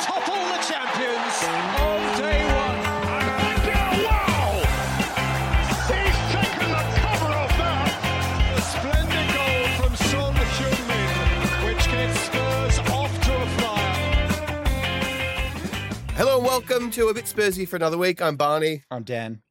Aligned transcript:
topple 0.00 0.34
the 0.34 0.58
champions 0.66 1.44
on 1.80 2.00
day 2.18 2.42
one. 2.54 2.78
and 3.42 3.58
Wow! 4.04 4.62
He's 5.88 6.18
taken 6.32 6.68
the 6.70 6.84
cover 6.98 7.32
off 7.32 7.52
that. 7.58 7.88
A 8.56 8.60
splendid 8.62 9.28
goal 9.34 9.66
from 9.78 9.92
Son 9.96 10.34
Heung-min, 10.34 11.12
which 11.66 11.84
gets 11.90 12.18
Spurs 12.20 12.78
off 12.90 13.12
to 13.24 13.32
a 13.36 13.46
flyer. 13.58 14.28
Hello 16.16 16.36
and 16.38 16.46
welcome 16.46 16.90
to 16.92 17.08
A 17.08 17.14
Bit 17.14 17.24
Spursy 17.26 17.66
for 17.66 17.76
another 17.76 17.98
week. 17.98 18.20
I'm 18.22 18.36
Barney, 18.36 18.82
I'm 18.90 19.04
Dan. 19.04 19.42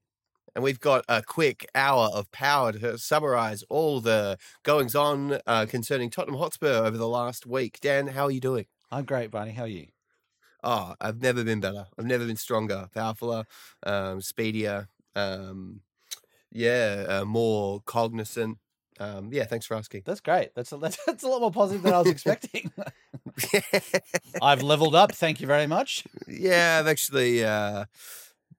and 0.55 0.63
we've 0.63 0.79
got 0.79 1.03
a 1.07 1.21
quick 1.23 1.65
hour 1.73 2.09
of 2.13 2.31
power 2.31 2.71
to 2.73 2.97
summarise 2.97 3.63
all 3.69 4.01
the 4.01 4.37
goings 4.63 4.93
on 4.95 5.39
uh, 5.47 5.65
concerning 5.67 6.09
Tottenham 6.09 6.37
Hotspur 6.39 6.67
over 6.85 6.97
the 6.97 7.07
last 7.07 7.45
week. 7.45 7.79
Dan, 7.81 8.07
how 8.07 8.25
are 8.25 8.31
you 8.31 8.39
doing? 8.41 8.65
I'm 8.91 9.05
great, 9.05 9.31
Barney. 9.31 9.53
How 9.53 9.63
are 9.63 9.67
you? 9.67 9.87
Oh, 10.63 10.95
I've 11.01 11.21
never 11.21 11.43
been 11.43 11.59
better. 11.59 11.85
I've 11.97 12.05
never 12.05 12.25
been 12.25 12.37
stronger, 12.37 12.87
powerfuler, 12.95 13.45
um, 13.83 14.21
speedier. 14.21 14.87
Um, 15.15 15.81
yeah, 16.51 17.05
uh, 17.07 17.25
more 17.25 17.81
cognizant. 17.85 18.57
Um, 18.99 19.33
yeah, 19.33 19.43
thanks 19.43 19.65
for 19.65 19.75
asking. 19.75 20.03
That's 20.05 20.21
great. 20.21 20.53
That's 20.55 20.71
a, 20.71 20.77
that's, 20.77 21.23
a 21.23 21.27
lot 21.27 21.41
more 21.41 21.51
positive 21.51 21.83
than 21.83 21.93
I 21.93 21.99
was 21.99 22.07
expecting. 22.11 22.71
I've 24.41 24.61
leveled 24.63 24.95
up. 24.95 25.11
Thank 25.13 25.41
you 25.41 25.47
very 25.47 25.67
much. 25.67 26.05
yeah, 26.27 26.77
I've 26.79 26.87
actually, 26.87 27.43
uh, 27.43 27.85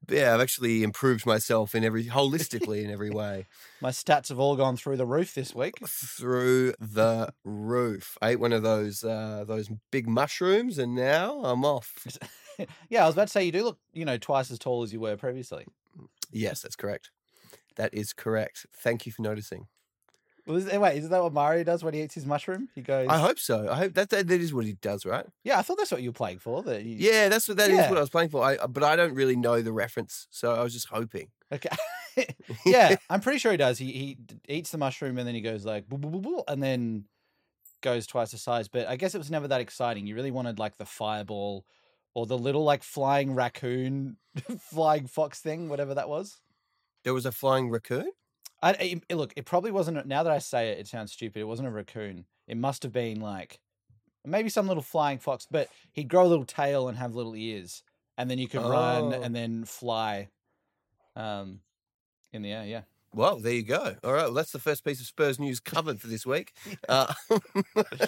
yeah, 0.08 0.34
I've 0.34 0.40
actually 0.40 0.82
improved 0.82 1.26
myself 1.26 1.74
in 1.74 1.84
every 1.84 2.04
holistically 2.18 2.84
in 2.84 2.90
every 2.90 3.10
way. 3.10 3.46
My 3.80 3.90
stats 3.90 4.28
have 4.28 4.38
all 4.38 4.56
gone 4.56 4.76
through 4.76 4.96
the 4.96 5.06
roof 5.06 5.34
this 5.34 5.54
week. 5.54 5.74
through 5.86 6.74
the 6.80 7.32
roof. 7.44 8.16
I 8.20 8.30
ate 8.30 8.40
one 8.40 8.52
of 8.52 8.62
those 8.62 9.04
uh, 9.04 9.44
those 9.46 9.70
big 9.90 10.08
mushrooms, 10.08 10.78
and 10.78 10.94
now 10.94 11.40
I'm 11.44 11.64
off. 11.64 12.18
yeah, 12.88 13.04
I 13.04 13.06
was 13.06 13.14
about 13.14 13.28
to 13.28 13.32
say 13.32 13.44
you 13.44 13.52
do 13.52 13.64
look, 13.64 13.78
you 13.92 14.04
know, 14.04 14.18
twice 14.18 14.50
as 14.50 14.58
tall 14.58 14.82
as 14.82 14.92
you 14.92 15.00
were 15.00 15.16
previously. 15.16 15.66
Yes, 16.30 16.62
that's 16.62 16.76
correct. 16.76 17.10
That 17.76 17.92
is 17.92 18.12
correct. 18.12 18.66
Thank 18.76 19.06
you 19.06 19.12
for 19.12 19.22
noticing. 19.22 19.66
Well, 20.46 20.56
is, 20.56 20.66
wait, 20.66 20.98
is 20.98 21.08
that 21.08 21.22
what 21.22 21.32
Mario 21.32 21.64
does 21.64 21.82
when 21.82 21.94
he 21.94 22.02
eats 22.02 22.14
his 22.14 22.26
mushroom? 22.26 22.68
He 22.74 22.82
goes, 22.82 23.08
I 23.08 23.18
hope 23.18 23.38
so. 23.38 23.68
I 23.70 23.76
hope 23.76 23.94
that 23.94 24.10
that, 24.10 24.26
that 24.28 24.40
is 24.40 24.52
what 24.52 24.64
he 24.66 24.74
does, 24.74 25.04
right? 25.06 25.26
yeah, 25.42 25.58
I 25.58 25.62
thought 25.62 25.76
that's 25.78 25.90
what 25.90 26.02
you 26.02 26.10
were 26.10 26.14
playing 26.14 26.38
for. 26.38 26.62
That 26.62 26.84
you, 26.84 26.96
Yeah, 26.96 27.28
that's 27.28 27.48
what 27.48 27.56
that 27.58 27.70
is 27.70 27.78
Yeah. 27.78 27.90
what 27.90 27.98
I 27.98 28.00
was 28.00 28.10
playing 28.10 28.30
for. 28.30 28.42
I 28.42 28.56
uh, 28.56 28.66
but 28.66 28.82
I 28.82 28.96
don't 28.96 29.14
really 29.14 29.36
know 29.36 29.60
the 29.62 29.72
reference, 29.72 30.26
so 30.30 30.54
I 30.54 30.62
was 30.62 30.72
just 30.72 30.88
hoping. 30.88 31.30
Okay. 31.52 31.68
yeah, 32.66 32.96
I'm 33.10 33.20
pretty 33.20 33.38
sure 33.38 33.50
he 33.50 33.58
does. 33.58 33.78
He 33.78 33.92
he 33.92 34.18
eats 34.48 34.70
the 34.70 34.78
mushroom 34.78 35.18
and 35.18 35.26
then 35.26 35.34
he 35.34 35.40
goes 35.40 35.64
like 35.64 35.88
boo, 35.88 35.98
boo, 35.98 36.10
boo, 36.10 36.20
boo, 36.20 36.44
and 36.46 36.62
then 36.62 37.06
goes 37.82 38.06
twice 38.06 38.30
the 38.32 38.38
size. 38.38 38.68
But 38.68 38.86
I 38.88 38.96
guess 38.96 39.14
it 39.14 39.18
was 39.18 39.30
never 39.30 39.48
that 39.48 39.60
exciting. 39.60 40.06
You 40.06 40.14
really 40.14 40.30
wanted 40.30 40.58
like 40.58 40.76
the 40.76 40.86
fireball 40.86 41.66
or 42.14 42.26
the 42.26 42.38
little 42.38 42.64
like 42.64 42.82
flying 42.82 43.34
raccoon, 43.34 44.16
flying 44.60 45.06
fox 45.06 45.40
thing, 45.40 45.68
whatever 45.68 45.94
that 45.94 46.08
was. 46.08 46.40
There 47.04 47.14
was 47.14 47.24
a 47.26 47.32
flying 47.32 47.70
raccoon. 47.70 48.10
I 48.70 49.00
it, 49.08 49.16
look. 49.16 49.32
It 49.36 49.44
probably 49.44 49.70
wasn't. 49.70 50.06
Now 50.06 50.22
that 50.22 50.32
I 50.32 50.38
say 50.38 50.70
it, 50.70 50.78
it 50.78 50.86
sounds 50.88 51.12
stupid. 51.12 51.40
It 51.40 51.44
wasn't 51.44 51.68
a 51.68 51.70
raccoon. 51.70 52.24
It 52.48 52.56
must 52.56 52.82
have 52.82 52.92
been 52.92 53.20
like 53.20 53.60
maybe 54.24 54.48
some 54.48 54.66
little 54.66 54.82
flying 54.82 55.18
fox. 55.18 55.46
But 55.50 55.68
he'd 55.92 56.08
grow 56.08 56.24
a 56.24 56.28
little 56.28 56.44
tail 56.46 56.88
and 56.88 56.96
have 56.98 57.14
little 57.14 57.36
ears, 57.36 57.82
and 58.16 58.30
then 58.30 58.38
you 58.38 58.48
could 58.48 58.62
run 58.62 59.12
Oh. 59.14 59.22
and 59.22 59.34
then 59.36 59.64
fly. 59.64 60.28
Um, 61.16 61.60
in 62.32 62.42
the 62.42 62.50
air, 62.52 62.64
yeah. 62.64 62.82
Well, 63.12 63.38
there 63.38 63.52
you 63.52 63.62
go. 63.62 63.94
All 64.02 64.12
right, 64.12 64.24
well, 64.24 64.32
that's 64.32 64.50
the 64.50 64.58
first 64.58 64.84
piece 64.84 64.98
of 65.00 65.06
Spurs 65.06 65.38
news 65.38 65.60
covered 65.60 66.00
for 66.00 66.08
this 66.08 66.26
week. 66.26 66.52
Uh, 66.88 67.14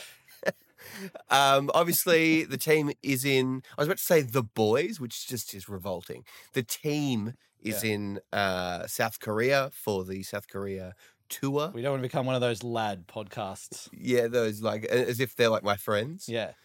um, 1.31 1.71
obviously, 1.75 2.45
the 2.45 2.57
team 2.59 2.93
is 3.03 3.25
in. 3.25 3.63
I 3.77 3.83
was 3.83 3.89
about 3.89 3.99
to 3.99 4.05
say 4.05 4.23
the 4.23 4.43
boys, 4.43 5.01
which 5.01 5.27
just 5.27 5.55
is 5.55 5.69
revolting. 5.69 6.25
The 6.53 6.63
team 6.63 7.35
is 7.63 7.83
in 7.83 8.21
uh, 8.33 8.87
South 8.87 9.19
Korea 9.21 9.71
for 9.73 10.05
the 10.05 10.23
South 10.23 10.49
Korea 10.49 10.95
tour. 11.29 11.71
We 11.75 11.83
don't 11.83 11.93
want 11.93 12.03
to 12.03 12.09
become 12.09 12.27
one 12.27 12.35
of 12.35 12.41
those 12.41 12.63
lad 12.63 13.07
podcasts. 13.07 13.89
Yeah, 13.93 14.29
those 14.29 14.63
like 14.63 14.85
as 14.85 15.21
if 15.21 15.35
they're 15.37 15.49
like 15.49 15.65
my 15.65 15.77
friends. 15.77 16.29
Yeah. 16.29 16.53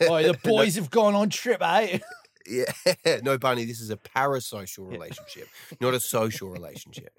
Oh, 0.00 0.22
the 0.22 0.38
boys 0.44 0.76
have 0.76 0.90
gone 0.90 1.14
on 1.14 1.28
trip, 1.28 1.60
eh? 1.60 1.98
Yeah, 2.48 2.72
no, 3.24 3.38
Bunny, 3.38 3.64
this 3.64 3.80
is 3.80 3.90
a 3.90 3.96
parasocial 3.96 4.88
relationship, 4.88 5.48
not 5.80 5.94
a 5.94 6.00
social 6.00 6.48
relationship. 6.48 7.10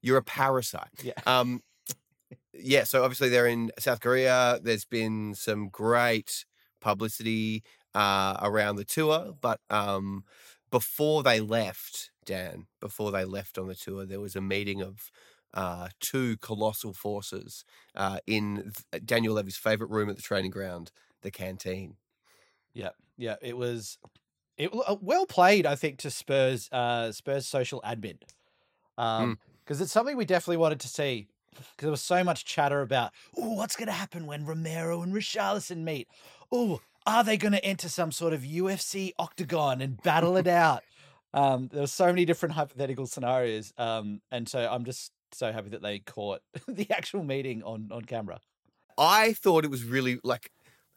You're 0.00 0.16
a 0.16 0.24
parasite. 0.24 0.88
Yeah. 1.04 1.12
Um, 1.24 1.62
yeah, 2.52 2.84
so 2.84 3.04
obviously 3.04 3.28
they're 3.28 3.46
in 3.46 3.70
South 3.78 4.00
Korea. 4.00 4.58
There's 4.62 4.84
been 4.84 5.34
some 5.34 5.68
great 5.68 6.44
publicity 6.80 7.62
uh, 7.94 8.36
around 8.42 8.76
the 8.76 8.84
tour, 8.84 9.34
but 9.40 9.60
um, 9.70 10.24
before 10.70 11.22
they 11.22 11.40
left, 11.40 12.10
Dan, 12.24 12.66
before 12.80 13.10
they 13.10 13.24
left 13.24 13.58
on 13.58 13.68
the 13.68 13.74
tour, 13.74 14.04
there 14.04 14.20
was 14.20 14.36
a 14.36 14.40
meeting 14.40 14.80
of 14.82 15.10
uh, 15.54 15.88
two 16.00 16.36
colossal 16.38 16.92
forces 16.92 17.64
uh, 17.94 18.18
in 18.26 18.72
th- 18.92 19.04
Daniel 19.04 19.34
Levy's 19.34 19.56
favorite 19.56 19.90
room 19.90 20.08
at 20.08 20.16
the 20.16 20.22
training 20.22 20.50
ground, 20.50 20.90
the 21.22 21.30
canteen. 21.30 21.96
Yeah, 22.74 22.90
yeah. 23.16 23.36
It 23.42 23.56
was 23.56 23.98
it 24.56 24.70
uh, 24.72 24.96
well 25.00 25.26
played, 25.26 25.66
I 25.66 25.74
think, 25.74 25.98
to 25.98 26.10
Spurs 26.10 26.68
uh 26.72 27.12
Spurs 27.12 27.46
social 27.46 27.82
admin. 27.82 28.18
Um 28.96 29.38
because 29.64 29.80
it's 29.80 29.92
something 29.92 30.16
we 30.16 30.24
definitely 30.24 30.56
wanted 30.56 30.80
to 30.80 30.88
see. 30.88 31.28
Because 31.54 31.68
there 31.78 31.90
was 31.90 32.02
so 32.02 32.24
much 32.24 32.44
chatter 32.44 32.80
about, 32.80 33.12
oh, 33.36 33.52
what's 33.54 33.76
going 33.76 33.86
to 33.86 33.92
happen 33.92 34.26
when 34.26 34.44
Romero 34.46 35.02
and 35.02 35.12
Richarlison 35.12 35.84
meet? 35.84 36.08
Oh, 36.50 36.80
are 37.06 37.22
they 37.22 37.36
going 37.36 37.52
to 37.52 37.64
enter 37.64 37.88
some 37.88 38.10
sort 38.10 38.32
of 38.32 38.40
UFC 38.40 39.12
octagon 39.18 39.80
and 39.80 40.02
battle 40.02 40.36
it 40.36 40.46
out? 40.48 40.82
Um, 41.34 41.68
there 41.68 41.80
were 41.80 41.86
so 41.86 42.06
many 42.06 42.24
different 42.24 42.54
hypothetical 42.54 43.06
scenarios, 43.06 43.72
um, 43.78 44.20
and 44.30 44.48
so 44.48 44.60
I'm 44.70 44.84
just 44.84 45.12
so 45.32 45.50
happy 45.50 45.70
that 45.70 45.82
they 45.82 45.98
caught 46.00 46.42
the 46.68 46.90
actual 46.90 47.24
meeting 47.24 47.62
on 47.62 47.90
on 47.90 48.02
camera. 48.02 48.40
I 48.98 49.32
thought 49.32 49.64
it 49.64 49.70
was 49.70 49.84
really 49.84 50.20
like 50.22 50.50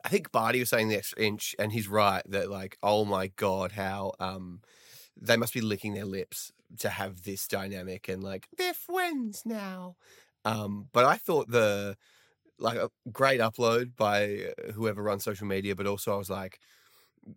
I 0.03 0.09
think 0.09 0.31
Barty 0.31 0.59
was 0.59 0.69
saying 0.69 0.89
the 0.89 0.97
extra 0.97 1.21
inch, 1.21 1.55
and 1.57 1.71
he's 1.71 1.87
right 1.87 2.21
that 2.27 2.49
like, 2.49 2.77
oh 2.83 3.05
my 3.05 3.27
god, 3.27 3.71
how 3.71 4.13
um 4.19 4.61
they 5.19 5.37
must 5.37 5.53
be 5.53 5.61
licking 5.61 5.93
their 5.93 6.05
lips 6.05 6.51
to 6.79 6.89
have 6.89 7.23
this 7.23 7.47
dynamic 7.47 8.09
and 8.09 8.23
like 8.23 8.47
they're 8.57 8.73
friends 8.73 9.43
now. 9.45 9.95
Um, 10.45 10.89
but 10.93 11.05
I 11.05 11.17
thought 11.17 11.49
the 11.49 11.97
like 12.59 12.77
a 12.77 12.89
great 13.11 13.41
upload 13.41 13.95
by 13.95 14.53
uh, 14.67 14.71
whoever 14.73 15.03
runs 15.03 15.23
social 15.23 15.47
media, 15.47 15.75
but 15.75 15.87
also 15.87 16.13
I 16.13 16.17
was 16.17 16.29
like, 16.29 16.59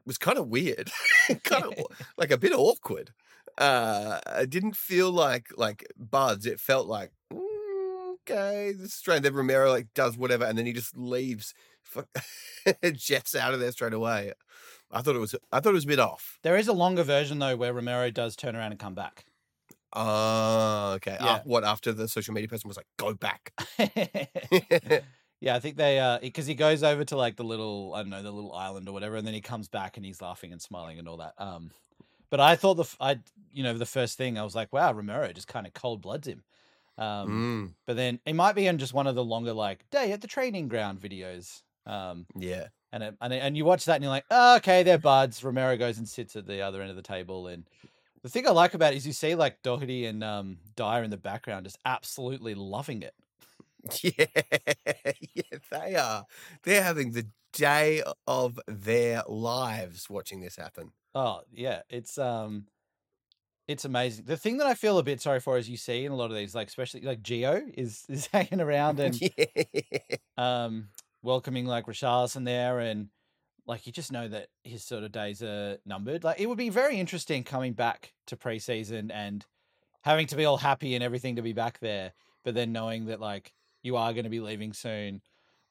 was 0.06 0.18
kind 0.18 0.38
of 0.38 0.48
weird, 0.48 0.90
kind 1.44 1.64
of 1.64 1.74
like 2.16 2.30
a 2.30 2.38
bit 2.38 2.52
awkward. 2.52 3.12
Uh, 3.56 4.20
it 4.36 4.50
didn't 4.50 4.76
feel 4.76 5.10
like 5.10 5.48
like 5.56 5.86
buds. 5.96 6.46
It 6.46 6.60
felt 6.60 6.86
like 6.86 7.12
"Mm, 7.32 8.14
okay, 8.20 8.72
this 8.72 8.88
is 8.88 8.94
strange. 8.94 9.22
Then 9.22 9.34
Romero 9.34 9.70
like 9.70 9.88
does 9.94 10.16
whatever, 10.16 10.44
and 10.44 10.56
then 10.56 10.66
he 10.66 10.72
just 10.72 10.96
leaves, 10.96 11.54
jets 12.92 13.34
out 13.34 13.54
of 13.54 13.60
there 13.60 13.72
straight 13.72 13.94
away. 13.94 14.32
I 14.90 15.02
thought 15.02 15.16
it 15.16 15.20
was 15.20 15.34
I 15.52 15.60
thought 15.60 15.70
it 15.70 15.74
was 15.74 15.84
a 15.84 15.88
bit 15.88 16.00
off. 16.00 16.38
There 16.42 16.56
is 16.56 16.68
a 16.68 16.72
longer 16.72 17.02
version 17.02 17.38
though, 17.38 17.56
where 17.56 17.72
Romero 17.72 18.10
does 18.10 18.36
turn 18.36 18.56
around 18.56 18.72
and 18.72 18.80
come 18.80 18.94
back. 18.94 19.24
Oh, 19.94 20.92
okay. 20.96 21.16
Yeah. 21.18 21.26
Uh, 21.26 21.40
what 21.44 21.64
after 21.64 21.92
the 21.92 22.08
social 22.08 22.34
media 22.34 22.48
person 22.48 22.68
was 22.68 22.76
like, 22.76 22.86
go 22.98 23.14
back. 23.14 23.52
Yeah, 25.40 25.54
I 25.54 25.60
think 25.60 25.76
they 25.76 25.98
uh 26.00 26.18
because 26.20 26.46
he 26.46 26.54
goes 26.54 26.82
over 26.82 27.04
to 27.04 27.16
like 27.16 27.36
the 27.36 27.44
little 27.44 27.94
I 27.94 28.00
don't 28.00 28.10
know 28.10 28.22
the 28.22 28.30
little 28.32 28.52
island 28.52 28.88
or 28.88 28.92
whatever, 28.92 29.16
and 29.16 29.26
then 29.26 29.34
he 29.34 29.40
comes 29.40 29.68
back 29.68 29.96
and 29.96 30.04
he's 30.04 30.20
laughing 30.20 30.52
and 30.52 30.60
smiling 30.60 30.98
and 30.98 31.08
all 31.08 31.18
that. 31.18 31.34
Um, 31.38 31.70
but 32.30 32.40
I 32.40 32.56
thought 32.56 32.74
the 32.74 32.96
I 33.00 33.20
you 33.52 33.62
know 33.62 33.76
the 33.76 33.86
first 33.86 34.18
thing 34.18 34.38
I 34.38 34.44
was 34.44 34.54
like, 34.56 34.72
wow, 34.72 34.92
Romero 34.92 35.32
just 35.32 35.48
kind 35.48 35.66
of 35.66 35.74
cold 35.74 36.02
bloods 36.02 36.26
him. 36.28 36.42
Um, 36.98 37.28
Mm, 37.30 37.74
but 37.86 37.96
then 37.96 38.18
it 38.26 38.34
might 38.34 38.54
be 38.54 38.66
in 38.66 38.78
just 38.78 38.92
one 38.94 39.06
of 39.06 39.14
the 39.14 39.24
longer 39.24 39.52
like 39.52 39.88
day 39.90 40.12
at 40.12 40.20
the 40.20 40.26
training 40.26 40.68
ground 40.68 41.00
videos. 41.00 41.62
Um, 41.86 42.26
yeah. 42.36 42.68
and 42.92 43.02
it, 43.02 43.14
and 43.20 43.32
it- 43.32 43.38
and 43.42 43.56
you 43.56 43.64
watch 43.64 43.84
that 43.84 43.94
and 43.94 44.02
you're 44.02 44.10
like, 44.10 44.26
oh, 44.30 44.56
okay, 44.56 44.82
they're 44.82 44.98
buds. 44.98 45.42
Romero 45.44 45.76
goes 45.76 45.98
and 45.98 46.08
sits 46.08 46.34
at 46.36 46.46
the 46.46 46.60
other 46.60 46.80
end 46.82 46.90
of 46.90 46.96
the 46.96 47.02
table, 47.02 47.46
and 47.46 47.64
the 48.22 48.28
thing 48.28 48.46
I 48.46 48.50
like 48.50 48.74
about 48.74 48.92
it 48.92 48.96
is 48.96 49.06
you 49.06 49.12
see 49.12 49.36
like 49.36 49.62
Doherty 49.62 50.04
and 50.06 50.24
um 50.24 50.58
Dier 50.74 51.04
in 51.04 51.10
the 51.10 51.16
background 51.16 51.64
just 51.64 51.78
absolutely 51.84 52.54
loving 52.54 53.02
it. 53.02 53.14
Yeah, 54.02 54.26
yeah, 55.34 55.58
they 55.70 55.94
are. 55.94 56.26
They're 56.64 56.82
having 56.82 57.12
the 57.12 57.26
day 57.52 58.02
of 58.26 58.58
their 58.66 59.22
lives 59.28 60.10
watching 60.10 60.40
this 60.40 60.56
happen. 60.56 60.92
Oh 61.14 61.42
yeah, 61.52 61.82
it's 61.88 62.18
um, 62.18 62.66
it's 63.66 63.84
amazing. 63.84 64.24
The 64.24 64.36
thing 64.36 64.58
that 64.58 64.66
I 64.66 64.74
feel 64.74 64.98
a 64.98 65.02
bit 65.02 65.20
sorry 65.20 65.40
for 65.40 65.58
is 65.58 65.68
you 65.68 65.76
see 65.76 66.04
in 66.04 66.12
a 66.12 66.16
lot 66.16 66.30
of 66.30 66.36
these, 66.36 66.54
like 66.54 66.68
especially 66.68 67.02
like 67.02 67.22
Gio 67.22 67.62
is 67.76 68.04
is 68.08 68.26
hanging 68.32 68.60
around 68.62 68.98
and 68.98 69.20
yeah. 69.20 70.00
um 70.36 70.88
welcoming 71.22 71.66
like 71.66 71.86
Richarlison 71.86 72.44
there 72.44 72.78
and 72.80 73.08
like 73.66 73.86
you 73.86 73.92
just 73.92 74.12
know 74.12 74.26
that 74.28 74.48
his 74.64 74.82
sort 74.82 75.04
of 75.04 75.12
days 75.12 75.42
are 75.42 75.76
numbered. 75.84 76.24
Like 76.24 76.40
it 76.40 76.46
would 76.46 76.58
be 76.58 76.70
very 76.70 76.98
interesting 76.98 77.44
coming 77.44 77.74
back 77.74 78.14
to 78.28 78.36
preseason 78.36 79.10
and 79.12 79.44
having 80.02 80.26
to 80.28 80.36
be 80.36 80.46
all 80.46 80.56
happy 80.56 80.94
and 80.94 81.04
everything 81.04 81.36
to 81.36 81.42
be 81.42 81.52
back 81.52 81.78
there, 81.80 82.12
but 82.44 82.54
then 82.54 82.72
knowing 82.72 83.06
that 83.06 83.20
like 83.20 83.52
you 83.88 83.96
are 83.96 84.12
going 84.14 84.24
to 84.24 84.30
be 84.30 84.40
leaving 84.40 84.72
soon. 84.74 85.22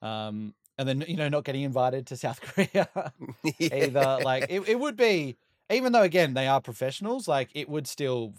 Um 0.02 0.56
and 0.80 0.88
then 0.90 1.02
you 1.08 1.18
know 1.18 1.30
not 1.30 1.46
getting 1.46 1.64
invited 1.64 2.08
to 2.08 2.18
South 2.18 2.42
Korea 2.48 3.14
Yeah. 3.60 3.70
either. 3.72 4.20
Like 4.22 4.46
it, 4.50 4.68
it 4.68 4.80
would 4.80 4.96
be, 4.98 5.38
even 5.72 5.92
though 5.94 6.04
again 6.04 6.34
they 6.36 6.48
are 6.48 6.62
professionals, 6.62 7.28
like 7.28 7.52
it 7.56 7.70
would 7.70 7.88
still 7.88 8.36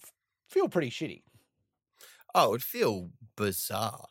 feel 0.48 0.68
pretty 0.68 0.90
shitty. 0.90 1.22
Oh, 2.34 2.50
it'd 2.54 2.62
feel 2.64 3.10
bizarre. 3.36 4.06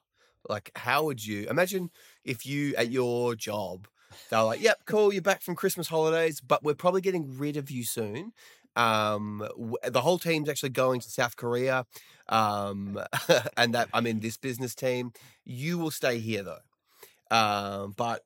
Like, 0.50 0.72
how 0.76 1.04
would 1.06 1.26
you 1.26 1.48
imagine 1.50 1.92
if 2.24 2.46
you 2.46 2.76
at 2.76 2.90
your 2.92 3.36
job, 3.36 3.88
they're 4.30 4.44
like, 4.44 4.62
"Yep, 4.62 4.82
cool, 4.86 5.14
you're 5.14 5.22
back 5.22 5.42
from 5.42 5.56
Christmas 5.56 5.88
holidays, 5.88 6.42
but 6.42 6.64
we're 6.64 6.76
probably 6.76 7.02
getting 7.02 7.38
rid 7.38 7.58
of 7.58 7.70
you 7.70 7.84
soon." 7.84 8.34
Um, 8.78 9.40
w- 9.58 9.78
the 9.84 10.02
whole 10.02 10.20
team's 10.20 10.48
actually 10.48 10.70
going 10.70 11.00
to 11.02 11.10
South 11.10 11.36
Korea, 11.36 11.86
um, 12.30 13.00
and 13.58 13.74
that 13.74 13.90
I 13.94 14.02
mean, 14.02 14.20
this 14.20 14.38
business 14.38 14.76
team, 14.76 15.12
you 15.44 15.78
will 15.78 15.92
stay 15.92 16.20
here 16.20 16.44
though. 16.44 17.36
Um, 17.36 17.94
but 17.98 18.24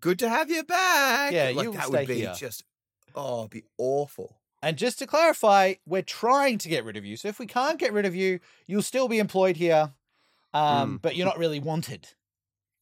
good 0.00 0.18
to 0.20 0.28
have 0.28 0.50
you 0.50 0.64
back. 0.64 1.32
Yeah, 1.32 1.52
like, 1.54 1.64
you 1.64 1.72
that 1.72 1.86
stay 1.86 1.98
would 1.98 2.08
be 2.08 2.14
here. 2.16 2.34
just, 2.36 2.64
oh, 3.14 3.46
be 3.48 3.64
awful. 3.78 4.38
And 4.62 4.78
just 4.78 4.98
to 5.00 5.06
clarify, 5.06 5.74
we're 5.86 6.02
trying 6.02 6.58
to 6.58 6.68
get 6.68 6.84
rid 6.84 6.96
of 6.96 7.04
you. 7.04 7.16
So 7.16 7.28
if 7.28 7.38
we 7.38 7.46
can't 7.46 7.78
get 7.78 7.92
rid 7.92 8.06
of 8.06 8.14
you, 8.14 8.38
you'll 8.66 8.82
still 8.82 9.08
be 9.08 9.18
employed 9.18 9.56
here, 9.56 9.92
um, 10.54 10.98
but 11.02 11.16
you're 11.16 11.26
not 11.26 11.38
really 11.38 11.60
wanted. 11.60 12.08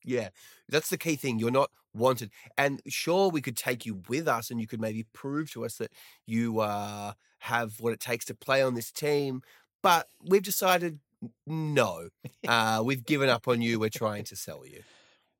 Yeah, 0.05 0.29
that's 0.69 0.91
the 0.91 0.99
key 0.99 1.17
thing. 1.17 1.39
You're 1.39 1.51
not 1.51 1.71
wanted. 1.95 2.31
And 2.57 2.81
sure, 2.89 3.29
we 3.31 3.41
could 3.41 3.57
take 3.57 3.85
you 3.87 4.03
with 4.09 4.29
us 4.29 4.51
and 4.51 4.61
you 4.61 4.67
could 4.67 4.81
maybe 4.81 5.05
prove 5.13 5.51
to 5.53 5.65
us 5.65 5.77
that 5.77 5.93
you 6.27 6.61
uh, 6.61 7.13
have 7.41 7.81
what 7.81 7.93
it 7.93 8.01
takes 8.01 8.25
to 8.27 8.35
play 8.35 8.63
on 8.63 8.75
this 8.75 8.91
team. 8.93 9.43
But 9.83 10.09
we've 10.23 10.43
decided 10.43 10.99
no. 11.47 12.09
Uh, 12.47 12.83
we've 12.85 13.05
given 13.05 13.29
up 13.29 13.49
on 13.49 13.61
you. 13.63 13.79
We're 13.79 13.89
trying 13.91 14.25
to 14.25 14.37
sell 14.37 14.65
you. 14.67 14.83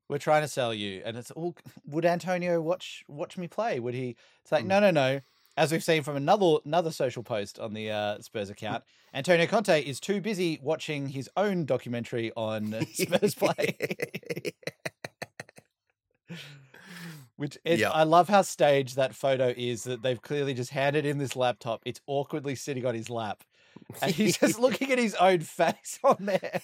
We're 0.09 0.17
trying 0.17 0.41
to 0.41 0.47
sell 0.47 0.73
you, 0.73 1.01
and 1.05 1.15
it's 1.15 1.31
all. 1.31 1.55
Would 1.87 2.05
Antonio 2.05 2.59
watch 2.61 3.03
watch 3.07 3.37
me 3.37 3.47
play? 3.47 3.79
Would 3.79 3.93
he? 3.93 4.15
It's 4.43 4.51
like 4.51 4.65
Mm. 4.65 4.67
no, 4.67 4.79
no, 4.81 4.91
no. 4.91 5.21
As 5.57 5.71
we've 5.71 5.83
seen 5.83 6.03
from 6.03 6.15
another 6.17 6.57
another 6.65 6.91
social 6.91 7.23
post 7.23 7.59
on 7.59 7.73
the 7.73 7.91
uh, 7.91 8.19
Spurs 8.21 8.49
account, 8.49 8.83
Antonio 9.13 9.45
Conte 9.47 9.81
is 9.81 9.99
too 9.99 10.19
busy 10.21 10.59
watching 10.61 11.07
his 11.09 11.29
own 11.37 11.65
documentary 11.65 12.31
on 12.35 12.75
Spurs 12.93 13.35
play. 13.35 13.77
Which 17.37 17.57
it, 17.65 17.79
Yeah. 17.79 17.89
I 17.89 18.03
love 18.03 18.29
how 18.29 18.43
staged 18.43 18.97
that 18.97 19.15
photo 19.15 19.53
is. 19.55 19.83
That 19.83 20.03
they've 20.03 20.21
clearly 20.21 20.53
just 20.53 20.71
handed 20.71 21.05
him 21.05 21.17
this 21.17 21.35
laptop. 21.35 21.81
It's 21.85 22.01
awkwardly 22.05 22.55
sitting 22.55 22.85
on 22.85 22.93
his 22.93 23.09
lap, 23.09 23.43
and 24.01 24.11
he's 24.11 24.37
just 24.37 24.59
looking 24.59 24.91
at 24.91 24.99
his 24.99 25.15
own 25.15 25.39
face 25.39 25.97
on 26.03 26.17
there. 26.19 26.61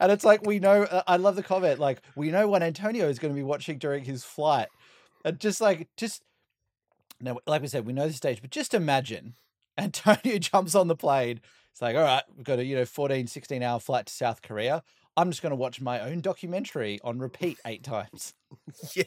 And 0.00 0.12
it's 0.12 0.24
like 0.24 0.44
we 0.44 0.58
know. 0.58 0.82
uh, 0.82 1.02
I 1.06 1.16
love 1.16 1.36
the 1.36 1.42
comment. 1.42 1.80
Like 1.80 2.02
we 2.16 2.30
know 2.30 2.46
what 2.48 2.62
Antonio 2.62 3.08
is 3.08 3.18
going 3.18 3.32
to 3.32 3.36
be 3.36 3.44
watching 3.44 3.78
during 3.78 4.04
his 4.04 4.24
flight, 4.24 4.68
and 5.24 5.38
just 5.40 5.60
like 5.60 5.88
just 5.96 6.22
no, 7.20 7.40
like 7.46 7.62
we 7.62 7.68
said, 7.68 7.86
we 7.86 7.92
know 7.92 8.06
the 8.06 8.12
stage, 8.12 8.42
but 8.42 8.50
just 8.50 8.74
imagine 8.74 9.34
Antonio 9.78 10.38
jumps 10.38 10.74
on 10.74 10.88
the 10.88 10.96
plane. 10.96 11.40
It's 11.72 11.80
like, 11.82 11.96
all 11.96 12.02
right, 12.02 12.22
we've 12.36 12.44
got 12.44 12.58
a 12.58 12.64
you 12.64 12.76
know 12.76 12.84
14, 12.84 13.26
16 13.26 13.62
hour 13.62 13.80
flight 13.80 14.06
to 14.06 14.12
South 14.12 14.42
Korea. 14.42 14.82
I'm 15.16 15.30
just 15.30 15.42
going 15.42 15.50
to 15.50 15.56
watch 15.56 15.80
my 15.80 16.00
own 16.00 16.20
documentary 16.20 16.98
on 17.04 17.18
repeat 17.18 17.58
eight 17.66 17.84
times. 17.84 18.34
yeah. 18.94 19.04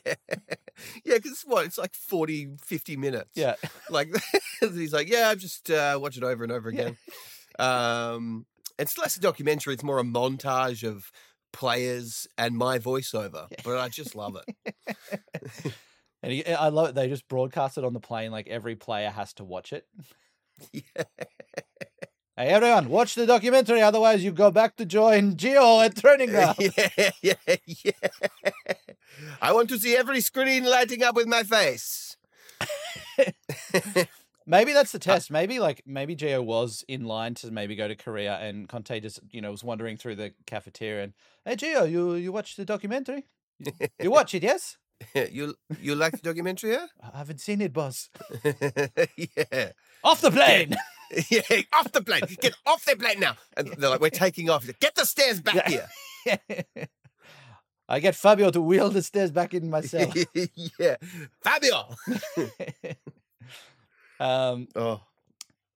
Yeah, 1.03 1.15
because 1.15 1.43
what? 1.45 1.65
It's 1.65 1.77
like 1.77 1.95
40, 1.95 2.55
50 2.63 2.97
minutes. 2.97 3.31
Yeah, 3.35 3.55
Like, 3.89 4.09
he's 4.59 4.93
like, 4.93 5.09
yeah, 5.09 5.29
I've 5.29 5.39
just 5.39 5.69
uh, 5.69 5.97
watched 6.01 6.17
it 6.17 6.23
over 6.23 6.43
and 6.43 6.51
over 6.51 6.71
Yeah. 6.71 6.81
again. 6.81 6.97
Um, 7.59 8.45
it's 8.79 8.97
less 8.97 9.17
a 9.17 9.19
documentary, 9.19 9.73
it's 9.73 9.83
more 9.83 9.99
a 9.99 10.03
montage 10.03 10.87
of 10.87 11.11
players 11.51 12.27
and 12.37 12.55
my 12.55 12.77
voiceover, 12.77 13.47
but 13.63 13.77
I 13.77 13.89
just 13.89 14.15
love 14.15 14.37
it. 14.37 14.75
and 16.23 16.31
he, 16.31 16.45
I 16.45 16.69
love 16.69 16.89
it. 16.89 16.95
They 16.95 17.07
just 17.07 17.27
broadcast 17.27 17.77
it 17.77 17.83
on 17.83 17.93
the 17.93 17.99
plane. 17.99 18.31
Like 18.31 18.47
every 18.47 18.75
player 18.75 19.09
has 19.09 19.33
to 19.35 19.43
watch 19.43 19.73
it. 19.73 19.85
Yeah. 20.71 21.03
Hey 22.37 22.49
everyone, 22.49 22.89
watch 22.89 23.15
the 23.15 23.25
documentary. 23.25 23.81
Otherwise, 23.81 24.23
you 24.23 24.31
go 24.31 24.51
back 24.51 24.75
to 24.75 24.85
join 24.85 25.35
Gio 25.35 25.83
at 25.83 25.95
training 25.97 26.29
ground. 26.29 26.55
yeah, 26.59 27.09
yeah, 27.23 27.33
yeah. 27.65 27.91
I 29.41 29.53
want 29.53 29.69
to 29.69 29.79
see 29.79 29.95
every 29.95 30.21
screen 30.21 30.63
lighting 30.63 31.01
up 31.01 31.15
with 31.15 31.25
my 31.27 31.41
face. 31.43 32.15
Maybe 34.49 34.71
that's 34.71 34.93
Uh 34.93 34.97
the 34.99 35.03
test. 35.03 35.31
Maybe 35.31 35.59
like 35.59 35.81
maybe 35.85 36.15
Gio 36.15 36.41
was 36.45 36.85
in 36.87 37.03
line 37.05 37.33
to 37.35 37.51
maybe 37.51 37.75
go 37.75 37.87
to 37.87 37.95
Korea, 37.95 38.35
and 38.37 38.69
Conte 38.69 38.99
just 39.01 39.19
you 39.31 39.41
know 39.41 39.51
was 39.51 39.63
wandering 39.63 39.97
through 39.97 40.15
the 40.15 40.33
cafeteria 40.45 41.03
and 41.05 41.13
hey 41.43 41.55
Gio, 41.55 41.89
you 41.89 42.13
you 42.13 42.31
watch 42.31 42.55
the 42.55 42.63
documentary? 42.65 43.25
You- 43.59 43.73
You 43.99 44.11
watch 44.11 44.33
it, 44.35 44.43
yes? 44.43 44.77
you 45.31 45.55
you 45.81 45.95
like 45.95 46.13
the 46.13 46.21
documentary? 46.29 46.71
Yeah, 46.73 46.87
I 47.01 47.17
haven't 47.17 47.41
seen 47.41 47.61
it, 47.61 47.73
boss. 47.73 48.09
yeah. 49.17 49.71
Off 50.03 50.21
the 50.21 50.31
plane. 50.31 50.75
Yeah, 51.29 51.41
off 51.73 51.91
the 51.91 52.01
plane. 52.03 52.21
Get 52.41 52.53
off 52.65 52.83
the 52.85 52.95
plane 52.95 53.19
now. 53.19 53.35
And 53.55 53.67
they're 53.77 53.89
like, 53.89 54.01
we're 54.01 54.09
taking 54.09 54.49
off. 54.49 54.65
Like, 54.67 54.79
Get 54.79 54.95
the 54.95 55.05
stairs 55.05 55.39
back 55.41 55.67
here. 55.67 55.87
I 57.89 57.99
get 58.01 58.15
Fabio 58.15 58.51
to 58.51 58.61
wheel 58.61 58.89
the 58.89 59.01
stairs 59.01 59.31
back 59.31 59.53
in 59.53 59.69
myself. 59.69 60.13
yeah. 60.79 60.97
Fabio. 61.43 61.95
um, 64.19 64.67
Oh. 64.75 65.01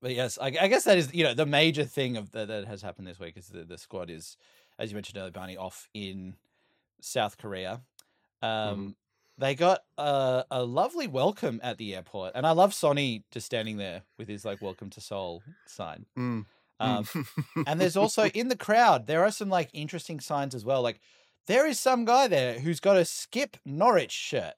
but 0.02 0.14
yes, 0.14 0.38
I, 0.42 0.48
I 0.60 0.68
guess 0.68 0.84
that 0.86 0.98
is 0.98 1.14
you 1.14 1.24
know 1.24 1.34
the 1.34 1.46
major 1.46 1.86
thing 1.86 2.18
of 2.18 2.32
that, 2.32 2.48
that 2.50 2.66
has 2.66 2.82
happened 2.82 3.08
this 3.08 3.20
week 3.20 3.38
is 3.38 3.48
the, 3.48 3.64
the 3.64 3.78
squad 3.78 4.10
is, 4.10 4.36
as 4.80 4.92
you 4.92 4.96
mentioned 4.96 5.18
earlier, 5.18 5.32
Barney 5.32 5.58
off 5.58 5.88
in 5.94 6.36
South 7.00 7.38
Korea. 7.38 7.82
Um, 8.42 8.96
They 9.38 9.56
got 9.56 9.80
a, 9.98 10.46
a 10.52 10.64
lovely 10.64 11.08
welcome 11.08 11.60
at 11.64 11.78
the 11.78 11.96
airport, 11.96 12.34
and 12.36 12.46
I 12.46 12.52
love 12.52 12.74
Sonny 12.74 13.24
just 13.32 13.46
standing 13.46 13.78
there 13.78 14.04
with 14.18 14.28
his 14.28 14.46
like 14.46 14.62
"Welcome 14.62 14.90
to 14.92 15.02
Seoul" 15.02 15.42
sign. 15.66 16.06
Mm. 16.18 16.46
Um, 16.80 17.08
and 17.68 17.80
there's 17.80 17.98
also 17.98 18.26
in 18.34 18.50
the 18.50 18.58
crowd 18.58 19.08
there 19.08 19.24
are 19.24 19.32
some 19.32 19.50
like 19.50 19.70
interesting 19.74 20.20
signs 20.20 20.56
as 20.56 20.66
well. 20.66 20.82
Like 20.82 21.00
there 21.48 21.68
is 21.68 21.80
some 21.80 22.06
guy 22.06 22.28
there 22.28 22.60
who's 22.60 22.80
got 22.80 22.98
a 22.98 23.02
Skipp 23.02 23.56
Norwich 23.66 24.12
shirt, 24.12 24.54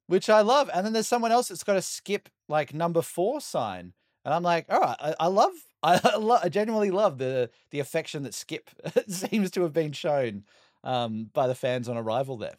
which 0.06 0.28
I 0.28 0.40
love, 0.40 0.70
and 0.72 0.84
then 0.84 0.92
there's 0.92 1.08
someone 1.08 1.32
else 1.32 1.48
that's 1.48 1.64
got 1.64 1.76
a 1.76 1.80
Skipp 1.80 2.26
like 2.48 2.74
number 2.74 3.02
four 3.02 3.40
sign, 3.40 3.92
and 4.24 4.34
I'm 4.34 4.42
like, 4.42 4.66
all 4.68 4.80
right, 4.80 4.96
I, 5.00 5.14
I 5.20 5.26
love, 5.28 5.52
I, 5.82 6.00
I, 6.04 6.16
lo- 6.16 6.40
I 6.42 6.48
genuinely 6.48 6.90
love 6.90 7.18
the 7.18 7.50
the 7.70 7.80
affection 7.80 8.22
that 8.24 8.32
Skipp 8.32 8.68
seems 9.08 9.50
to 9.52 9.62
have 9.62 9.72
been 9.72 9.92
shown 9.92 10.44
um, 10.86 11.30
by 11.34 11.46
the 11.46 11.54
fans 11.54 11.88
on 11.88 11.96
arrival 11.98 12.38
there. 12.38 12.56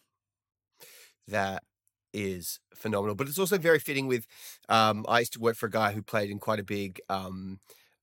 that 1.27 1.63
is 2.13 2.60
phenomenal. 2.74 3.15
But 3.15 3.27
it's 3.27 3.39
also 3.39 3.57
very 3.57 3.79
fitting 3.79 4.07
with 4.07 4.25
um 4.69 5.05
I 5.07 5.19
used 5.19 5.34
to 5.34 5.39
work 5.39 5.55
for 5.55 5.67
a 5.67 5.72
guy 5.72 5.91
who 5.93 6.01
played 6.01 6.29
in 6.29 6.39
quite 6.39 6.60
a 6.60 6.63
big 6.63 7.00
um 7.10 7.60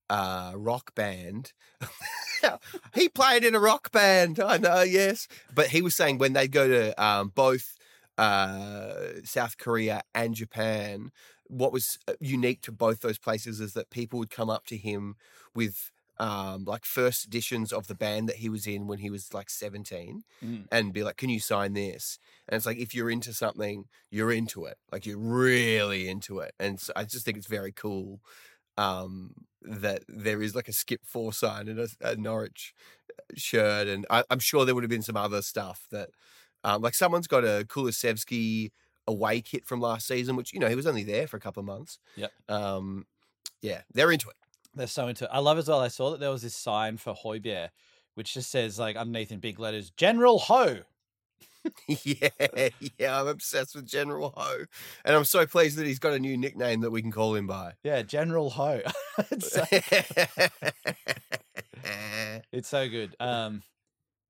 uh 0.09 0.53
rock 0.55 0.93
band. 0.95 1.53
he 2.93 3.09
played 3.09 3.43
in 3.43 3.55
a 3.55 3.59
rock 3.59 3.91
band, 3.91 4.39
I 4.39 4.57
know, 4.57 4.81
yes. 4.83 5.27
But 5.53 5.67
he 5.67 5.81
was 5.81 5.95
saying 5.95 6.17
when 6.17 6.33
they 6.33 6.47
go 6.47 6.67
to 6.67 7.03
um 7.03 7.31
both 7.35 7.75
uh 8.17 8.93
South 9.23 9.57
Korea 9.57 10.01
and 10.13 10.35
Japan, 10.35 11.11
what 11.47 11.73
was 11.73 11.97
uh, 12.07 12.13
unique 12.19 12.61
to 12.61 12.71
both 12.71 13.01
those 13.01 13.17
places 13.19 13.59
is 13.59 13.73
that 13.73 13.89
people 13.89 14.19
would 14.19 14.29
come 14.29 14.49
up 14.49 14.65
to 14.67 14.77
him 14.77 15.15
with 15.53 15.91
um 16.17 16.63
like 16.65 16.85
first 16.85 17.25
editions 17.25 17.73
of 17.73 17.87
the 17.87 17.95
band 17.95 18.29
that 18.29 18.37
he 18.37 18.47
was 18.49 18.65
in 18.65 18.87
when 18.87 18.99
he 18.99 19.09
was 19.09 19.33
like 19.33 19.49
17 19.49 20.23
Mm. 20.43 20.65
and 20.71 20.93
be 20.93 21.03
like 21.03 21.17
can 21.17 21.29
you 21.29 21.39
sign 21.39 21.73
this? 21.73 22.19
And 22.47 22.55
it's 22.55 22.65
like 22.65 22.77
if 22.77 22.93
you're 22.95 23.09
into 23.11 23.33
something 23.33 23.85
you're 24.09 24.31
into 24.31 24.65
it. 24.65 24.77
Like 24.91 25.05
you're 25.05 25.17
really 25.17 26.07
into 26.07 26.39
it. 26.39 26.53
And 26.59 26.79
so 26.79 26.93
i 26.95 27.03
just 27.03 27.25
think 27.25 27.37
it's 27.37 27.47
very 27.47 27.71
cool 27.71 28.21
um 28.77 29.31
that 29.61 30.03
there 30.07 30.41
is 30.41 30.53
like 30.55 30.67
a 30.67 30.71
skipp 30.71 30.99
four 31.05 31.33
sign 31.33 31.67
and 31.67 31.79
a, 31.79 31.87
a 32.01 32.15
norwich 32.15 32.73
uh, 33.17 33.23
shirt 33.35 33.87
and 33.87 34.05
I, 34.09 34.23
i'm 34.29 34.39
sure 34.39 34.63
there 34.65 34.75
would 34.75 34.83
have 34.83 34.89
been 34.91 35.01
some 35.01 35.17
other 35.17 35.41
stuff 35.41 35.87
that 35.91 36.09
um 36.63 36.81
like 36.81 36.93
someone's 36.93 37.27
got 37.27 37.43
a 37.45 37.65
Kulusevski 37.67 38.71
away 39.07 39.41
kit 39.41 39.65
from 39.65 39.79
last 39.79 40.07
season 40.07 40.35
which 40.35 40.53
you 40.53 40.59
know 40.59 40.67
he 40.69 40.75
was 40.75 40.85
only 40.87 41.03
there 41.03 41.27
for 41.27 41.37
a 41.37 41.39
couple 41.39 41.61
of 41.61 41.65
months. 41.67 41.99
Yep. 42.15 42.31
um 42.49 43.05
yeah 43.61 43.81
they're 43.93 44.11
into 44.11 44.29
it 44.29 44.35
They're 44.75 44.87
so 44.87 45.07
into. 45.07 45.25
it. 45.25 45.29
I 45.31 45.39
love 45.39 45.57
as 45.57 45.67
well. 45.67 45.79
I 45.79 45.87
saw 45.87 46.11
that 46.11 46.19
there 46.19 46.31
was 46.31 46.41
this 46.41 46.55
sign 46.55 46.97
for 46.97 47.13
Højbjerg, 47.13 47.69
which 48.15 48.33
just 48.33 48.51
says 48.51 48.77
like 48.77 48.95
underneath 48.95 49.31
in 49.31 49.39
big 49.39 49.59
letters, 49.59 49.91
General 49.91 50.39
Ho. 50.39 50.79
yeah, 51.87 52.29
yeah, 52.99 53.19
I'm 53.19 53.27
obsessed 53.27 53.75
with 53.75 53.87
General 53.87 54.33
Ho, 54.35 54.65
and 55.03 55.15
I'm 55.15 55.25
so 55.25 55.47
pleased 55.47 55.77
that 55.77 55.87
he's 55.87 55.99
got 55.99 56.13
a 56.13 56.19
new 56.19 56.37
nickname 56.37 56.81
that 56.81 56.91
we 56.91 57.01
can 57.01 57.11
call 57.11 57.35
him 57.35 57.47
by. 57.47 57.73
Yeah, 57.83 58.03
General 58.03 58.51
Ho. 58.51 58.81
it's, 59.31 59.51
so, 59.51 59.65
it's 62.51 62.69
so 62.69 62.87
good. 62.87 63.15
Um, 63.19 63.63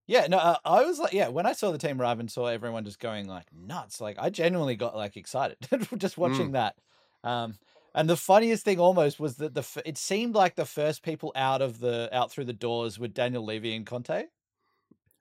yeah, 0.08 0.28
no, 0.28 0.38
uh, 0.38 0.58
I 0.64 0.84
was 0.84 1.00
like, 1.00 1.14
yeah, 1.14 1.30
when 1.30 1.46
I 1.46 1.54
saw 1.54 1.72
the 1.72 1.78
team 1.78 2.00
arrive 2.00 2.20
and 2.20 2.32
saw 2.32 2.46
everyone 2.46 2.86
just 2.86 3.00
going 3.00 3.28
like 3.28 3.48
nuts, 3.52 4.00
like 4.00 4.18
I 4.20 4.30
genuinely 4.30 4.76
got 4.76 4.96
like 4.96 5.18
excited 5.18 5.58
just 5.98 6.18
watching 6.18 6.54
that. 6.54 6.76
Um, 7.24 7.56
And 7.96 8.08
the 8.10 8.18
funniest 8.18 8.64
thing 8.66 8.80
almost 8.80 9.20
was 9.20 9.38
that 9.38 9.56
the 9.56 9.82
it 9.86 9.98
seemed 9.98 10.36
like 10.36 10.56
the 10.56 10.66
first 10.66 11.02
people 11.02 11.32
out 11.36 11.62
of 11.64 11.80
the 11.80 12.10
out 12.14 12.32
through 12.32 12.46
the 12.46 12.54
doors 12.54 13.00
were 13.00 13.08
Daniel 13.08 13.44
Levy 13.44 13.76
and 13.76 13.86
Conte. 13.88 14.28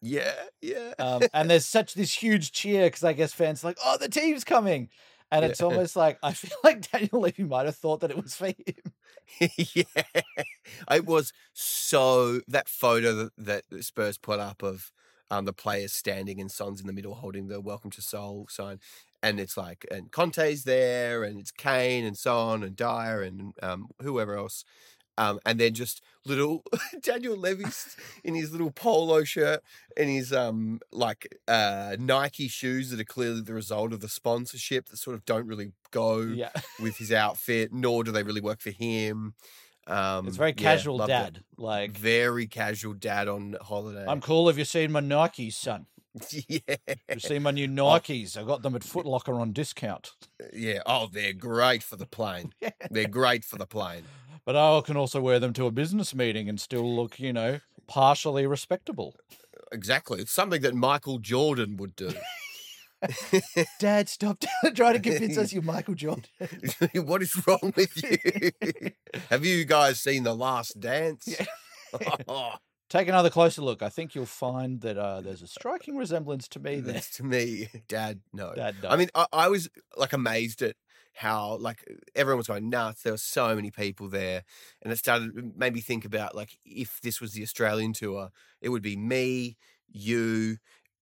Yeah, 0.00 0.49
yeah. 0.61 0.95
Um, 0.99 1.28
and 1.33 1.50
there's 1.50 1.66
such 1.66 1.95
this 1.95 2.14
huge 2.14 2.52
cheer 2.52 2.87
because 2.87 3.04
I 3.04 3.12
guess 3.12 3.33
fans 3.33 3.64
are 3.64 3.69
like, 3.69 3.78
oh, 3.85 3.97
the 3.99 4.09
team's 4.09 4.45
coming. 4.45 4.90
And 5.31 5.45
it's 5.45 5.61
Yeah. 5.69 5.78
almost 5.78 5.97
like 5.97 6.19
I 6.23 6.33
feel 6.35 6.57
like 6.62 6.90
Daniel 6.90 7.21
Levy 7.21 7.45
might 7.45 7.66
have 7.66 7.76
thought 7.76 8.00
that 8.00 8.11
it 8.11 8.23
was 8.23 8.37
for 8.37 8.47
him. 8.49 8.93
yeah, 9.75 9.85
it 10.90 11.07
was 11.07 11.33
so 11.52 12.40
that 12.49 12.69
photo 12.69 13.31
that, 13.37 13.64
that 13.71 13.85
Spurs 13.85 14.19
put 14.19 14.40
up 14.40 14.62
of 14.62 14.93
um, 15.31 15.45
the 15.45 15.52
players 15.52 15.93
standing 15.93 16.40
and 16.40 16.50
Son's 16.50 16.81
in 16.81 16.87
the 16.87 16.93
middle 16.93 17.14
holding 17.14 17.49
the 17.49 17.61
"Welcome 17.61 17.90
to 17.93 18.02
Seoul" 18.02 18.47
sign, 18.49 18.81
and 19.25 19.40
it's 19.40 19.57
like 19.57 19.87
and 19.90 20.11
Conte's 20.12 20.64
there, 20.64 21.25
and 21.25 21.38
it's 21.40 21.50
Kane 21.50 22.04
and 22.04 22.16
so 22.16 22.37
on, 22.37 22.62
and 22.62 22.76
Dier 22.76 23.23
and 23.23 23.54
um, 23.62 23.88
whoever 24.02 24.37
else, 24.37 24.64
um, 25.16 25.38
and 25.47 25.59
then 25.59 25.73
just 25.75 26.02
little 26.26 26.62
Daniel 27.02 27.37
Levy's 27.37 27.97
in 28.23 28.35
his 28.35 28.50
little 28.52 28.71
polo 28.71 29.25
shirt 29.25 29.61
and 29.97 30.09
his 30.09 30.33
um 30.33 30.81
like 30.90 31.23
uh 31.49 31.97
Nike 31.99 32.49
shoes 32.49 32.90
that 32.90 32.99
are 33.00 33.04
clearly 33.16 33.43
the 33.43 33.52
result 33.54 33.93
of 33.93 34.00
the 34.00 34.09
sponsorship 34.09 34.88
that 34.88 34.97
sort 34.99 35.14
of 35.16 35.25
don't 35.25 35.47
really 35.47 35.73
go 35.90 36.21
Yeah. 36.21 36.50
with 36.81 36.97
his 36.99 37.12
outfit, 37.12 37.73
nor 37.73 38.04
do 38.04 38.11
they 38.12 38.23
really 38.23 38.40
work 38.40 38.61
for 38.61 38.71
him. 38.71 39.35
Um, 39.87 40.26
It's 40.28 40.38
very 40.38 40.54
yeah, 40.57 40.62
casual 40.62 41.02
it. 41.02 41.09
dad. 41.09 41.45
Like, 41.59 41.90
very 41.97 42.47
casual 42.47 42.95
dad 42.95 43.28
on 43.28 43.54
holiday. 43.61 44.07
I'm 44.09 44.23
cool 44.23 44.49
if 44.49 44.57
you've 44.57 44.66
seen 44.66 44.90
my 44.93 45.02
Nikes, 45.02 45.52
son. 45.52 45.87
yeah, 46.49 46.76
You 47.12 47.21
see 47.21 47.38
my 47.38 47.50
new 47.50 47.64
oh, 47.64 47.68
Nikes. 47.99 48.37
I 48.37 48.44
got 48.44 48.62
them 48.62 48.75
at 48.75 48.85
Foot 48.85 49.06
Locker 49.06 49.35
on 49.35 49.52
discount. 49.52 50.12
yeah. 50.52 50.80
Oh, 50.87 51.09
they're 51.12 51.33
great 51.33 51.83
for 51.83 51.97
the 51.97 52.06
plane. 52.06 52.52
They're 52.90 53.09
great 53.09 53.44
for 53.44 53.56
the 53.56 53.66
plane. 53.66 54.04
But 54.47 54.56
I 54.56 54.80
can 54.83 54.97
also 54.97 55.21
wear 55.21 55.38
them 55.40 55.52
to 55.54 55.66
a 55.66 55.71
business 55.71 56.14
meeting 56.14 56.49
and 56.49 56.61
still 56.61 56.94
look, 56.94 57.18
you 57.18 57.33
know, 57.33 57.61
partially 57.87 58.47
respectable. 58.47 59.16
Exactly. 59.73 60.21
It's 60.21 60.33
something 60.33 60.61
that 60.62 60.75
Michael 60.75 61.18
Jordan 61.18 61.76
would 61.78 61.97
do. 61.97 62.12
Dad, 63.80 64.09
stop 64.09 64.42
trying 64.75 64.94
to 64.94 65.00
convince 65.00 65.37
us 65.38 65.52
you're 65.52 65.62
Michael 65.62 65.94
Jordan. 65.94 66.25
what 66.94 67.23
is 67.23 67.42
wrong 67.47 67.73
with 67.75 68.02
you? 68.02 68.90
Have 69.30 69.44
you 69.44 69.64
guys 69.64 70.00
seen 70.00 70.23
The 70.25 70.35
Last 70.35 70.78
Dance? 70.78 71.35
Oh, 72.28 72.54
Take 72.95 73.09
another 73.09 73.29
closer 73.29 73.61
look. 73.61 73.83
I 73.83 73.89
think 73.89 74.15
you'll 74.15 74.25
find 74.25 74.81
that 74.83 74.97
uh, 74.97 75.21
there's 75.21 75.43
a 75.43 75.49
striking 75.49 75.97
resemblance 75.97 76.47
to 76.47 76.61
me 76.61 76.79
there. 76.79 76.95
that's 76.95 77.11
to 77.17 77.25
me, 77.25 77.67
Dad. 77.89 78.21
No. 78.33 78.55
Dad, 78.55 78.77
no. 78.85 78.89
I 78.89 78.95
mean, 78.95 79.09
I, 79.17 79.27
I 79.33 79.49
was 79.49 79.69
like 79.97 80.13
amazed 80.13 80.63
at 80.63 80.77
how 81.15 81.57
like 81.57 81.85
everyone 82.15 82.39
was 82.39 82.47
going 82.47 82.71
nuts. 82.71 83.03
There 83.03 83.13
were 83.13 83.17
so 83.17 83.57
many 83.57 83.73
people 83.73 84.09
there, 84.09 84.45
and 84.81 84.93
it 84.93 84.99
started 85.01 85.59
made 85.59 85.75
me 85.75 85.81
think 85.81 86.05
about 86.05 86.37
like 86.37 86.57
if 86.65 87.01
this 87.01 87.21
was 87.21 87.33
the 87.33 87.43
Australian 87.43 87.95
tour, 87.95 88.29
it 88.61 88.69
would 88.69 88.83
be 88.83 88.97
me, 88.97 89.57
you, 89.89 90.59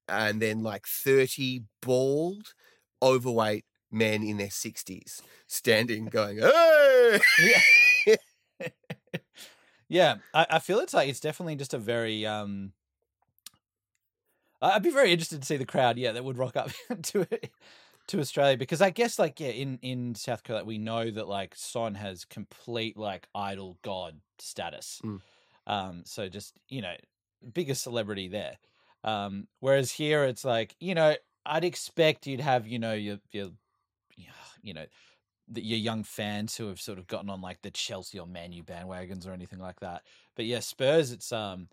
and 0.08 0.40
then 0.40 0.62
like 0.62 0.86
thirty 0.86 1.64
bald, 1.82 2.54
overweight 3.02 3.66
men 3.90 4.22
in 4.22 4.38
their 4.38 4.50
sixties 4.50 5.20
standing, 5.46 6.06
going, 6.06 6.38
"Hey!" 8.06 8.16
yeah. 9.92 10.16
I, 10.32 10.46
I 10.50 10.58
feel 10.58 10.80
it's 10.80 10.94
like 10.94 11.08
it's 11.08 11.20
definitely 11.20 11.56
just 11.56 11.74
a 11.74 11.78
very 11.78 12.26
um 12.26 12.72
I'd 14.60 14.82
be 14.82 14.90
very 14.90 15.10
interested 15.10 15.40
to 15.40 15.46
see 15.46 15.56
the 15.56 15.66
crowd, 15.66 15.98
yeah, 15.98 16.12
that 16.12 16.24
would 16.24 16.38
rock 16.38 16.56
up 16.56 16.70
to 17.02 17.26
to 18.08 18.20
Australia 18.20 18.56
because 18.56 18.80
I 18.80 18.90
guess 18.90 19.18
like 19.18 19.38
yeah, 19.38 19.48
in 19.48 19.78
in 19.82 20.14
South 20.14 20.44
Korea 20.44 20.64
we 20.64 20.78
know 20.78 21.10
that 21.10 21.28
like 21.28 21.54
Son 21.54 21.94
has 21.94 22.24
complete 22.24 22.96
like 22.96 23.28
idol 23.34 23.78
god 23.82 24.20
status. 24.38 25.00
Mm. 25.04 25.20
Um 25.66 26.02
so 26.04 26.28
just, 26.28 26.58
you 26.68 26.82
know, 26.82 26.94
biggest 27.52 27.82
celebrity 27.82 28.28
there. 28.28 28.56
Um 29.04 29.46
whereas 29.60 29.92
here 29.92 30.24
it's 30.24 30.44
like, 30.44 30.74
you 30.80 30.94
know, 30.94 31.16
I'd 31.44 31.64
expect 31.64 32.26
you'd 32.26 32.40
have, 32.40 32.66
you 32.66 32.78
know, 32.78 32.94
your 32.94 33.18
your 33.30 33.48
you 34.62 34.74
know, 34.74 34.86
the, 35.52 35.62
your 35.62 35.78
young 35.78 36.04
fans 36.04 36.56
who 36.56 36.68
have 36.68 36.80
sort 36.80 36.98
of 36.98 37.06
gotten 37.06 37.30
on 37.30 37.40
like 37.40 37.62
the 37.62 37.70
Chelsea 37.70 38.18
or 38.18 38.26
Man 38.26 38.52
U 38.52 38.62
bandwagons 38.62 39.26
or 39.26 39.32
anything 39.32 39.58
like 39.58 39.80
that. 39.80 40.02
But 40.34 40.46
yeah, 40.46 40.60
Spurs, 40.60 41.12
it's 41.12 41.32
um, 41.32 41.68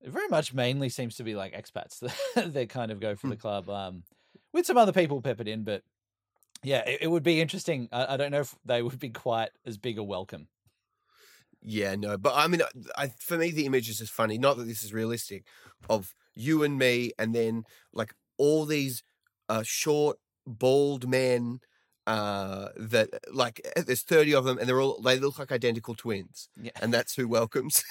it 0.00 0.10
very 0.10 0.28
much 0.28 0.54
mainly 0.54 0.88
seems 0.88 1.16
to 1.16 1.24
be 1.24 1.34
like 1.34 1.54
expats 1.54 1.98
that 2.34 2.52
they 2.52 2.66
kind 2.66 2.90
of 2.90 3.00
go 3.00 3.14
for 3.14 3.28
the 3.28 3.36
club, 3.36 3.68
um, 3.68 4.04
with 4.52 4.66
some 4.66 4.78
other 4.78 4.92
people 4.92 5.20
peppered 5.20 5.48
in. 5.48 5.64
But 5.64 5.82
yeah, 6.62 6.82
it, 6.86 7.02
it 7.02 7.06
would 7.08 7.22
be 7.22 7.40
interesting. 7.40 7.88
I, 7.92 8.14
I 8.14 8.16
don't 8.16 8.30
know 8.30 8.40
if 8.40 8.54
they 8.64 8.82
would 8.82 8.98
be 8.98 9.10
quite 9.10 9.50
as 9.66 9.78
big 9.78 9.98
a 9.98 10.02
welcome. 10.02 10.48
Yeah, 11.62 11.94
no, 11.94 12.16
but 12.16 12.32
I 12.34 12.46
mean, 12.46 12.62
I, 12.96 13.08
for 13.18 13.36
me, 13.36 13.50
the 13.50 13.66
image 13.66 13.88
is 13.90 13.98
just 13.98 14.12
funny. 14.12 14.38
Not 14.38 14.56
that 14.56 14.64
this 14.64 14.82
is 14.82 14.94
realistic, 14.94 15.44
of 15.88 16.14
you 16.34 16.62
and 16.62 16.78
me, 16.78 17.12
and 17.18 17.34
then 17.34 17.64
like 17.92 18.14
all 18.38 18.64
these 18.64 19.02
uh, 19.48 19.62
short, 19.64 20.18
bald 20.46 21.08
men. 21.08 21.60
Uh, 22.10 22.70
that 22.76 23.08
like 23.32 23.60
eh, 23.76 23.82
there's 23.86 24.02
30 24.02 24.34
of 24.34 24.44
them, 24.44 24.58
and 24.58 24.68
they're 24.68 24.80
all 24.80 25.00
they 25.00 25.16
look 25.18 25.38
like 25.38 25.52
identical 25.52 25.94
twins, 25.94 26.48
Yeah. 26.60 26.72
and 26.82 26.92
that's 26.92 27.14
who 27.14 27.28
welcomes. 27.28 27.84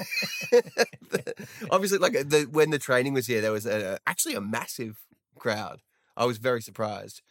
Obviously, 1.71 1.99
like 1.99 2.13
the 2.27 2.45
when 2.51 2.69
the 2.69 2.79
training 2.79 3.13
was 3.13 3.27
here, 3.27 3.39
there 3.39 3.53
was 3.53 3.65
a, 3.65 3.97
actually 4.05 4.35
a 4.35 4.41
massive 4.41 4.99
crowd. 5.37 5.81
I 6.17 6.25
was 6.25 6.37
very 6.37 6.61
surprised. 6.61 7.21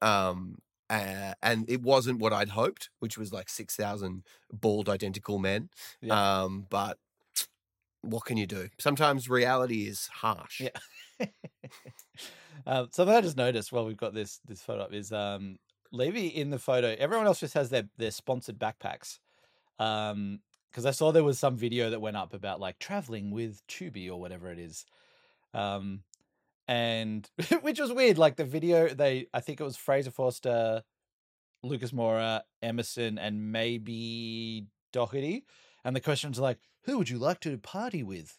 Um, 0.00 0.58
uh, 0.88 1.34
and 1.42 1.68
it 1.68 1.82
wasn't 1.82 2.20
what 2.20 2.32
I'd 2.32 2.50
hoped, 2.50 2.90
which 3.00 3.18
was 3.18 3.32
like 3.32 3.48
six 3.48 3.74
thousand 3.74 4.22
bald 4.52 4.88
identical 4.88 5.40
men. 5.40 5.68
Yeah. 6.00 6.42
Um, 6.42 6.66
but 6.70 6.98
what 8.02 8.24
can 8.24 8.36
you 8.36 8.46
do? 8.46 8.68
Sometimes 8.78 9.28
reality 9.28 9.88
is 9.88 10.06
harsh. 10.06 10.60
Yeah. 10.60 11.26
um, 12.66 12.88
something 12.92 13.16
I 13.16 13.20
just 13.20 13.36
noticed 13.36 13.72
while 13.72 13.84
we've 13.84 13.96
got 13.96 14.14
this 14.14 14.38
this 14.46 14.62
photo 14.62 14.82
up 14.84 14.94
is 14.94 15.10
um, 15.10 15.58
Levy 15.92 16.26
in 16.26 16.50
the 16.50 16.58
photo. 16.58 16.94
Everyone 16.98 17.26
else 17.26 17.40
just 17.40 17.54
has 17.54 17.70
their 17.70 17.88
their 17.96 18.10
sponsored 18.10 18.58
backpacks. 18.58 19.18
Um, 19.78 20.40
because 20.70 20.84
I 20.84 20.90
saw 20.90 21.10
there 21.10 21.24
was 21.24 21.38
some 21.38 21.56
video 21.56 21.88
that 21.88 22.02
went 22.02 22.18
up 22.18 22.34
about 22.34 22.60
like 22.60 22.78
traveling 22.78 23.30
with 23.30 23.66
Tubi 23.66 24.10
or 24.10 24.20
whatever 24.20 24.52
it 24.52 24.58
is. 24.58 24.84
Um, 25.54 26.02
and 26.68 27.28
which 27.62 27.80
was 27.80 27.92
weird. 27.92 28.18
Like 28.18 28.36
the 28.36 28.44
video, 28.44 28.88
they 28.88 29.28
I 29.32 29.40
think 29.40 29.58
it 29.58 29.64
was 29.64 29.76
Fraser 29.76 30.10
Forster, 30.10 30.82
Lucas 31.62 31.92
Moura, 31.92 32.42
Emerson, 32.62 33.18
and 33.18 33.52
maybe 33.52 34.66
Doherty. 34.92 35.44
And 35.84 35.96
the 35.96 36.00
questions 36.00 36.38
are 36.38 36.42
like, 36.42 36.58
"Who 36.84 36.98
would 36.98 37.08
you 37.08 37.18
like 37.18 37.40
to 37.40 37.56
party 37.58 38.02
with?" 38.02 38.38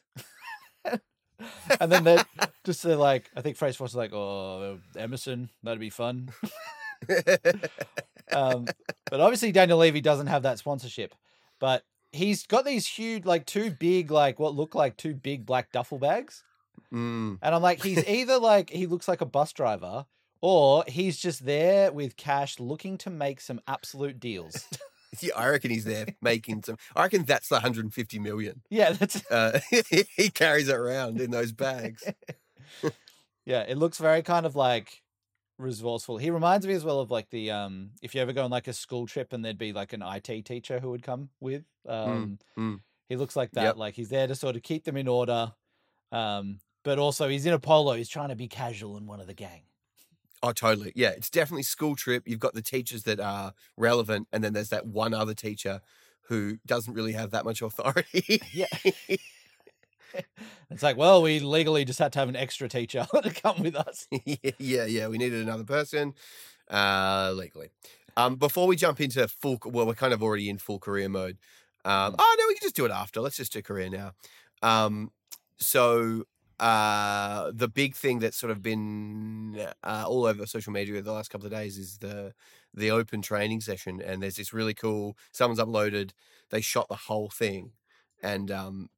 and 0.86 1.92
then 1.92 2.04
they 2.04 2.18
just 2.66 2.82
say 2.82 2.96
like, 2.96 3.32
I 3.36 3.42
think 3.42 3.58
Fraser 3.58 3.78
Forster's 3.78 3.96
like, 3.96 4.14
"Oh, 4.14 4.80
Emerson, 4.96 5.50
that'd 5.64 5.80
be 5.80 5.90
fun." 5.90 6.30
um, 8.32 8.66
but 9.10 9.20
obviously 9.20 9.52
Daniel 9.52 9.78
Levy 9.78 10.02
doesn't 10.02 10.28
have 10.28 10.44
that 10.44 10.60
sponsorship. 10.60 11.14
But 11.60 11.84
he's 12.12 12.46
got 12.46 12.66
these 12.66 12.88
huge, 12.88 13.26
like 13.26 13.46
two 13.46 13.72
big, 13.72 14.12
like 14.12 14.40
what 14.40 14.56
look 14.56 14.76
like 14.76 14.98
two 14.98 15.14
big 15.14 15.46
black 15.46 15.72
duffel 15.72 15.98
bags. 15.98 16.44
Mm. 16.94 17.40
And 17.42 17.56
I'm 17.56 17.62
like, 17.62 17.84
he's 17.84 18.06
either 18.08 18.38
like 18.38 18.70
he 18.70 18.86
looks 18.86 19.08
like 19.08 19.22
a 19.22 19.26
bus 19.26 19.54
driver, 19.54 20.06
or 20.42 20.84
he's 20.88 21.18
just 21.18 21.46
there 21.46 21.92
with 21.92 22.16
cash, 22.16 22.60
looking 22.60 22.98
to 23.00 23.10
make 23.10 23.42
some 23.42 23.62
absolute 23.68 24.20
deals. 24.20 24.68
Yeah, 25.22 25.32
I 25.38 25.48
reckon 25.48 25.72
he's 25.72 25.86
there 25.86 26.06
making 26.22 26.64
some. 26.64 26.78
I 26.94 27.04
reckon 27.04 27.24
that's 27.24 27.48
the 27.48 27.56
150 27.56 28.20
million. 28.20 28.62
yeah, 28.70 28.92
that's 28.92 29.24
Uh, 29.32 29.60
he 30.16 30.30
carries 30.30 30.68
it 30.68 30.76
around 30.76 31.22
in 31.22 31.32
those 31.32 31.54
bags. 31.54 32.04
yeah. 33.46 33.62
It 33.62 33.78
looks 33.78 33.98
very 33.98 34.22
kind 34.22 34.46
of 34.46 34.56
like 34.58 35.02
resourceful. 35.58 36.18
He 36.18 36.30
reminds 36.30 36.68
me 36.68 36.74
as 36.74 36.84
well 36.84 37.00
of 37.00 37.12
like 37.12 37.30
the 37.30 37.52
um, 37.52 37.92
if 38.02 38.16
you 38.16 38.22
ever 38.22 38.34
go 38.34 38.44
on 38.44 38.52
like 38.52 38.68
a 38.68 38.74
school 38.74 39.08
trip 39.08 39.34
and 39.34 39.44
there'd 39.44 39.58
be 39.58 39.74
like 39.74 39.94
an 39.94 40.02
IT 40.02 40.46
teacher 40.46 40.80
who 40.80 40.90
would 40.92 41.04
come 41.04 41.30
with. 41.40 41.64
Um, 41.88 42.40
mm. 42.58 42.80
he 43.10 43.16
looks 43.16 43.36
like 43.36 43.52
that. 43.52 43.64
Yep. 43.64 43.78
Like 43.78 43.96
he's 43.96 44.10
there 44.10 44.28
to 44.28 44.36
sort 44.36 44.56
of 44.56 44.64
keep 44.64 44.84
them 44.84 44.98
in 44.98 45.08
order. 45.08 45.54
Um, 46.12 46.60
but 46.84 47.00
also 47.00 47.28
he's 47.28 47.46
in 47.46 47.54
a 47.54 47.60
polo. 47.60 47.94
He's 47.94 48.10
trying 48.10 48.30
to 48.30 48.36
be 48.36 48.48
casual 48.48 48.98
and 48.98 49.08
one 49.08 49.20
of 49.20 49.28
the 49.28 49.34
gang. 49.34 49.64
Oh, 50.44 50.52
totally. 50.52 50.94
Yeah, 50.96 51.10
it's 51.10 51.30
definitely 51.30 51.64
school 51.64 51.96
trip. 51.96 52.28
You've 52.28 52.40
got 52.40 52.54
the 52.54 52.62
teachers 52.62 53.04
that 53.04 53.20
are 53.20 53.54
relevant, 53.76 54.28
and 54.32 54.44
then 54.44 54.54
there's 54.54 54.70
that 54.70 54.86
one 54.86 55.14
other 55.14 55.34
teacher 55.34 55.82
who 56.28 56.58
doesn't 56.66 56.94
really 56.94 57.14
have 57.14 57.32
that 57.32 57.46
much 57.46 57.62
authority. 57.64 58.42
Yeah. 58.52 58.68
It's 60.70 60.84
like, 60.84 60.98
well, 60.98 61.22
we 61.22 61.40
legally 61.40 61.86
just 61.86 61.98
had 62.00 62.12
to 62.14 62.20
have 62.20 62.30
an 62.30 62.36
extra 62.36 62.68
teacher 62.68 63.08
to 63.24 63.30
come 63.32 63.62
with 63.62 63.76
us. 63.76 64.08
yeah, 64.26 64.86
yeah. 64.86 65.08
We 65.08 65.18
needed 65.18 65.42
another 65.42 65.64
person 65.64 66.14
uh, 66.70 67.34
legally. 67.36 67.70
Um, 68.18 68.36
before 68.36 68.68
we 68.68 68.76
jump 68.76 69.00
into 69.00 69.28
full, 69.28 69.60
well, 69.66 69.86
we're 69.86 69.94
kind 69.94 70.14
of 70.14 70.22
already 70.22 70.50
in 70.50 70.58
full 70.58 70.80
career 70.80 71.10
mode. 71.10 71.38
Um, 71.86 72.14
Mm. 72.14 72.16
oh 72.20 72.36
no, 72.40 72.46
we 72.48 72.56
can 72.56 72.66
just 72.66 72.76
do 72.76 72.86
it 72.86 72.92
after. 72.92 73.22
Let's 73.22 73.38
just 73.38 73.54
do 73.54 73.62
career 73.62 73.90
now. 73.90 74.12
Um, 74.62 75.12
so 75.58 76.24
uh, 76.60 77.52
the 77.54 77.68
big 77.70 77.96
thing 77.96 78.20
that's 78.20 78.38
sort 78.38 78.52
of 78.52 78.62
been 78.62 79.58
uh, 79.84 80.04
all 80.08 80.26
over 80.26 80.46
social 80.46 80.74
media 80.74 81.02
the 81.02 81.12
last 81.14 81.30
couple 81.30 81.46
of 81.46 81.52
days 81.54 81.78
is 81.78 82.00
the 82.00 82.34
the 82.74 82.92
open 82.92 83.22
training 83.22 83.62
session, 83.62 84.02
and 84.02 84.22
there's 84.22 84.36
this 84.36 84.52
really 84.54 84.74
cool. 84.74 85.16
Someone's 85.32 85.60
uploaded. 85.60 86.12
They 86.50 86.62
shot 86.62 86.90
the 86.90 86.96
whole 86.96 87.30
thing, 87.30 87.72
and 88.22 88.52
um, 88.52 88.90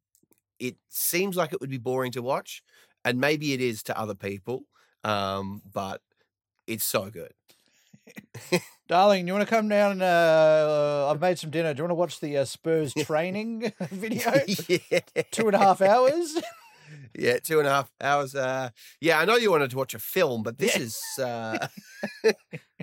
it 0.60 0.76
seems 0.90 1.36
like 1.36 1.54
it 1.54 1.62
would 1.62 1.70
be 1.70 1.78
boring 1.78 2.12
to 2.14 2.22
watch, 2.22 2.62
and 3.06 3.20
maybe 3.20 3.54
it 3.54 3.62
is 3.62 3.84
to 3.84 3.98
other 4.00 4.16
people, 4.16 4.64
um, 5.04 5.62
but 5.72 6.02
it's 6.68 6.84
so 6.84 7.10
good. 7.10 7.32
Darling, 8.88 9.28
you 9.28 9.34
want 9.34 9.48
to 9.48 9.56
come 9.56 9.68
down 9.70 9.92
and 9.94 10.02
uh, 10.02 11.10
I've 11.12 11.22
made 11.22 11.38
some 11.38 11.52
dinner. 11.52 11.74
Do 11.74 11.80
you 11.80 11.84
want 11.84 11.92
to 11.92 11.96
watch 11.96 12.20
the 12.20 12.38
uh, 12.38 12.46
Spurs 12.46 12.94
training 12.98 13.72
video? 13.92 14.32
yeah. 14.68 15.00
Two 15.32 15.46
and 15.48 15.56
a 15.56 15.60
half 15.60 15.82
hours. 15.82 16.36
Yeah, 17.14 17.38
two 17.38 17.60
and 17.60 17.68
a 17.68 17.72
half 17.72 17.92
hours. 18.02 18.34
Uh, 18.34 18.70
yeah, 19.00 19.20
I 19.20 19.26
know 19.26 19.36
you 19.36 19.52
wanted 19.52 19.70
to 19.72 19.78
watch 19.78 19.94
a 19.94 20.00
film, 20.00 20.42
but 20.42 20.58
this 20.58 20.76
Yeah. 20.76 20.82
is 20.84 21.00
uh, 21.24 21.68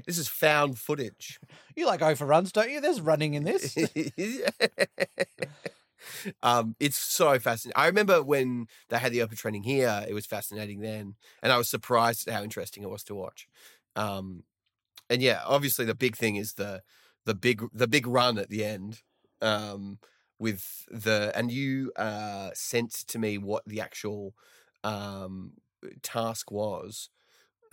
this 0.07 0.19
is 0.19 0.29
found 0.29 0.79
footage. 0.79 1.41
You 1.75 1.87
like 1.87 2.01
go 2.01 2.15
for 2.15 2.25
runs, 2.27 2.53
don't 2.53 2.71
you? 2.71 2.81
There's 2.81 3.01
running 3.01 3.35
in 3.35 3.43
this. 3.45 3.77
Um, 6.43 6.77
it's 6.81 6.97
so 6.99 7.39
fascinating. 7.39 7.77
I 7.81 7.87
remember 7.87 8.23
when 8.23 8.67
they 8.89 8.99
had 8.99 9.13
the 9.13 9.23
open 9.23 9.37
training 9.37 9.63
here; 9.65 10.05
it 10.09 10.15
was 10.15 10.27
fascinating 10.27 10.81
then, 10.81 11.17
and 11.43 11.53
I 11.53 11.59
was 11.59 11.69
surprised 11.69 12.29
at 12.29 12.35
how 12.35 12.43
interesting 12.43 12.83
it 12.83 12.91
was 12.91 13.05
to 13.05 13.15
watch. 13.15 13.49
Um, 13.97 14.45
and 15.09 15.23
yeah, 15.23 15.43
obviously 15.45 15.85
the 15.85 15.95
big 15.95 16.17
thing 16.17 16.37
is 16.37 16.55
the 16.55 16.83
the 17.25 17.35
big 17.35 17.63
the 17.73 17.89
big 17.89 18.07
run 18.07 18.39
at 18.39 18.49
the 18.51 18.65
end. 18.65 19.03
Um, 19.41 19.99
with 20.39 20.85
the 20.91 21.33
and 21.35 21.51
you 21.51 21.93
uh 21.97 22.51
sent 22.55 22.93
to 22.93 23.19
me 23.19 23.39
what 23.39 23.65
the 23.67 23.81
actual 23.81 24.35
um 24.85 25.55
task 26.03 26.51
was. 26.51 27.11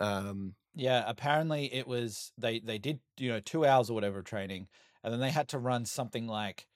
Um, 0.00 0.56
Yeah, 0.74 1.04
apparently 1.06 1.72
it 1.72 1.86
was 1.86 2.32
they 2.36 2.58
they 2.60 2.78
did 2.78 3.00
you 3.16 3.28
know 3.28 3.40
two 3.40 3.64
hours 3.64 3.90
or 3.90 3.94
whatever 3.94 4.18
of 4.20 4.24
training, 4.24 4.68
and 5.02 5.12
then 5.12 5.20
they 5.20 5.30
had 5.30 5.48
to 5.50 5.58
run 5.58 5.84
something 5.84 6.26
like 6.26 6.66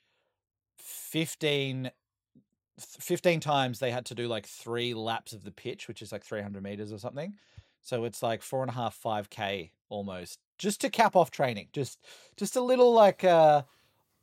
15, 0.79 1.83
th- 1.85 1.93
15 2.79 3.41
times. 3.41 3.79
They 3.79 3.91
had 3.91 4.07
to 4.07 4.15
do 4.15 4.29
like 4.29 4.47
three 4.47 4.95
laps 4.95 5.33
of 5.33 5.45
the 5.45 5.51
pitch, 5.51 5.89
which 5.89 6.03
is 6.03 6.13
like 6.13 6.25
three 6.25 6.43
hundred 6.43 6.63
meters 6.63 6.93
or 6.93 6.99
something. 6.99 7.35
So 7.83 8.05
it's 8.05 8.23
like 8.23 8.43
four 8.43 8.63
and 8.63 8.71
a 8.71 8.75
half, 8.75 8.95
five 8.95 9.31
k 9.31 9.73
almost, 9.89 10.39
just 10.59 10.81
to 10.83 10.91
cap 10.91 11.17
off 11.17 11.31
training. 11.31 11.69
Just 11.73 11.99
just 12.37 12.57
a 12.57 12.61
little 12.61 12.93
like 12.93 13.25
uh, 13.25 13.63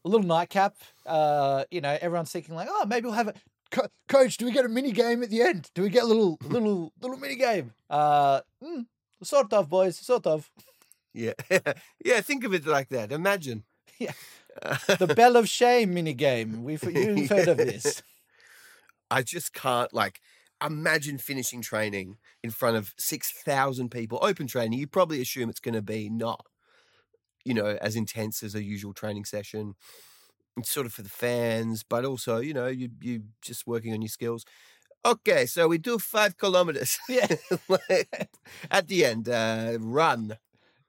a 0.04 0.08
little 0.10 0.26
nightcap. 0.28 0.76
Uh, 1.06 1.64
you 1.72 1.82
know, 1.82 1.98
everyone's 2.02 2.32
thinking 2.32 2.56
like, 2.56 2.68
oh, 2.70 2.86
maybe 2.86 3.06
we'll 3.06 3.14
have 3.16 3.30
a 3.30 3.34
Co- 3.72 3.88
coach. 4.08 4.38
Do 4.38 4.46
we 4.46 4.52
get 4.52 4.64
a 4.66 4.70
mini 4.70 4.92
game 4.92 5.24
at 5.24 5.30
the 5.32 5.42
end? 5.42 5.72
Do 5.74 5.82
we 5.82 5.90
get 5.90 6.04
a 6.04 6.08
little 6.08 6.38
little 6.44 6.94
little 7.02 7.18
mini 7.18 7.36
game? 7.36 7.74
Uh, 7.90 8.42
mm, 8.64 8.86
Sort 9.24 9.52
of, 9.54 9.70
boys. 9.70 9.98
Sort 9.98 10.28
of. 10.28 10.50
yeah, 11.14 11.34
yeah. 12.06 12.22
Think 12.22 12.44
of 12.44 12.54
it 12.54 12.68
like 12.68 12.90
that. 12.90 13.12
Imagine. 13.12 13.64
Yeah. 13.98 14.12
The 14.62 15.14
Bell 15.16 15.36
of 15.36 15.50
Shame 15.50 15.94
mini 15.94 16.14
game. 16.14 16.64
We've 16.64 16.84
you've 16.84 17.30
heard 17.30 17.48
of 17.48 17.58
this. 17.58 18.02
I 19.12 19.22
just 19.22 19.54
can't 19.54 19.94
like 19.94 20.20
imagine 20.66 21.18
finishing 21.18 21.62
training 21.62 22.18
in 22.44 22.52
front 22.52 22.78
of 22.78 22.94
six 22.98 23.32
thousand 23.32 23.90
people. 23.90 24.20
Open 24.22 24.48
training, 24.48 24.80
you 24.80 24.88
probably 24.88 25.22
assume 25.22 25.50
it's 25.50 25.60
going 25.60 25.76
to 25.76 25.82
be 25.82 26.10
not, 26.10 26.46
you 27.44 27.54
know, 27.54 27.78
as 27.82 27.96
intense 27.96 28.44
as 28.44 28.56
a 28.56 28.64
usual 28.64 28.94
training 28.94 29.26
session. 29.26 29.76
It's 30.58 30.72
sort 30.72 30.86
of 30.86 30.94
for 30.94 31.02
the 31.02 31.10
fans, 31.10 31.84
but 31.84 32.06
also, 32.06 32.40
you 32.40 32.54
know, 32.54 32.68
you 32.68 32.90
you 33.02 33.24
just 33.42 33.68
working 33.68 33.94
on 33.94 34.02
your 34.02 34.10
skills. 34.10 34.46
Okay, 35.06 35.46
so 35.46 35.68
we 35.68 35.78
do 35.78 36.00
five 36.00 36.36
kilometers. 36.38 36.98
Yeah. 37.08 37.28
At 38.72 38.88
the 38.88 39.06
end, 39.06 39.30
uh, 39.30 39.78
run. 39.80 40.38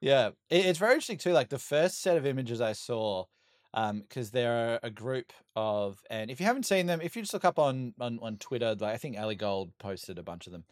Yeah. 0.01 0.31
It's 0.49 0.79
very 0.79 0.93
interesting 0.93 1.19
too. 1.19 1.33
Like 1.33 1.49
the 1.49 1.59
first 1.59 2.01
set 2.01 2.17
of 2.17 2.25
images 2.25 2.59
I 2.59 2.73
saw, 2.73 3.25
because 3.73 4.31
there 4.31 4.51
are 4.73 4.79
a 4.83 4.89
group 4.89 5.31
of 5.55 5.99
and 6.09 6.31
if 6.31 6.39
you 6.39 6.45
haven't 6.45 6.65
seen 6.65 6.85
them, 6.87 6.99
if 7.01 7.15
you 7.15 7.21
just 7.21 7.33
look 7.33 7.45
up 7.45 7.59
on 7.59 7.93
on, 7.99 8.19
on 8.21 8.37
Twitter, 8.37 8.75
like 8.79 8.93
I 8.93 8.97
think 8.97 9.17
Ali 9.17 9.35
Gold 9.35 9.71
posted 9.79 10.17
a 10.17 10.23
bunch 10.23 10.47
of 10.47 10.53
them. 10.53 10.63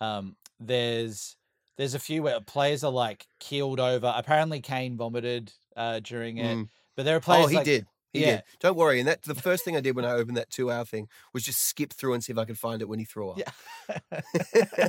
Um, 0.00 0.36
there's 0.58 1.36
there's 1.76 1.94
a 1.94 1.98
few 1.98 2.22
where 2.22 2.40
players 2.40 2.84
are 2.84 2.92
like 2.92 3.26
keeled 3.38 3.80
over. 3.80 4.12
Apparently 4.14 4.60
Kane 4.60 4.96
vomited 4.96 5.52
uh 5.76 6.00
during 6.00 6.38
it. 6.38 6.56
Mm. 6.56 6.68
But 6.96 7.04
there 7.04 7.16
are 7.16 7.20
players 7.20 7.46
Oh, 7.46 7.48
he 7.48 7.56
like, 7.56 7.64
did. 7.64 7.86
He 8.12 8.20
Yeah. 8.22 8.36
did. 8.36 8.42
Don't 8.58 8.76
worry. 8.76 8.98
And 8.98 9.08
that 9.08 9.22
the 9.22 9.34
first 9.36 9.64
thing 9.64 9.76
I 9.76 9.80
did 9.80 9.94
when 9.94 10.04
I 10.04 10.12
opened 10.12 10.36
that 10.36 10.50
two 10.50 10.70
hour 10.70 10.84
thing 10.84 11.06
was 11.32 11.44
just 11.44 11.62
skip 11.62 11.92
through 11.92 12.14
and 12.14 12.24
see 12.24 12.32
if 12.32 12.38
I 12.38 12.44
could 12.44 12.58
find 12.58 12.82
it 12.82 12.88
when 12.88 12.98
he 12.98 13.04
threw 13.04 13.30
up. 13.30 13.38
Yeah. 13.38 14.88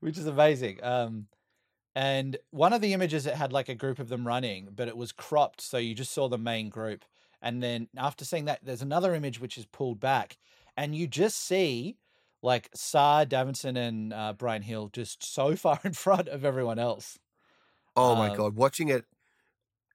Which 0.00 0.16
is 0.16 0.26
amazing. 0.26 0.82
Um, 0.82 1.26
and 1.94 2.36
one 2.50 2.72
of 2.72 2.80
the 2.80 2.92
images 2.92 3.26
it 3.26 3.34
had 3.34 3.52
like 3.52 3.68
a 3.68 3.74
group 3.74 3.98
of 3.98 4.08
them 4.08 4.26
running, 4.26 4.70
but 4.72 4.88
it 4.88 4.96
was 4.96 5.12
cropped, 5.12 5.60
so 5.60 5.78
you 5.78 5.94
just 5.94 6.12
saw 6.12 6.28
the 6.28 6.38
main 6.38 6.68
group. 6.68 7.04
And 7.42 7.62
then 7.62 7.88
after 7.96 8.24
seeing 8.24 8.46
that, 8.46 8.60
there's 8.64 8.82
another 8.82 9.14
image 9.14 9.40
which 9.40 9.58
is 9.58 9.66
pulled 9.66 10.00
back, 10.00 10.38
and 10.76 10.94
you 10.96 11.06
just 11.06 11.38
see 11.38 11.98
like 12.42 12.70
Sarr, 12.72 13.26
Davinson, 13.26 13.76
and 13.76 14.12
uh, 14.12 14.32
Bryan 14.34 14.62
Gil 14.62 14.88
just 14.88 15.22
so 15.24 15.56
far 15.64 15.80
in 15.84 15.92
front 15.92 16.28
of 16.28 16.44
everyone 16.44 16.78
else. 16.78 17.18
Oh 17.96 18.14
my 18.14 18.30
Um, 18.30 18.30
god, 18.30 18.54
watching 18.54 18.88
it 18.88 19.04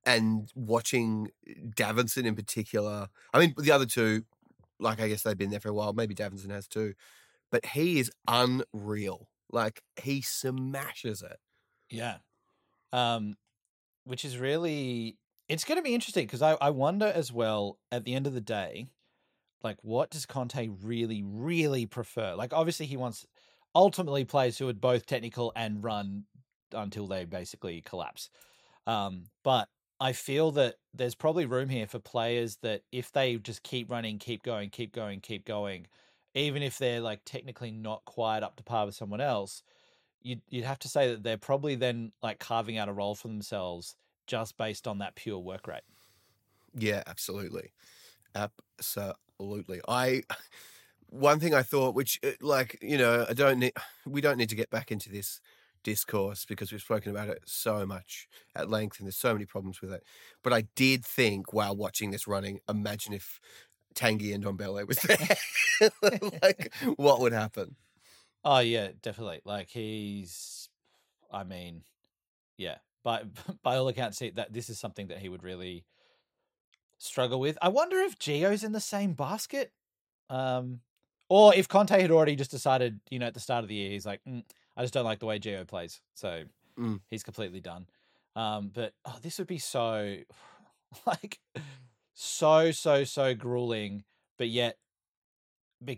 and 0.06 0.52
watching 0.56 1.32
Davinson 1.48 2.26
in 2.26 2.36
particular. 2.36 3.10
I 3.34 3.40
mean, 3.40 3.56
the 3.58 3.72
other 3.72 3.86
two, 3.86 4.26
like 4.80 5.02
I 5.02 5.10
guess 5.10 5.24
they've 5.24 5.38
been 5.38 5.52
there 5.52 5.60
for 5.62 5.70
a 5.70 5.74
while. 5.74 5.94
Maybe 5.94 6.16
Davinson 6.16 6.52
has 6.52 6.68
too, 6.68 6.96
but 7.52 7.66
he 7.68 8.00
is 8.00 8.12
unreal. 8.28 9.30
Like 9.52 9.84
he 10.02 10.22
smashes 10.22 11.24
it. 11.24 11.40
Yeah. 11.94 12.18
Um, 12.92 13.38
which 14.04 14.26
is 14.26 14.38
really 14.38 15.18
it's 15.48 15.64
going 15.64 15.78
to 15.78 15.84
be 15.84 15.94
interesting 15.94 16.26
because 16.26 16.42
I, 16.42 16.58
I 16.60 16.72
wonder 16.72 17.06
as 17.06 17.32
well 17.32 17.78
at 17.92 18.06
the 18.06 18.16
end 18.16 18.28
of 18.28 18.34
the 18.34 18.42
day, 18.42 18.88
like 19.64 19.78
what 19.82 20.10
does 20.10 20.26
Conte 20.26 20.70
really, 20.82 21.24
really 21.24 21.86
prefer? 21.86 22.36
Like 22.36 22.54
obviously 22.54 22.86
he 22.86 22.98
wants 22.98 23.26
ultimately 23.76 24.26
players 24.26 24.58
who 24.58 24.68
are 24.70 24.74
both 24.74 25.06
technical 25.06 25.52
and 25.56 25.84
run 25.84 26.26
until 26.72 27.08
they 27.08 27.26
basically 27.26 27.82
collapse. 27.82 28.30
Um, 28.88 29.26
but 29.44 29.70
I 30.00 30.14
feel 30.14 30.52
that 30.52 30.76
there's 30.94 31.16
probably 31.16 31.46
room 31.46 31.70
here 31.70 31.88
for 31.88 32.00
players 32.00 32.58
that 32.58 32.82
if 32.92 33.12
they 33.12 33.36
just 33.38 33.64
keep 33.64 33.90
running, 33.92 34.18
keep 34.18 34.44
going, 34.44 34.70
keep 34.70 34.94
going, 34.94 35.22
keep 35.22 35.46
going, 35.46 35.88
even 36.34 36.64
if 36.64 36.78
they're 36.78 37.00
like 37.00 37.22
technically 37.26 37.72
not 37.72 38.04
quite 38.06 38.44
up 38.44 38.56
to 38.58 38.64
par 38.64 38.86
with 38.86 38.96
someone 38.96 39.22
else, 39.22 39.64
you'd 40.24 40.42
you'd 40.50 40.66
have 40.66 40.80
to 40.80 40.88
say 40.90 41.10
that 41.10 41.24
they're 41.24 41.38
probably 41.38 41.76
then 41.76 42.12
like 42.22 42.40
carving 42.40 42.78
out 42.78 42.90
a 42.90 42.94
role 42.94 43.16
for 43.16 43.28
themselves 43.28 43.96
just 44.28 44.58
based 44.58 44.88
on 44.88 45.00
that 45.00 45.16
pure 45.16 45.40
work 45.40 45.68
rate. 45.68 45.84
Yeah, 46.76 47.04
absolutely, 47.06 47.74
absolutely. 48.36 49.82
I 49.88 50.24
one 51.10 51.40
thing 51.40 51.54
I 51.54 51.64
thought, 51.64 51.96
which 51.96 52.20
uh, 52.24 52.32
like 52.42 52.78
you 52.82 52.98
know, 52.98 53.26
I 53.30 53.34
don't 53.34 53.60
need, 53.60 53.74
we 54.06 54.22
don't 54.22 54.38
need 54.38 54.50
to 54.50 54.56
get 54.56 54.70
back 54.70 54.92
into 54.92 55.10
this 55.10 55.40
discourse 55.84 56.46
because 56.46 56.72
we've 56.72 56.82
spoken 56.82 57.12
about 57.12 57.30
it 57.30 57.44
so 57.46 57.86
much 57.86 58.28
at 58.56 58.70
length, 58.70 59.00
and 59.00 59.08
there's 59.08 59.18
so 59.18 59.34
many 59.34 59.46
problems 59.46 59.82
with 59.82 59.92
it. 59.92 60.04
But 60.44 60.54
I 60.54 60.64
did 60.76 61.06
think 61.06 61.54
while 61.54 61.76
watching 61.76 62.12
this 62.12 62.28
running, 62.28 62.60
imagine 62.70 63.14
if 63.14 63.40
Tanguy 63.96 64.36
Ndombele 64.38 64.88
was 64.88 64.98
there, 66.02 66.32
like 66.42 66.74
what 66.96 67.20
would 67.20 67.34
happen? 67.34 67.76
Oh 68.44 68.60
yeah, 68.60 68.90
definitely. 69.02 69.42
Like 69.46 69.70
he's, 69.70 70.70
I 71.32 71.44
mean, 71.44 71.84
yeah. 72.58 72.78
By 73.04 73.24
by 73.64 73.78
all 73.78 73.88
accounts, 73.88 74.20
he, 74.20 74.30
that 74.32 74.54
this 74.54 74.70
is 74.70 74.80
something 74.80 75.08
that 75.08 75.20
he 75.20 75.30
would 75.30 75.44
really 75.44 75.86
struggle 76.98 77.40
with. 77.40 77.58
I 77.62 77.70
wonder 77.70 77.98
if 77.98 78.18
Gio's 78.20 78.64
in 78.64 78.72
the 78.72 78.80
same 78.80 79.14
basket, 79.14 79.72
um, 80.30 80.82
or 81.30 81.54
if 81.54 81.68
Conte 81.68 82.00
had 82.00 82.12
already 82.12 82.36
just 82.36 82.52
decided, 82.52 83.00
you 83.10 83.20
know, 83.20 83.28
at 83.28 83.34
the 83.34 83.40
start 83.40 83.64
of 83.64 83.70
the 83.70 83.76
year, 83.76 83.92
he's 83.92 84.06
like, 84.06 84.22
mm, 84.28 84.44
I 84.78 84.82
just 84.82 84.94
don't 84.94 85.06
like 85.06 85.20
the 85.20 85.26
way 85.26 85.40
Gio 85.40 85.68
plays, 85.68 86.02
so 86.14 86.44
Mm. 86.80 87.02
he's 87.12 87.24
completely 87.24 87.60
done. 87.60 87.86
Um, 88.36 88.72
but 88.74 88.94
oh, 89.06 89.18
this 89.22 89.38
would 89.38 89.48
be 89.48 89.60
so, 89.60 90.18
like, 91.06 91.40
so 92.14 92.72
so 92.72 93.04
so 93.04 93.36
grueling. 93.36 94.04
But 94.38 94.50
yet, 94.50 94.78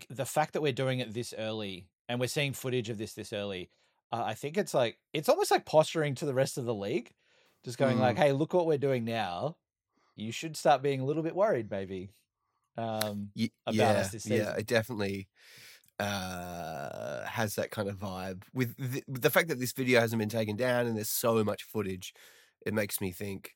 the 0.10 0.26
fact 0.26 0.54
that 0.54 0.62
we're 0.62 0.74
doing 0.74 1.00
it 1.00 1.14
this 1.14 1.34
early 1.38 1.88
and 2.10 2.20
we're 2.20 2.28
seeing 2.28 2.54
footage 2.54 2.90
of 2.90 2.98
this 2.98 3.14
this 3.14 3.34
early, 3.34 3.72
uh, 4.12 4.24
I 4.26 4.34
think 4.36 4.58
it's 4.58 4.74
like 4.74 5.00
it's 5.14 5.30
almost 5.30 5.52
like 5.52 5.66
posturing 5.66 6.16
to 6.16 6.26
the 6.26 6.34
rest 6.34 6.58
of 6.58 6.66
the 6.66 6.74
league, 6.76 7.14
just 7.64 7.78
going 7.78 8.00
like, 8.00 8.18
"Hey, 8.18 8.32
look 8.34 8.54
what 8.54 8.68
we're 8.68 8.78
doing 8.78 9.06
now. 9.06 9.58
You 10.16 10.32
should 10.32 10.58
start 10.58 10.82
being 10.84 11.02
a 11.02 11.06
little 11.06 11.24
bit 11.24 11.36
worried, 11.36 11.72
maybe." 11.72 12.12
Um, 12.78 13.34
Y- 13.36 13.52
about 13.68 13.98
yeah, 13.98 13.98
us 13.98 14.12
this 14.12 14.30
yeah, 14.30 14.56
it 14.56 14.66
definitely 14.68 15.28
uh, 16.00 17.26
has 17.26 17.56
that 17.56 17.72
kind 17.72 17.90
of 17.90 17.98
vibe. 17.98 18.44
With 18.54 18.76
the, 18.78 19.04
with 19.08 19.22
the 19.22 19.30
fact 19.32 19.50
that 19.50 19.60
this 19.60 19.74
video 19.74 20.00
hasn't 20.00 20.20
been 20.20 20.30
taken 20.30 20.56
down 20.56 20.88
and 20.88 20.98
there's 20.98 21.10
so 21.10 21.44
much 21.44 21.64
footage, 21.64 22.14
it 22.66 22.74
makes 22.74 23.02
me 23.02 23.12
think 23.12 23.56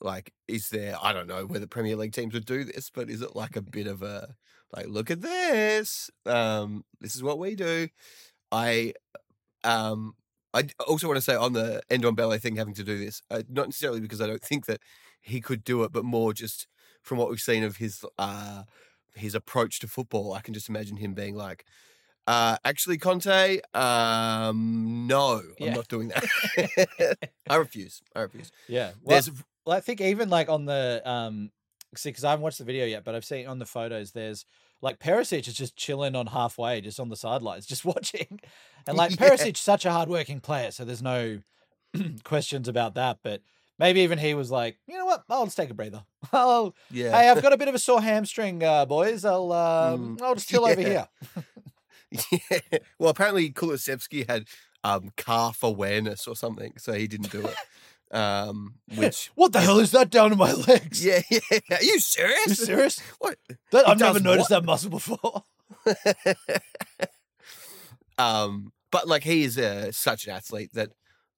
like, 0.00 0.32
is 0.48 0.70
there? 0.70 0.96
I 1.02 1.12
don't 1.12 1.28
know 1.28 1.46
whether 1.46 1.66
Premier 1.66 1.96
League 1.96 2.12
teams 2.12 2.34
would 2.34 2.46
do 2.46 2.64
this, 2.64 2.90
but 2.90 3.10
is 3.10 3.22
it 3.22 3.36
like 3.36 3.56
a 3.56 3.62
bit 3.62 3.86
of 3.86 4.02
a 4.02 4.34
like, 4.72 4.86
look 4.88 5.10
at 5.10 5.20
this. 5.20 6.10
Um, 6.26 6.84
this 7.00 7.16
is 7.16 7.22
what 7.22 7.38
we 7.38 7.54
do. 7.54 7.88
I, 8.52 8.94
um, 9.64 10.14
I 10.54 10.68
also 10.86 11.06
want 11.06 11.16
to 11.16 11.22
say 11.22 11.34
on 11.34 11.52
the 11.52 11.82
Ndombele 11.90 12.40
thing, 12.40 12.56
having 12.56 12.74
to 12.74 12.84
do 12.84 12.98
this, 12.98 13.22
uh, 13.30 13.42
not 13.48 13.66
necessarily 13.66 14.00
because 14.00 14.20
I 14.20 14.26
don't 14.26 14.42
think 14.42 14.66
that 14.66 14.80
he 15.20 15.40
could 15.40 15.64
do 15.64 15.82
it, 15.84 15.92
but 15.92 16.04
more 16.04 16.32
just 16.32 16.66
from 17.02 17.18
what 17.18 17.30
we've 17.30 17.40
seen 17.40 17.64
of 17.64 17.78
his 17.78 18.04
uh 18.18 18.64
his 19.14 19.34
approach 19.34 19.80
to 19.80 19.88
football. 19.88 20.32
I 20.32 20.40
can 20.40 20.54
just 20.54 20.68
imagine 20.68 20.96
him 20.96 21.14
being 21.14 21.34
like. 21.34 21.64
Uh, 22.26 22.56
actually, 22.64 22.96
Conte, 22.96 23.60
um, 23.74 25.06
no, 25.08 25.42
Yeah. 25.58 25.68
I'm 25.68 25.74
not 25.74 25.88
doing 25.88 26.08
that. 26.08 27.18
I 27.50 27.56
refuse. 27.56 28.02
I 28.14 28.20
refuse. 28.20 28.52
Yeah. 28.68 28.92
Well, 29.02 29.16
There's 29.16 29.32
well, 29.32 29.42
I 29.70 29.80
think 29.80 30.00
even 30.00 30.28
like 30.30 30.48
on 30.48 30.64
the 30.64 31.02
um, 31.04 31.50
see, 31.96 32.10
because 32.10 32.24
I 32.24 32.30
haven't 32.30 32.42
watched 32.42 32.58
the 32.58 32.64
video 32.64 32.86
yet, 32.86 33.04
but 33.04 33.14
I've 33.14 33.24
seen 33.24 33.46
on 33.46 33.58
the 33.58 33.66
photos. 33.66 34.12
There's 34.12 34.44
like 34.82 34.98
Perisic 34.98 35.46
is 35.48 35.54
just 35.54 35.76
chilling 35.76 36.16
on 36.16 36.28
halfway, 36.28 36.80
just 36.80 37.00
on 37.00 37.08
the 37.08 37.16
sidelines, 37.16 37.66
just 37.74 37.84
watching. 37.84 38.40
And 38.86 38.96
like 38.96 39.10
Yeah. 39.20 39.28
Perisic, 39.28 39.56
such 39.56 39.84
a 39.84 39.90
hardworking 39.90 40.40
player, 40.40 40.70
so 40.70 40.84
there's 40.84 41.02
no 41.02 41.40
questions 42.24 42.68
about 42.68 42.94
that. 42.94 43.18
But 43.22 43.42
maybe 43.78 44.00
even 44.00 44.18
he 44.18 44.34
was 44.34 44.50
like, 44.50 44.78
you 44.86 44.96
know 44.96 45.06
what, 45.06 45.24
I'll 45.28 45.44
just 45.44 45.56
take 45.56 45.70
a 45.70 45.74
breather. 45.74 46.04
I'll, 46.32 46.74
yeah. 46.90 47.10
hey, 47.18 47.28
I've 47.28 47.42
got 47.42 47.52
a 47.52 47.56
bit 47.56 47.68
of 47.68 47.74
a 47.74 47.78
sore 47.78 48.00
hamstring, 48.02 48.62
uh, 48.62 48.86
boys. 48.86 49.24
I'll, 49.24 49.52
um, 49.52 50.16
Mm, 50.16 50.22
I'll 50.22 50.34
just 50.34 50.48
chill 50.48 50.64
over 50.64 50.80
here. 50.80 51.08
Yeah. 51.30 52.58
Well, 52.98 53.10
apparently 53.10 53.50
Kulusevski 53.50 54.28
had 54.28 54.46
um, 54.82 55.10
calf 55.16 55.62
awareness 55.62 56.26
or 56.26 56.34
something, 56.34 56.72
so 56.76 56.92
he 56.92 57.06
didn't 57.06 57.30
do 57.30 57.46
it. 57.46 57.54
Um, 58.12 58.74
which, 58.96 59.30
What 59.36 59.52
the 59.52 59.60
hell 59.60 59.78
is 59.78 59.92
that 59.92 60.10
down 60.10 60.30
to 60.30 60.36
my 60.36 60.52
legs? 60.52 61.04
yeah, 61.04 61.20
yeah. 61.30 61.38
Are 61.70 61.82
you 61.82 61.98
serious? 62.00 62.46
You 62.48 62.54
serious? 62.54 63.00
What? 63.18 63.36
That, 63.72 63.88
I've 63.88 63.98
never 64.00 64.20
noticed 64.20 64.50
what? 64.50 64.60
that 64.60 64.66
muscle 64.66 64.90
before. 64.90 65.44
um, 68.18 68.72
but 68.90 69.08
like 69.08 69.22
he 69.24 69.44
is 69.44 69.56
uh, 69.58 69.92
such 69.92 70.26
an 70.26 70.32
athlete 70.32 70.70
that 70.74 70.90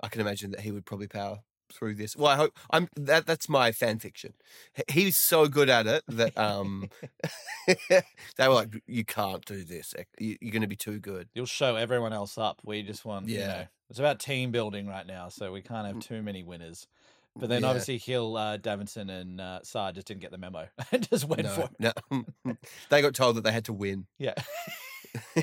I 0.03 0.09
can 0.09 0.21
imagine 0.21 0.51
that 0.53 0.61
he 0.61 0.71
would 0.73 0.85
probably 0.87 1.09
power 1.09 1.41
through 1.73 1.95
this. 1.95 2.17
Well, 2.17 2.31
I 2.31 2.37
hope 2.37 2.59
I'm 2.71 2.89
that. 2.97 3.27
That's 3.27 3.49
my 3.49 3.73
fan 3.73 3.99
fiction. 3.99 4.35
He's 4.91 5.17
so 5.17 5.47
good 5.47 5.69
at 5.71 5.87
it 5.87 6.03
that 6.09 6.37
um, 6.37 6.89
they 7.67 8.49
were 8.49 8.55
like, 8.55 8.69
"You 8.87 9.05
can't 9.05 9.45
do 9.45 9.65
this. 9.65 9.95
You- 10.19 10.37
You're 10.41 10.53
going 10.53 10.63
to 10.63 10.69
be 10.69 10.77
too 10.77 10.99
good." 10.99 11.29
You'll 11.35 11.47
show 11.47 11.77
everyone 11.77 12.13
else 12.13 12.37
up. 12.37 12.61
We 12.65 12.83
just 12.83 13.05
want, 13.05 13.29
you 13.29 13.39
Yeah. 13.39 13.47
know, 13.47 13.65
it's 13.93 13.99
about 13.99 14.19
team 14.19 14.51
building 14.53 14.87
right 14.87 15.07
now, 15.07 15.29
so 15.29 15.53
we 15.53 15.61
can't 15.61 15.87
have 15.87 15.99
too 15.99 16.23
many 16.23 16.43
winners. 16.43 16.87
But 17.39 17.51
then 17.51 17.61
Yeah. 17.61 17.69
obviously 17.69 17.99
Gil, 17.99 18.39
uh, 18.39 18.57
Davinson, 18.57 19.11
and 19.11 19.39
uh, 19.39 19.61
Sarr 19.65 19.93
just 19.95 20.07
didn't 20.07 20.23
get 20.23 20.31
the 20.31 20.39
memo 20.39 20.67
and 20.93 21.07
just 21.11 21.27
went 21.27 21.47
for 21.47 21.69
No, 21.79 21.93
it. 22.11 22.25
no. 22.41 22.57
they 22.89 23.03
got 23.03 23.13
told 23.15 23.37
that 23.37 23.43
they 23.45 23.53
had 23.53 23.67
to 23.67 23.75
win. 23.75 24.07
Yeah. 24.19 24.33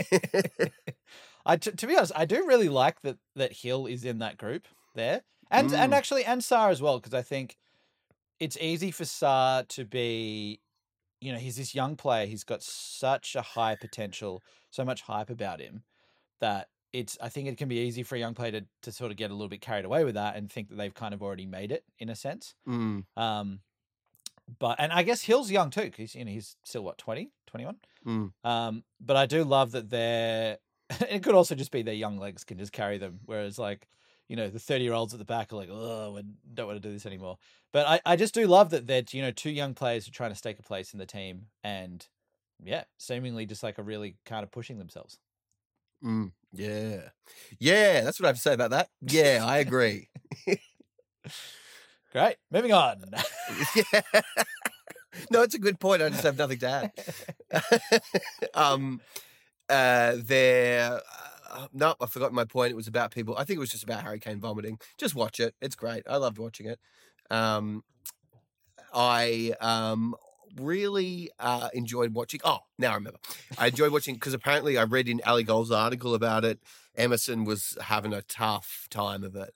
I 1.45 1.57
t- 1.57 1.71
to 1.73 1.85
be 1.85 1.95
honest, 1.95 2.11
I 2.15 2.25
do 2.25 2.47
really 2.47 2.69
like 2.69 3.01
that 3.01 3.19
that 3.35 3.53
Gil 3.55 3.85
is 3.85 4.03
in 4.03 4.17
that 4.17 4.37
group 4.37 4.67
there, 4.95 5.21
and 5.51 5.71
and 5.71 5.93
Mm. 5.93 5.95
actually 5.95 6.25
and 6.25 6.41
Sarr 6.41 6.71
as 6.71 6.81
well 6.81 6.97
because 6.97 7.13
I 7.13 7.21
think 7.21 7.55
it's 8.39 8.57
easy 8.59 8.89
for 8.89 9.03
Sarr 9.03 9.67
to 9.67 9.85
be, 9.85 10.59
you 11.21 11.31
know, 11.31 11.37
he's 11.37 11.57
this 11.57 11.75
young 11.75 11.95
player. 11.95 12.25
He's 12.25 12.43
got 12.43 12.63
such 12.63 13.35
a 13.35 13.43
high 13.43 13.75
potential, 13.75 14.41
so 14.71 14.83
much 14.83 15.01
hype 15.03 15.29
about 15.29 15.59
him 15.59 15.83
that 16.41 16.69
it's. 16.93 17.17
I 17.21 17.29
think 17.29 17.47
it 17.47 17.57
can 17.57 17.69
be 17.69 17.77
easy 17.79 18.03
for 18.03 18.15
a 18.15 18.19
young 18.19 18.33
player 18.35 18.51
to 18.51 18.65
to 18.83 18.91
sort 18.91 19.11
of 19.11 19.17
get 19.17 19.31
a 19.31 19.33
little 19.33 19.49
bit 19.49 19.61
carried 19.61 19.85
away 19.85 20.03
with 20.03 20.15
that 20.15 20.35
and 20.35 20.51
think 20.51 20.69
that 20.69 20.75
they've 20.75 20.93
kind 20.93 21.13
of 21.13 21.21
already 21.21 21.45
made 21.45 21.71
it 21.71 21.83
in 21.99 22.09
a 22.09 22.15
sense. 22.15 22.55
Mm, 22.67 23.05
Um, 23.15 23.61
but 24.59 24.79
and 24.79 24.91
I 24.91 25.03
guess 25.03 25.23
Gil's 25.25 25.51
young 25.51 25.69
too 25.69 25.83
because 25.83 26.15
you 26.15 26.25
know 26.25 26.31
he's 26.31 26.55
still 26.63 26.83
what 26.83 26.97
20, 26.97 27.31
21? 27.47 27.77
mm. 28.05 28.31
Um, 28.43 28.83
but 28.99 29.15
I 29.17 29.25
do 29.25 29.43
love 29.43 29.71
that 29.71 29.89
they're. 29.89 30.57
It 31.09 31.21
could 31.21 31.35
also 31.35 31.53
just 31.53 31.71
be 31.71 31.83
their 31.83 31.93
young 31.93 32.17
legs 32.17 32.43
can 32.43 32.57
just 32.57 32.71
carry 32.71 32.97
them, 32.97 33.19
whereas 33.25 33.59
like 33.59 33.87
you 34.27 34.35
know 34.35 34.49
the 34.49 34.57
thirty 34.59 34.83
year 34.83 34.93
olds 34.93 35.13
at 35.13 35.19
the 35.19 35.25
back 35.25 35.53
are 35.53 35.55
like, 35.55 35.69
oh, 35.71 36.17
I 36.17 36.23
don't 36.53 36.65
want 36.67 36.81
to 36.81 36.87
do 36.87 36.91
this 36.91 37.05
anymore. 37.05 37.37
But 37.71 37.85
I, 37.87 38.01
I 38.05 38.15
just 38.15 38.33
do 38.33 38.47
love 38.47 38.71
that 38.71 38.87
they're 38.87 39.03
you 39.11 39.21
know 39.21 39.31
two 39.31 39.51
young 39.51 39.75
players 39.75 40.07
are 40.07 40.11
trying 40.11 40.31
to 40.31 40.35
stake 40.35 40.57
a 40.57 40.63
place 40.63 40.93
in 40.93 40.99
the 40.99 41.05
team 41.05 41.47
and 41.63 42.07
yeah, 42.63 42.85
seemingly 42.97 43.45
just 43.45 43.61
like 43.61 43.77
are 43.77 43.83
really 43.83 44.17
kind 44.25 44.43
of 44.43 44.51
pushing 44.51 44.79
themselves. 44.79 45.19
Mm, 46.03 46.31
yeah. 46.53 47.09
Yeah, 47.59 48.01
that's 48.01 48.19
what 48.19 48.25
I 48.25 48.29
have 48.29 48.35
to 48.37 48.41
say 48.41 48.53
about 48.53 48.71
that. 48.71 48.89
Yeah, 49.01 49.43
I 49.45 49.57
agree. 49.57 50.09
Great, 52.11 52.37
moving 52.51 52.73
on. 52.73 53.03
yeah. 53.75 54.01
No, 55.31 55.41
it's 55.41 55.55
a 55.55 55.59
good 55.59 55.79
point. 55.79 56.01
I 56.01 56.09
just 56.09 56.23
have 56.23 56.37
nothing 56.37 56.59
to 56.59 56.91
add. 57.51 58.01
um, 58.53 59.01
uh, 59.69 60.15
there. 60.17 61.01
Uh, 61.51 61.67
no, 61.73 61.95
I 61.99 62.05
forgot 62.05 62.31
my 62.31 62.45
point. 62.45 62.71
It 62.71 62.75
was 62.75 62.87
about 62.87 63.11
people. 63.11 63.35
I 63.37 63.43
think 63.43 63.57
it 63.57 63.59
was 63.59 63.71
just 63.71 63.83
about 63.83 64.03
Harry 64.03 64.19
Kane 64.19 64.39
vomiting. 64.39 64.79
Just 64.97 65.15
watch 65.15 65.39
it. 65.39 65.55
It's 65.61 65.75
great. 65.75 66.03
I 66.07 66.17
loved 66.17 66.37
watching 66.37 66.67
it. 66.67 66.79
Um, 67.31 67.83
I 68.93 69.53
um 69.61 70.15
really 70.59 71.29
uh 71.39 71.69
enjoyed 71.73 72.13
watching. 72.13 72.39
Oh, 72.43 72.59
now 72.77 72.91
I 72.91 72.95
remember. 72.95 73.19
I 73.57 73.67
enjoyed 73.67 73.91
watching 73.91 74.15
because 74.15 74.33
apparently 74.33 74.77
I 74.77 74.83
read 74.83 75.07
in 75.09 75.21
Ali 75.25 75.43
Gold's 75.43 75.71
article 75.71 76.13
about 76.13 76.45
it. 76.45 76.59
Emerson 76.95 77.45
was 77.45 77.77
having 77.81 78.13
a 78.13 78.21
tough 78.21 78.87
time 78.89 79.23
of 79.23 79.35
it. 79.35 79.53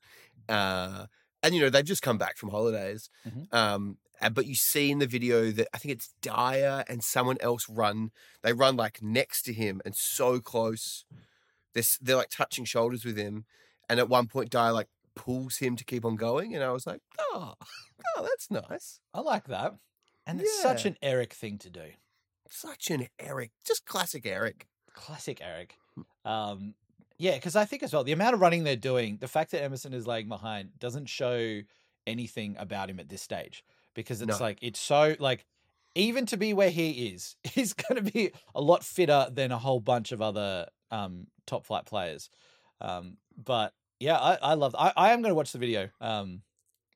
Uh, 0.50 1.06
and 1.42 1.54
you 1.54 1.62
know 1.62 1.70
they've 1.70 1.86
just 1.86 2.02
come 2.02 2.18
back 2.18 2.38
from 2.38 2.50
holidays. 2.50 3.10
Mhm. 3.28 3.54
Um, 3.54 3.98
but 4.32 4.46
you 4.46 4.56
see 4.56 4.90
in 4.92 5.00
the 5.00 5.08
video 5.08 5.52
that 5.52 5.68
I 5.74 5.78
think 5.78 5.94
it's 5.94 6.14
Dier 6.22 6.86
and 6.88 7.04
someone 7.04 7.38
else 7.42 7.68
run. 7.68 8.12
They 8.42 8.54
run 8.54 8.78
like 8.78 9.02
next 9.02 9.42
to 9.44 9.54
him 9.54 9.82
and 9.84 9.96
so 9.96 10.40
close. 10.40 11.06
They're 11.74 11.84
they're 12.02 12.16
like 12.16 12.30
touching 12.30 12.66
shoulders 12.66 13.04
with 13.04 13.18
him. 13.18 13.46
And 13.90 14.00
at 14.00 14.08
one 14.08 14.28
point, 14.28 14.50
Dier 14.50 14.72
like 14.72 14.88
pulls 15.16 15.58
him 15.58 15.76
to 15.76 15.84
keep 15.84 16.06
on 16.06 16.16
going. 16.16 16.56
And 16.56 16.64
I 16.64 16.72
was 16.72 16.88
like, 16.88 17.02
oh, 17.20 17.56
oh, 18.16 18.22
that's 18.24 18.50
nice. 18.50 19.02
I 19.14 19.20
like 19.20 19.46
that, 19.48 19.76
and 20.26 20.40
it's 20.42 20.62
such 20.62 20.86
an 20.86 20.98
Eric 21.02 21.34
thing 21.34 21.58
to 21.60 21.70
do. 21.70 21.86
Such 22.50 22.90
an 22.92 23.08
Eric, 23.20 23.52
just 23.66 23.86
classic 23.86 24.26
Eric. 24.26 24.68
classic 24.94 25.40
Eric. 25.42 25.76
Hmm. 25.96 26.30
Um, 26.32 26.74
yeah, 27.18 27.36
because 27.36 27.56
I 27.56 27.66
think 27.66 27.84
as 27.84 27.94
well 27.94 28.04
the 28.04 28.12
amount 28.12 28.34
of 28.36 28.42
running 28.42 28.64
they're 28.64 28.76
doing, 28.76 29.18
the 29.20 29.28
fact 29.28 29.52
that 29.52 29.64
Emerson 29.64 29.94
is 29.94 30.08
lagging 30.08 30.30
behind 30.30 30.78
doesn't 30.80 31.08
show 31.10 31.62
anything 32.06 32.56
about 32.60 32.90
him 32.90 33.00
at 33.00 33.08
this 33.10 33.22
stage 33.22 33.64
because 33.94 34.22
it's 34.22 34.40
No. 34.40 34.44
like 34.46 34.60
it's 34.62 34.80
so 34.80 35.16
like 35.20 35.46
even 35.96 36.26
to 36.28 36.38
be 36.38 36.54
where 36.54 36.70
he 36.72 37.08
is, 37.14 37.36
he's 37.44 37.74
going 37.74 38.04
to 38.04 38.12
be 38.12 38.32
a 38.56 38.62
lot 38.62 38.84
fitter 38.84 39.28
than 39.32 39.52
a 39.52 39.58
whole 39.58 39.80
bunch 39.80 40.12
of 40.12 40.22
other 40.22 40.68
um, 40.92 41.28
top 41.46 41.66
flight 41.66 41.86
players. 41.86 42.30
Um, 42.82 43.18
but 43.42 43.74
yeah, 44.00 44.18
I, 44.18 44.38
I 44.42 44.54
love. 44.56 44.76
I, 44.78 44.92
I 44.98 45.14
am 45.14 45.22
going 45.22 45.32
to 45.32 45.36
watch 45.36 45.52
the 45.54 45.60
video 45.60 45.90
um, 46.02 46.42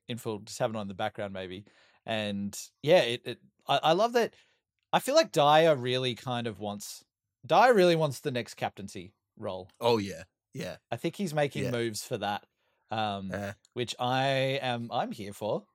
in 0.10 0.18
full, 0.18 0.40
just 0.40 0.60
have 0.60 0.72
it 0.72 0.76
on 0.76 0.82
in 0.84 0.88
the 0.88 0.94
background 0.94 1.32
maybe. 1.34 1.64
And 2.08 2.60
yeah, 2.82 3.02
it, 3.02 3.22
it 3.26 3.40
I, 3.68 3.80
I 3.84 3.94
love 3.94 4.14
that. 4.14 4.34
I 4.94 5.00
feel 5.00 5.16
like 5.16 5.34
Dier 5.34 5.76
really 5.76 6.16
kind 6.16 6.48
of 6.48 6.60
wants 6.60 7.04
Dier 7.46 7.74
really 7.74 7.96
wants 7.98 8.22
the 8.22 8.32
next 8.32 8.56
captaincy 8.56 9.14
role. 9.38 9.70
Oh 9.80 9.98
yeah, 9.98 10.24
yeah. 10.54 10.78
I 10.92 10.96
think 10.96 11.18
he's 11.18 11.34
making 11.34 11.66
Yeah. 11.66 11.72
moves 11.72 12.04
for 12.04 12.18
that, 12.18 12.46
um, 12.90 13.32
Uh, 13.34 13.54
which 13.74 13.96
I 14.00 14.60
am. 14.62 14.90
I'm 14.92 15.12
here 15.12 15.34
for. 15.34 15.66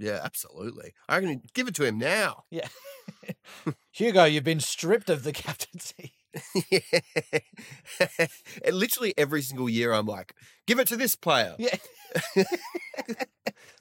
Yeah, 0.00 0.20
absolutely. 0.24 0.92
I'm 1.08 1.22
going 1.22 1.40
to 1.40 1.48
give 1.54 1.68
it 1.68 1.74
to 1.76 1.84
him 1.84 1.98
now. 1.98 2.44
Yeah, 2.50 2.68
Hugo, 3.92 4.24
you've 4.24 4.44
been 4.44 4.60
stripped 4.60 5.10
of 5.10 5.22
the 5.22 5.32
captaincy. 5.44 6.14
and 8.64 8.76
literally 8.76 9.14
every 9.16 9.42
single 9.42 9.68
year, 9.68 9.92
I'm 9.92 10.06
like, 10.06 10.34
give 10.66 10.78
it 10.78 10.88
to 10.88 10.96
this 10.96 11.14
player. 11.16 11.54
Yeah, 11.58 11.76
I 12.36 12.44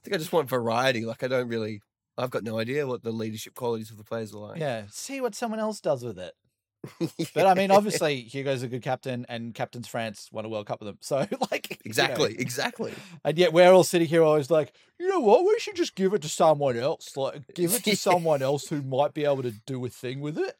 think 0.04 0.14
I 0.14 0.18
just 0.18 0.34
want 0.34 0.50
variety. 0.50 1.06
Like 1.06 1.24
I 1.24 1.28
don't 1.28 1.48
really. 1.48 1.82
I've 2.18 2.32
got 2.32 2.44
no 2.44 2.60
idea 2.60 2.86
what 2.86 3.02
the 3.02 3.12
leadership 3.12 3.56
qualities 3.56 3.92
of 3.92 3.98
the 3.98 4.04
players 4.04 4.34
are 4.34 4.40
like. 4.40 4.60
yeah. 4.60 4.84
See 4.90 5.22
what 5.22 5.36
someone 5.36 5.62
else 5.62 5.80
does 5.80 6.04
with 6.04 6.20
it. 6.20 6.34
But 7.34 7.46
I 7.46 7.54
mean, 7.56 7.72
obviously, 7.72 8.22
Hugo's 8.22 8.64
a 8.64 8.68
good 8.68 8.82
captain, 8.82 9.26
and 9.30 9.54
captains 9.54 9.88
France 9.88 10.30
won 10.32 10.46
a 10.46 10.50
World 10.50 10.66
Cup 10.68 10.80
with 10.80 10.88
them. 10.88 10.98
So, 11.02 11.18
like, 11.52 11.70
you 11.70 11.76
know, 11.76 11.82
exactly, 11.86 12.36
exactly. 12.40 12.94
And 13.24 13.38
yet 13.38 13.52
we're 13.54 13.72
all 13.72 13.84
sitting 13.84 14.08
here 14.08 14.24
always 14.24 14.50
like, 14.50 14.74
you 15.00 15.08
know 15.08 15.20
what, 15.20 15.44
we 15.46 15.56
should 15.60 15.76
just 15.76 15.96
give 15.96 16.14
it 16.14 16.22
to 16.22 16.30
someone 16.30 16.78
else. 16.78 17.16
Like 17.18 17.54
give 17.54 17.74
it 17.74 17.84
to 17.84 17.90
Yeah. 17.92 17.96
someone 17.96 18.42
else 18.42 18.68
who 18.70 18.82
might 18.82 19.14
be 19.14 19.26
able 19.26 19.44
to 19.44 19.52
do 19.66 19.84
a 19.86 19.90
thing 19.90 20.22
with 20.22 20.38
it. 20.38 20.56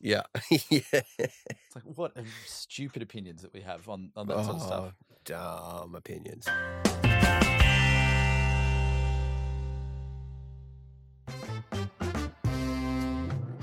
Yeah, 0.00 0.22
yeah. 0.68 0.80
It's 1.18 1.74
like 1.74 1.84
what 1.94 2.14
stupid 2.46 3.02
opinions 3.02 3.42
that 3.42 3.52
we 3.54 3.62
have 3.62 3.88
on, 3.88 4.10
on 4.16 4.26
that 4.28 4.44
sort 4.44 4.56
of 4.56 4.62
stuff. 4.62 4.92
Oh, 5.00 5.14
Dumb 5.24 5.94
opinions. 5.94 6.46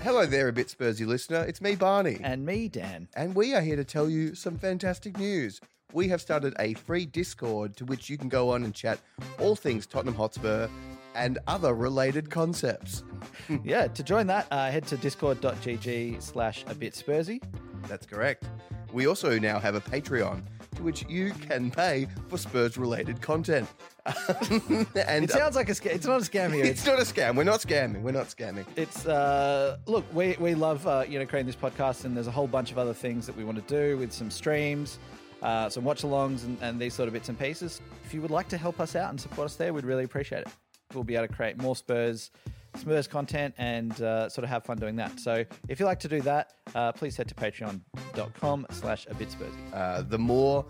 Hello 0.06 0.24
there, 0.28 0.48
a 0.50 0.54
bit 0.54 0.68
Spursy 0.68 1.04
listener. 1.04 1.44
It's 1.46 1.62
me, 1.62 1.74
Barney. 1.74 2.20
And 2.22 2.46
me, 2.46 2.68
Dan. 2.70 3.08
and 3.16 3.34
we 3.34 3.56
are 3.56 3.62
here 3.62 3.76
to 3.76 3.84
tell 3.84 4.08
you 4.08 4.36
some 4.36 4.56
fantastic 4.56 5.18
news. 5.18 5.60
We 5.94 6.08
have 6.10 6.22
started 6.22 6.54
a 6.60 6.76
free 6.76 7.08
Discord 7.08 7.76
to 7.78 7.86
which 7.86 8.08
you 8.08 8.16
can 8.16 8.30
go 8.30 8.52
on 8.52 8.66
and 8.66 8.72
chat 8.72 9.00
all 9.40 9.56
things 9.56 9.88
Tottenham 9.88 10.14
Hotspur 10.14 10.68
and 11.16 11.40
other 11.48 11.74
related 11.74 12.30
concepts. 12.30 13.04
yeah, 13.64 13.88
to 13.88 14.04
join 14.04 14.28
that, 14.28 14.46
uh, 14.52 14.70
head 14.70 14.86
to 14.90 14.98
discord.gg 14.98 16.22
slash 16.22 16.64
a 16.68 16.76
bit 16.76 16.94
spursy. 16.94 17.42
That's 17.88 18.06
correct. 18.06 18.46
We 18.94 19.08
also 19.08 19.40
now 19.40 19.58
have 19.58 19.74
a 19.74 19.82
Patreon 19.82 20.44
to 20.76 20.84
which 20.84 21.06
you 21.10 21.32
can 21.32 21.72
pay 21.72 22.08
for 22.28 22.38
Spurs 22.38 22.78
related 22.78 23.22
content. 23.22 23.68
and 24.06 25.24
It 25.24 25.32
sounds 25.32 25.56
like 25.56 25.70
a 25.70 25.74
scam. 25.74 25.92
It's 25.96 26.06
not 26.06 26.22
a 26.22 26.24
scam 26.24 26.54
here. 26.54 26.66
It's 26.66 26.82
it's 26.82 26.88
not 26.88 27.00
a 27.00 27.04
scam. 27.04 27.36
We're 27.36 27.44
not 27.44 27.62
scamming. 27.62 28.02
We're 28.02 28.12
not 28.12 28.28
scamming. 28.28 28.66
it's 28.76 29.06
uh 29.08 29.78
look 29.88 30.06
we 30.14 30.36
we 30.40 30.54
love 30.54 30.86
uh, 30.86 31.04
you 31.08 31.18
know 31.20 31.26
creating 31.26 31.48
this 31.48 31.56
podcast 31.56 32.06
and 32.06 32.16
there's 32.16 32.28
a 32.28 32.32
whole 32.32 32.48
bunch 32.48 32.72
of 32.72 32.78
other 32.78 32.94
things 32.94 33.26
that 33.26 33.36
we 33.36 33.44
want 33.44 33.58
to 33.68 33.74
do 33.74 33.98
with 33.98 34.12
some 34.12 34.30
streams 34.30 35.00
uh, 35.42 35.70
some 35.70 35.84
watch 35.84 36.02
alongs 36.04 36.44
and, 36.44 36.58
and 36.62 36.80
these 36.80 36.94
sort 36.94 37.08
of 37.08 37.14
bits 37.14 37.30
and 37.30 37.38
pieces 37.40 37.82
if 38.06 38.14
you 38.14 38.22
would 38.22 38.32
like 38.32 38.48
to 38.48 38.58
help 38.58 38.80
us 38.80 38.96
out 38.96 39.10
and 39.10 39.20
support 39.20 39.46
us 39.46 39.56
there 39.56 39.74
we'd 39.74 39.86
really 39.86 40.04
appreciate 40.04 40.42
it 40.42 40.48
we'll 40.94 41.04
be 41.04 41.16
able 41.16 41.28
to 41.28 41.34
create 41.34 41.58
more 41.58 41.76
spurs 41.76 42.32
spurs 42.78 43.08
content 43.08 43.54
and 43.58 44.02
uh, 44.02 44.28
sort 44.30 44.44
of 44.44 44.50
have 44.50 44.64
fun 44.64 44.78
doing 44.78 44.96
that 44.96 45.20
so 45.20 45.44
if 45.68 45.80
you 45.80 45.86
like 45.86 46.00
to 46.00 46.08
do 46.08 46.22
that 46.22 46.54
uh, 46.76 46.92
please 46.92 47.16
head 47.18 47.28
to 47.28 47.36
patreon.com 47.36 48.66
slash 48.72 49.06
a 49.10 49.14
bit 49.16 49.30
spursy 49.30 49.74
Uh, 49.74 50.02
the 50.02 50.18
more 50.18 50.66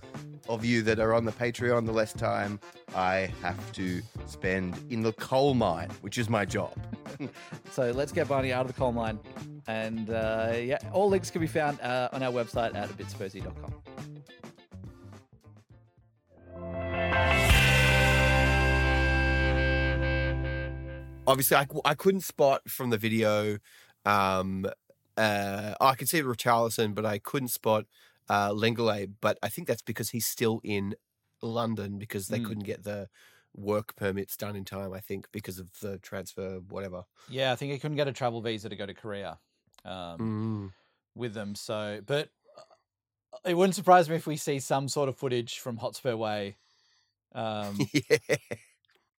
of 0.47 0.63
you 0.63 0.81
that 0.83 0.99
are 0.99 1.13
on 1.13 1.25
the 1.25 1.31
Patreon, 1.31 1.85
the 1.85 1.91
less 1.91 2.13
time 2.13 2.59
I 2.95 3.31
have 3.41 3.71
to 3.73 4.01
spend 4.27 4.75
in 4.91 5.01
the 5.01 5.13
coal 5.13 5.55
mine, 5.55 5.89
which 6.01 6.17
is 6.17 6.29
my 6.29 6.45
job. 6.45 6.73
So 7.71 7.91
let's 7.91 8.11
get 8.11 8.27
Barney 8.27 8.53
out 8.53 8.61
of 8.61 8.67
the 8.67 8.77
coal 8.77 8.91
mine. 8.91 9.19
And 9.67 10.09
uh, 10.09 10.53
yeah, 10.55 10.77
all 10.93 11.09
links 11.09 11.31
can 11.31 11.41
be 11.41 11.47
found 11.47 11.79
uh, 11.81 12.09
on 12.13 12.21
our 12.23 12.31
website 12.31 12.75
at 12.75 12.89
abitspursy.com. 12.89 13.73
obviously 21.27 21.57
I, 21.57 21.67
I 21.83 21.95
couldn't 21.95 22.21
spot 22.21 22.69
from 22.69 22.89
the 22.89 22.97
video 22.97 23.57
um 24.05 24.65
uh 25.17 25.73
i 25.81 25.95
could 25.95 26.09
see 26.09 26.21
Richarlison 26.21 26.93
but 26.93 27.05
i 27.05 27.17
couldn't 27.19 27.49
spot 27.49 27.85
uh 28.29 28.51
Lenglet 28.51 29.13
but 29.21 29.37
i 29.41 29.49
think 29.49 29.67
that's 29.67 29.81
because 29.81 30.09
he's 30.09 30.25
still 30.25 30.61
in 30.63 30.95
london 31.41 31.97
because 31.97 32.27
they 32.27 32.39
Mm. 32.39 32.45
couldn't 32.45 32.63
get 32.63 32.83
the 32.83 33.09
work 33.55 33.95
permits 33.95 34.35
done 34.35 34.55
in 34.55 34.65
time 34.65 34.93
i 34.93 34.99
think 34.99 35.27
because 35.31 35.59
of 35.59 35.69
the 35.79 35.97
transfer 35.99 36.59
whatever 36.69 37.05
Yeah, 37.29 37.51
I 37.51 37.55
think 37.55 37.71
he 37.71 37.79
couldn't 37.79 37.97
get 37.97 38.07
a 38.07 38.13
travel 38.13 38.41
visa 38.41 38.69
to 38.69 38.75
go 38.75 38.85
to 38.85 38.93
Korea 38.93 39.39
um, 39.85 40.19
mm. 40.19 40.71
with 41.15 41.33
them. 41.33 41.55
So, 41.55 42.01
but 42.05 42.29
uh, 42.57 43.49
it 43.49 43.55
wouldn't 43.55 43.75
surprise 43.75 44.09
me 44.09 44.15
if 44.15 44.27
we 44.27 44.37
see 44.37 44.59
some 44.59 44.87
sort 44.89 45.09
of 45.09 45.15
footage 45.17 45.59
from 45.59 45.77
Hotspur 45.77 46.15
Way. 46.15 46.57
Um, 47.33 47.77
yeah 47.93 48.17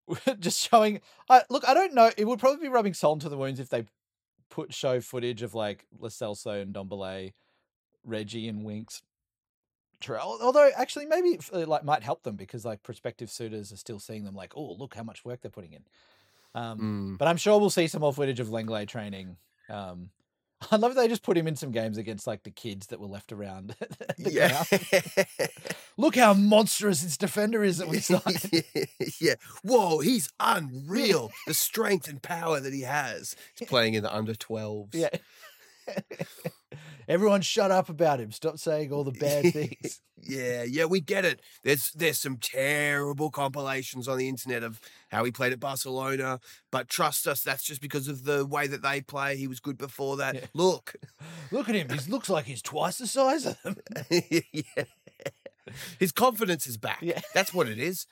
just 0.39 0.69
showing. 0.69 1.01
I 1.29 1.41
look, 1.49 1.67
I 1.67 1.73
don't 1.73 1.93
know. 1.93 2.11
It 2.17 2.25
would 2.25 2.39
probably 2.39 2.61
be 2.61 2.69
rubbing 2.69 2.93
salt 2.93 3.17
into 3.17 3.29
the 3.29 3.37
wounds 3.37 3.59
if 3.59 3.69
they 3.69 3.85
put 4.49 4.73
show 4.73 5.01
footage 5.01 5.41
of 5.41 5.53
like 5.53 5.85
Lo 5.99 6.09
Celso 6.09 6.61
and 6.61 6.73
Ndombele, 6.73 7.33
Reggie 8.03 8.47
and 8.47 8.63
Winks. 8.63 9.01
Although 10.07 10.69
actually, 10.75 11.07
maybe 11.07 11.29
it, 11.29 11.49
uh, 11.51 11.65
like 11.65 11.83
might 11.83 12.03
help 12.03 12.23
them 12.23 12.35
because 12.35 12.65
like 12.65 12.83
prospective 12.83 13.31
suitors 13.31 13.71
are 13.71 13.77
still 13.77 13.99
seeing 13.99 14.23
them 14.23 14.35
like, 14.35 14.53
oh, 14.55 14.73
look 14.73 14.93
how 14.93 15.03
much 15.03 15.25
work 15.25 15.41
they're 15.41 15.49
putting 15.51 15.73
in. 15.73 15.83
Um, 16.53 16.79
Mm. 16.79 17.17
But 17.17 17.27
I'm 17.27 17.37
sure 17.37 17.59
we'll 17.59 17.69
see 17.69 17.87
some 17.87 18.01
more 18.01 18.13
footage 18.13 18.39
of 18.39 18.49
Lenglet 18.49 18.87
training. 18.87 19.37
Um, 19.69 20.09
I 20.71 20.75
love 20.77 20.95
they 20.95 21.07
just 21.07 21.23
put 21.23 21.37
him 21.37 21.47
in 21.47 21.55
some 21.55 21.71
games 21.71 21.97
against 21.97 22.27
like 22.27 22.43
the 22.43 22.51
kids 22.51 22.87
that 22.87 22.99
were 22.99 23.07
left 23.07 23.31
around. 23.31 23.75
yeah. 24.17 24.63
Look 25.97 26.15
how 26.15 26.33
monstrous 26.33 27.01
this 27.01 27.17
defender 27.17 27.63
is 27.63 27.77
that 27.77 27.87
we 27.87 27.99
signed. 27.99 28.63
yeah 29.19 29.35
whoa 29.63 29.99
he's 29.99 30.29
unreal 30.39 31.31
the 31.47 31.53
strength 31.53 32.07
and 32.07 32.21
power 32.21 32.59
that 32.59 32.73
he 32.73 32.81
has 32.81 33.35
he's 33.57 33.67
playing 33.67 33.93
in 33.93 34.03
the 34.03 34.13
under 34.13 34.33
12s 34.33 34.89
Yeah. 34.93 35.09
Everyone 37.07 37.41
shut 37.41 37.71
up 37.71 37.89
about 37.89 38.19
him. 38.19 38.31
Stop 38.31 38.57
saying 38.57 38.91
all 38.91 39.03
the 39.03 39.11
bad 39.11 39.43
things. 39.53 40.01
Yeah, 40.21 40.63
yeah, 40.63 40.85
we 40.85 41.01
get 41.01 41.23
it. 41.23 41.39
There's 41.63 41.91
there's 41.91 42.19
some 42.19 42.37
terrible 42.37 43.29
compilations 43.29 44.07
on 44.07 44.17
the 44.17 44.27
internet 44.27 44.63
of 44.63 44.81
how 45.09 45.23
he 45.23 45.31
played 45.31 45.53
at 45.53 45.59
Barcelona, 45.59 46.39
but 46.71 46.89
trust 46.89 47.27
us, 47.27 47.41
that's 47.43 47.63
just 47.63 47.81
because 47.81 48.07
of 48.07 48.23
the 48.23 48.45
way 48.45 48.65
that 48.65 48.81
they 48.81 49.01
play. 49.01 49.37
He 49.37 49.47
was 49.47 49.59
good 49.59 49.77
before 49.77 50.17
that. 50.17 50.35
Yeah. 50.35 50.45
Look, 50.53 50.95
Look 51.51 51.69
at 51.69 51.75
him. 51.75 51.89
He 51.89 52.11
looks 52.11 52.29
like 52.29 52.45
he's 52.45 52.61
twice 52.63 52.97
the 52.97 53.07
size 53.07 53.45
of 53.45 53.61
them. 53.61 53.77
yeah. 54.09 54.83
his 55.99 56.11
confidence 56.11 56.65
is 56.65 56.77
back. 56.77 56.99
Yeah. 57.01 57.21
That's 57.35 57.53
what 57.53 57.67
it 57.67 57.77
is. 57.77 58.07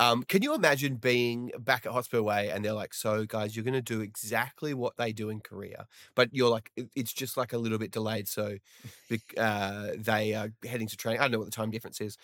Um, 0.00 0.22
can 0.24 0.42
you 0.42 0.54
imagine 0.54 0.96
being 0.96 1.52
back 1.58 1.86
at 1.86 1.92
Hotspur 1.92 2.20
Way 2.22 2.50
and 2.50 2.64
they're 2.64 2.72
like, 2.72 2.94
"So, 2.94 3.24
guys, 3.26 3.54
you're 3.54 3.64
going 3.64 3.74
to 3.74 3.82
do 3.82 4.00
exactly 4.00 4.74
what 4.74 4.96
they 4.96 5.12
do 5.12 5.30
in 5.30 5.40
Korea, 5.40 5.86
but 6.14 6.30
you're 6.32 6.50
like, 6.50 6.70
it's 6.94 7.12
just 7.12 7.36
like 7.36 7.52
a 7.52 7.58
little 7.58 7.78
bit 7.78 7.90
delayed. 7.90 8.28
So, 8.28 8.56
uh, 9.38 9.88
they 9.96 10.34
are 10.34 10.50
heading 10.66 10.88
to 10.88 10.96
training. 10.96 11.20
I 11.20 11.24
don't 11.24 11.32
know 11.32 11.38
what 11.38 11.46
the 11.46 11.50
time 11.50 11.70
difference 11.70 12.00
is, 12.00 12.16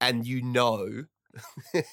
and 0.00 0.26
you 0.26 0.42
know 0.42 1.04
that 1.72 1.84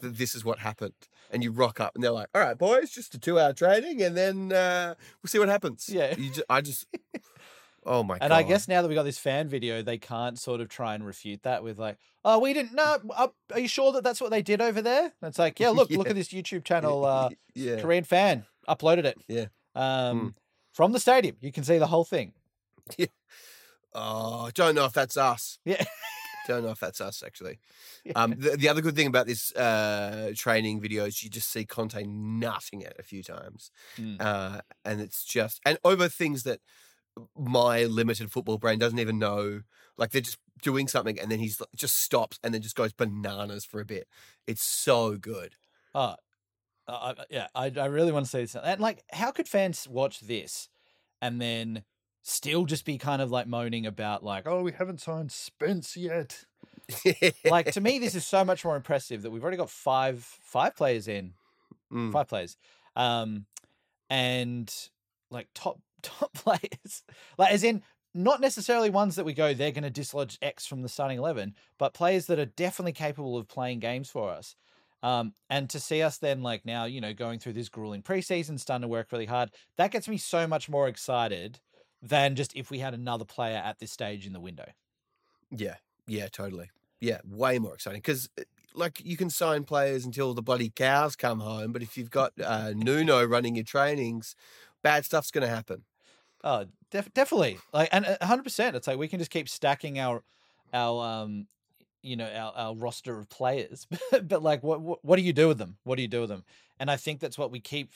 this 0.00 0.34
is 0.34 0.44
what 0.44 0.58
happened, 0.60 0.94
and 1.30 1.42
you 1.42 1.50
rock 1.52 1.80
up, 1.80 1.94
and 1.94 2.02
they're 2.02 2.10
like, 2.10 2.28
"All 2.34 2.40
right, 2.40 2.56
boys, 2.56 2.90
just 2.90 3.14
a 3.14 3.18
two-hour 3.18 3.52
training, 3.52 4.02
and 4.02 4.16
then 4.16 4.52
uh, 4.52 4.94
we'll 5.22 5.28
see 5.28 5.38
what 5.38 5.48
happens." 5.48 5.88
Yeah. 5.88 6.14
you 6.16 6.30
ju- 6.30 6.44
I 6.48 6.60
just, 6.60 6.86
oh 7.86 8.02
my 8.02 8.14
god, 8.18 8.24
And 8.24 8.32
I 8.32 8.42
guess 8.42 8.68
now 8.68 8.82
that 8.82 8.88
we 8.88 8.94
got 8.94 9.04
this 9.04 9.18
fan 9.18 9.48
video, 9.48 9.80
they 9.82 9.96
can't 9.98 10.38
sort 10.38 10.60
of 10.60 10.68
try 10.68 10.94
and 10.94 11.06
refute 11.06 11.42
that 11.44 11.62
with 11.62 11.78
like, 11.78 11.96
"Oh, 12.24 12.38
we 12.38 12.52
didn't 12.52 12.74
know. 12.74 12.98
Uh, 13.10 13.28
are 13.52 13.58
you 13.60 13.68
sure 13.68 13.92
that 13.92 14.04
that's 14.04 14.20
what 14.20 14.30
they 14.30 14.42
did 14.42 14.60
over 14.60 14.82
there?" 14.82 15.04
And 15.04 15.28
it's 15.28 15.38
like, 15.38 15.58
"Yeah, 15.58 15.70
look, 15.78 15.90
look 15.90 16.08
at 16.10 16.14
this 16.16 16.28
YouTube 16.28 16.64
channel. 16.70 17.04
Uh, 17.04 17.30
yeah, 17.54 17.80
Korean 17.80 18.04
fan 18.04 18.44
uploaded 18.68 19.04
it. 19.04 19.18
Yeah. 19.28 19.46
Um, 19.74 20.34
from 20.72 20.92
the 20.92 21.00
stadium, 21.00 21.36
you 21.40 21.52
can 21.52 21.64
see 21.64 21.78
the 21.78 21.86
whole 21.86 22.04
thing. 22.04 22.32
Yeah. 22.98 23.06
Oh, 23.94 24.46
I 24.46 24.50
don't 24.52 24.74
know 24.74 24.84
if 24.84 24.92
that's 24.92 25.16
us. 25.16 25.58
Yeah. 25.64 25.82
Don't 26.46 26.62
know 26.62 26.70
if 26.70 26.78
that's 26.78 27.00
us 27.00 27.24
actually. 27.26 27.58
Um, 28.14 28.34
the, 28.38 28.50
the 28.56 28.68
other 28.68 28.80
good 28.80 28.94
thing 28.94 29.08
about 29.08 29.26
this 29.26 29.52
uh, 29.56 30.30
training 30.36 30.80
video 30.80 31.06
is 31.06 31.20
you 31.24 31.28
just 31.30 31.50
see 31.50 31.64
Conte 31.64 32.04
nutting 32.06 32.82
it 32.82 32.94
a 32.98 33.02
few 33.02 33.24
times, 33.24 33.72
Mm. 33.98 34.20
uh, 34.20 34.60
and 34.84 35.00
it's 35.00 35.24
just 35.24 35.60
and 35.66 35.78
over 35.84 36.08
things 36.08 36.44
that 36.44 36.60
my 37.36 37.84
limited 37.84 38.30
football 38.30 38.58
brain 38.58 38.78
doesn't 38.78 38.98
even 38.98 39.18
know. 39.18 39.62
Like 39.96 40.10
they're 40.10 40.20
just 40.20 40.38
doing 40.62 40.88
something, 40.88 41.18
and 41.18 41.30
then 41.30 41.38
he's 41.38 41.60
just 41.74 42.02
stops, 42.02 42.38
and 42.42 42.52
then 42.52 42.62
just 42.62 42.76
goes 42.76 42.92
bananas 42.92 43.64
for 43.64 43.80
a 43.80 43.84
bit. 43.84 44.08
It's 44.46 44.62
so 44.62 45.16
good. 45.16 45.54
Oh, 45.94 46.16
uh, 46.88 47.14
yeah, 47.30 47.48
I, 47.54 47.72
I 47.76 47.86
really 47.86 48.12
want 48.12 48.26
to 48.26 48.30
see 48.30 48.40
this. 48.40 48.54
And 48.54 48.80
like, 48.80 49.02
how 49.12 49.30
could 49.30 49.48
fans 49.48 49.88
watch 49.88 50.20
this 50.20 50.68
and 51.22 51.40
then 51.40 51.82
still 52.22 52.64
just 52.64 52.84
be 52.84 52.98
kind 52.98 53.22
of 53.22 53.30
like 53.30 53.46
moaning 53.46 53.86
about 53.86 54.22
like, 54.22 54.46
oh, 54.46 54.62
we 54.62 54.72
haven't 54.72 55.00
signed 55.00 55.32
Spence 55.32 55.96
yet? 55.96 56.44
Like 57.44 57.72
to 57.72 57.80
me, 57.80 57.98
this 57.98 58.14
is 58.14 58.26
so 58.26 58.44
much 58.44 58.64
more 58.64 58.76
impressive 58.76 59.22
that 59.22 59.30
we've 59.30 59.42
already 59.42 59.56
got 59.56 59.70
five 59.70 60.22
five 60.22 60.76
players 60.76 61.08
in, 61.08 61.32
Mm. 61.92 62.12
five 62.12 62.28
players, 62.28 62.56
um, 62.96 63.46
and 64.10 64.72
like 65.30 65.48
top 65.54 65.80
top 66.06 66.32
players, 66.34 67.02
like 67.38 67.52
as 67.52 67.64
in 67.64 67.82
not 68.14 68.40
necessarily 68.40 68.88
ones 68.88 69.16
that 69.16 69.26
we 69.26 69.34
go 69.34 69.52
they're 69.52 69.72
going 69.72 69.84
to 69.84 69.90
dislodge 69.90 70.38
X 70.40 70.66
from 70.66 70.82
the 70.82 70.88
starting 70.88 71.18
eleven, 71.18 71.54
but 71.78 71.94
players 71.94 72.26
that 72.26 72.38
are 72.38 72.46
definitely 72.46 72.92
capable 72.92 73.36
of 73.36 73.48
playing 73.48 73.80
games 73.80 74.10
for 74.10 74.30
us. 74.30 74.56
Um, 75.02 75.34
and 75.50 75.68
to 75.70 75.78
see 75.78 76.02
us 76.02 76.18
then 76.18 76.42
like 76.42 76.64
now, 76.64 76.84
you 76.84 77.00
know, 77.00 77.12
going 77.12 77.38
through 77.38 77.52
this 77.52 77.68
grueling 77.68 78.02
preseason, 78.02 78.58
starting 78.58 78.82
to 78.82 78.88
work 78.88 79.12
really 79.12 79.26
hard, 79.26 79.50
that 79.76 79.90
gets 79.90 80.08
me 80.08 80.16
so 80.16 80.46
much 80.46 80.68
more 80.68 80.88
excited 80.88 81.60
than 82.02 82.34
just 82.34 82.54
if 82.56 82.70
we 82.70 82.78
had 82.78 82.94
another 82.94 83.24
player 83.24 83.60
at 83.62 83.78
this 83.78 83.92
stage 83.92 84.26
in 84.26 84.32
the 84.32 84.40
window. 84.40 84.66
Yeah, 85.50 85.76
yeah, 86.06 86.28
totally. 86.28 86.70
Yeah, 87.00 87.18
way 87.24 87.58
more 87.58 87.74
exciting 87.74 88.00
because, 88.00 88.28
like, 88.74 89.04
you 89.04 89.16
can 89.16 89.30
sign 89.30 89.64
players 89.64 90.04
until 90.04 90.34
the 90.34 90.42
bloody 90.42 90.70
cows 90.70 91.14
come 91.14 91.40
home, 91.40 91.72
but 91.72 91.82
if 91.82 91.96
you've 91.96 92.10
got 92.10 92.32
uh, 92.42 92.72
Nuno 92.74 93.24
running 93.24 93.54
your 93.54 93.64
trainings, 93.64 94.34
bad 94.82 95.04
stuff's 95.04 95.30
going 95.30 95.46
to 95.46 95.54
happen. 95.54 95.84
Oh, 96.46 96.66
def- 96.92 97.12
definitely. 97.12 97.58
Like, 97.72 97.88
and 97.90 98.06
a 98.20 98.24
hundred 98.24 98.44
percent. 98.44 98.76
It's 98.76 98.86
like 98.86 98.98
we 98.98 99.08
can 99.08 99.18
just 99.18 99.32
keep 99.32 99.48
stacking 99.48 99.98
our, 99.98 100.22
our, 100.72 101.04
um, 101.04 101.48
you 102.02 102.14
know, 102.14 102.30
our, 102.32 102.52
our 102.54 102.74
roster 102.76 103.18
of 103.18 103.28
players. 103.28 103.88
but 104.10 104.28
but 104.28 104.42
like, 104.44 104.62
what, 104.62 104.80
what, 104.80 105.04
what 105.04 105.16
do 105.16 105.22
you 105.22 105.32
do 105.32 105.48
with 105.48 105.58
them? 105.58 105.76
What 105.82 105.96
do 105.96 106.02
you 106.02 106.08
do 106.08 106.20
with 106.20 106.28
them? 106.30 106.44
And 106.78 106.88
I 106.88 106.96
think 106.96 107.18
that's 107.18 107.36
what 107.36 107.50
we 107.50 107.58
keep 107.58 107.90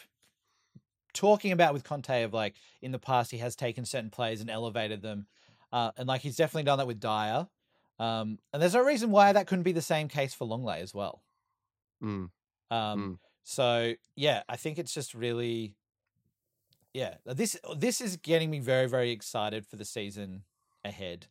talking 1.14 1.52
about 1.52 1.72
with 1.72 1.84
Conte. 1.84 2.24
Of 2.24 2.34
like, 2.34 2.56
in 2.82 2.90
the 2.90 2.98
past, 2.98 3.30
he 3.30 3.38
has 3.38 3.54
taken 3.54 3.84
certain 3.84 4.10
players 4.10 4.40
and 4.40 4.50
elevated 4.50 5.00
them, 5.00 5.26
uh, 5.72 5.92
and 5.96 6.08
like 6.08 6.22
he's 6.22 6.36
definitely 6.36 6.64
done 6.64 6.78
that 6.78 6.88
with 6.88 6.98
Dier. 6.98 7.46
Um, 8.00 8.38
and 8.52 8.60
there's 8.60 8.74
no 8.74 8.82
reason 8.82 9.12
why 9.12 9.32
that 9.32 9.46
couldn't 9.46 9.62
be 9.62 9.72
the 9.72 9.80
same 9.80 10.08
case 10.08 10.34
for 10.34 10.48
Lenglet 10.48 10.80
as 10.80 10.92
well. 10.92 11.22
Mm. 12.02 12.30
Um, 12.72 13.20
so 13.44 13.94
yeah, 14.16 14.42
I 14.48 14.56
think 14.56 14.78
it's 14.78 14.92
just 14.92 15.14
really, 15.14 15.76
yeah, 16.94 17.14
this 17.24 17.56
this 17.76 18.00
is 18.00 18.16
getting 18.16 18.50
me 18.50 18.58
very 18.60 18.88
very 18.88 19.10
excited 19.10 19.66
for 19.66 19.76
the 19.76 19.84
season 19.84 20.44
ahead, 20.84 21.26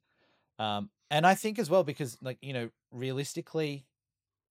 um, 0.58 0.90
and 1.12 1.26
I 1.28 1.36
think 1.36 1.60
as 1.60 1.70
well 1.70 1.84
because 1.84 2.18
like 2.22 2.38
you 2.42 2.54
know 2.54 2.70
realistically, 2.92 3.86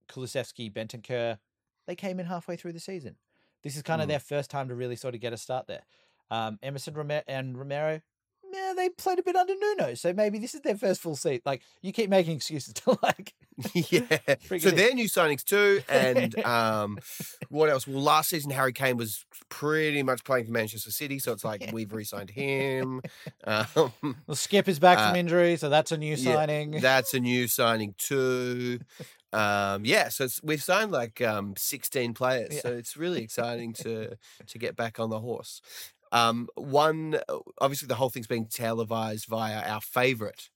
Kulusevski, 0.09 0.73
Bentancur, 0.73 1.39
they 1.87 1.95
came 1.95 2.21
in 2.21 2.27
halfway 2.27 2.57
through 2.57 2.73
the 2.73 2.81
season. 2.81 3.17
This 3.63 3.77
is 3.77 3.83
kind 3.83 4.01
of 4.01 4.07
Mm. 4.07 4.11
their 4.11 4.21
first 4.21 4.51
time 4.51 4.69
to 4.69 4.75
really 4.75 4.97
sort 4.97 5.15
of 5.15 5.21
get 5.21 5.33
a 5.33 5.37
start 5.37 5.67
there. 5.67 5.83
Um, 6.31 6.59
Emerson 6.63 6.95
Rome- 6.95 7.23
and 7.27 7.59
Romero, 7.59 8.01
yeah, 8.53 8.73
they 8.77 8.89
played 8.91 9.19
a 9.19 9.23
bit 9.23 9.35
under 9.37 9.55
Nuno, 9.55 9.95
so 9.95 10.13
maybe 10.13 10.39
this 10.39 10.55
is 10.55 10.61
their 10.61 10.77
first 10.77 11.01
full 11.01 11.17
seat. 11.17 11.43
Like 11.45 11.63
you 11.83 11.93
keep 11.93 12.09
making 12.11 12.37
excuses 12.37 12.75
to 12.85 12.99
like, 13.03 13.35
yeah. 13.75 14.19
So 14.59 14.71
they're 14.71 14.95
new 14.95 15.09
signings 15.09 15.45
too. 15.45 15.83
And 15.89 16.39
um, 16.45 16.99
what 17.49 17.69
else? 17.71 17.87
Well, 17.87 18.01
last 18.03 18.31
season 18.31 18.51
Harry 18.53 18.73
Kane 18.73 18.97
was 18.97 19.25
pretty 19.49 20.03
much 20.03 20.23
playing 20.25 20.47
for 20.47 20.53
Manchester 20.53 20.91
City, 20.91 21.19
so 21.19 21.33
it's 21.33 21.45
like 21.45 21.71
we've 21.73 21.93
re-signed 21.93 22.31
him. 22.31 23.01
Um, 23.45 23.67
well, 23.77 24.37
Skipp 24.37 24.69
is 24.69 24.79
back 24.79 24.99
from 24.99 25.15
Uh, 25.15 25.19
injury, 25.19 25.57
so 25.57 25.69
that's 25.69 25.91
a 25.93 25.97
new 25.97 26.15
yeah, 26.17 26.35
signing. 26.35 26.71
that's 26.73 27.15
a 27.15 27.21
new 27.21 27.49
signing 27.49 27.95
too. 27.97 28.81
Um, 29.33 29.85
yeah, 29.85 30.09
so 30.09 30.25
it's, 30.25 30.43
we've 30.43 30.63
signed 30.63 30.91
like 30.93 31.21
um, 31.23 31.55
16 31.57 32.13
players, 32.15 32.55
Yeah. 32.57 32.61
so 32.63 32.69
it's 32.77 32.97
really 32.97 33.23
exciting 33.23 33.73
to 33.75 34.17
to 34.47 34.59
get 34.59 34.77
back 34.77 34.99
on 35.01 35.09
the 35.11 35.21
horse. 35.21 35.63
Um, 36.13 36.49
one, 36.57 37.19
obviously, 37.61 37.87
the 37.89 37.95
whole 37.95 38.11
thing's 38.11 38.27
being 38.27 38.47
televised 38.47 39.27
via 39.27 39.61
our 39.69 39.81
favorite, 39.81 40.49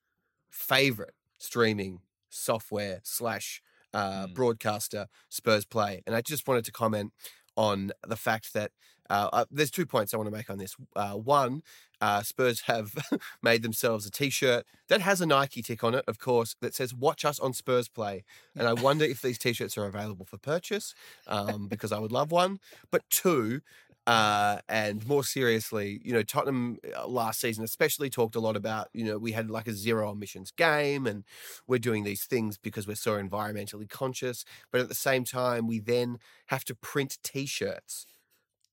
favorite 0.51 1.15
streaming 1.39 2.01
software 2.33 3.01
slash 3.05 3.63
uh, 3.95 4.27
Mm. 4.27 4.35
broadcaster, 4.35 5.07
Spurs 5.29 5.67
Play. 5.67 6.03
And 6.07 6.17
I 6.17 6.23
just 6.23 6.49
wanted 6.49 6.65
to 6.65 6.73
comment 6.73 7.13
on 7.57 7.93
the 8.07 8.17
fact 8.17 8.55
that 8.55 8.73
uh, 9.11 9.29
uh, 9.33 9.45
there's 9.51 9.71
two 9.71 9.85
points 9.85 10.15
I 10.15 10.17
want 10.17 10.29
to 10.31 10.35
make 10.35 10.49
on 10.49 10.57
this. 10.57 10.75
Uh, 10.97 11.13
one, 11.13 11.63
uh, 12.01 12.23
Spurs 12.23 12.63
have 12.63 12.95
made 13.43 13.63
themselves 13.63 14.07
a 14.07 14.11
T-shirt 14.11 14.65
that 14.89 15.03
has 15.03 15.21
a 15.21 15.27
Nike 15.27 15.61
tick 15.61 15.85
on 15.85 15.95
it, 15.95 16.05
of 16.09 16.19
course, 16.19 16.57
that 16.63 16.75
says 16.75 16.95
"Watch 16.95 17.23
us 17.27 17.39
on 17.39 17.53
Spurs 17.53 17.89
Play." 17.89 18.25
And 18.57 18.67
I 18.67 18.73
wonder 18.73 19.05
if 19.05 19.21
these 19.21 19.37
T-shirts 19.37 19.77
are 19.77 19.85
available 19.85 20.25
for 20.25 20.39
purchase, 20.39 20.95
um, 21.27 21.69
because 21.69 21.93
I 21.93 21.99
would 21.99 22.13
love 22.13 22.31
one. 22.33 22.59
But 22.91 23.03
two, 23.11 23.61
uh, 24.07 24.59
and 24.69 25.07
more 25.07 25.23
seriously, 25.25 26.01
you 26.05 26.13
know, 26.13 26.23
Tottenham 26.23 26.79
uh, 26.97 27.07
last 27.07 27.41
season 27.41 27.63
especially 27.65 28.11
talked 28.11 28.35
a 28.35 28.41
lot 28.41 28.57
about, 28.57 28.89
you 28.93 29.05
know, 29.05 29.19
we 29.19 29.33
had 29.33 29.51
like 29.51 29.69
a 29.69 29.73
zero 29.73 30.11
emissions 30.11 30.51
game 30.51 31.07
and 31.07 31.25
we're 31.67 31.79
doing 31.79 32.05
these 32.05 32.25
things 32.25 32.59
because 32.59 32.87
we're 32.87 32.97
so 32.97 33.13
environmentally 33.23 33.89
conscious. 33.89 34.45
But 34.73 34.81
at 34.81 34.89
the 34.89 34.95
same 34.95 35.25
time, 35.25 35.67
we 35.69 35.79
then 35.79 36.19
have 36.47 36.65
to 36.65 36.75
print 36.75 37.19
T-shirts 37.23 38.07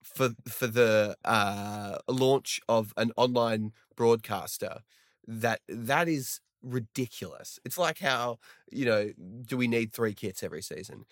for 0.04 0.30
for 0.48 0.68
the 0.68 1.16
uh, 1.26 1.98
launch 2.08 2.60
of 2.70 2.94
an 2.98 3.12
online 3.18 3.74
broadcaster. 3.96 4.80
That 5.28 5.62
that 5.68 6.08
is 6.08 6.42
ridiculous. 6.64 7.60
It's 7.66 7.78
like 7.78 8.00
how 8.00 8.40
you 8.72 8.86
know, 8.86 9.12
do 9.46 9.58
we 9.58 9.68
need 9.68 9.94
three 9.94 10.14
kits 10.14 10.44
every 10.44 10.62
season? 10.62 11.06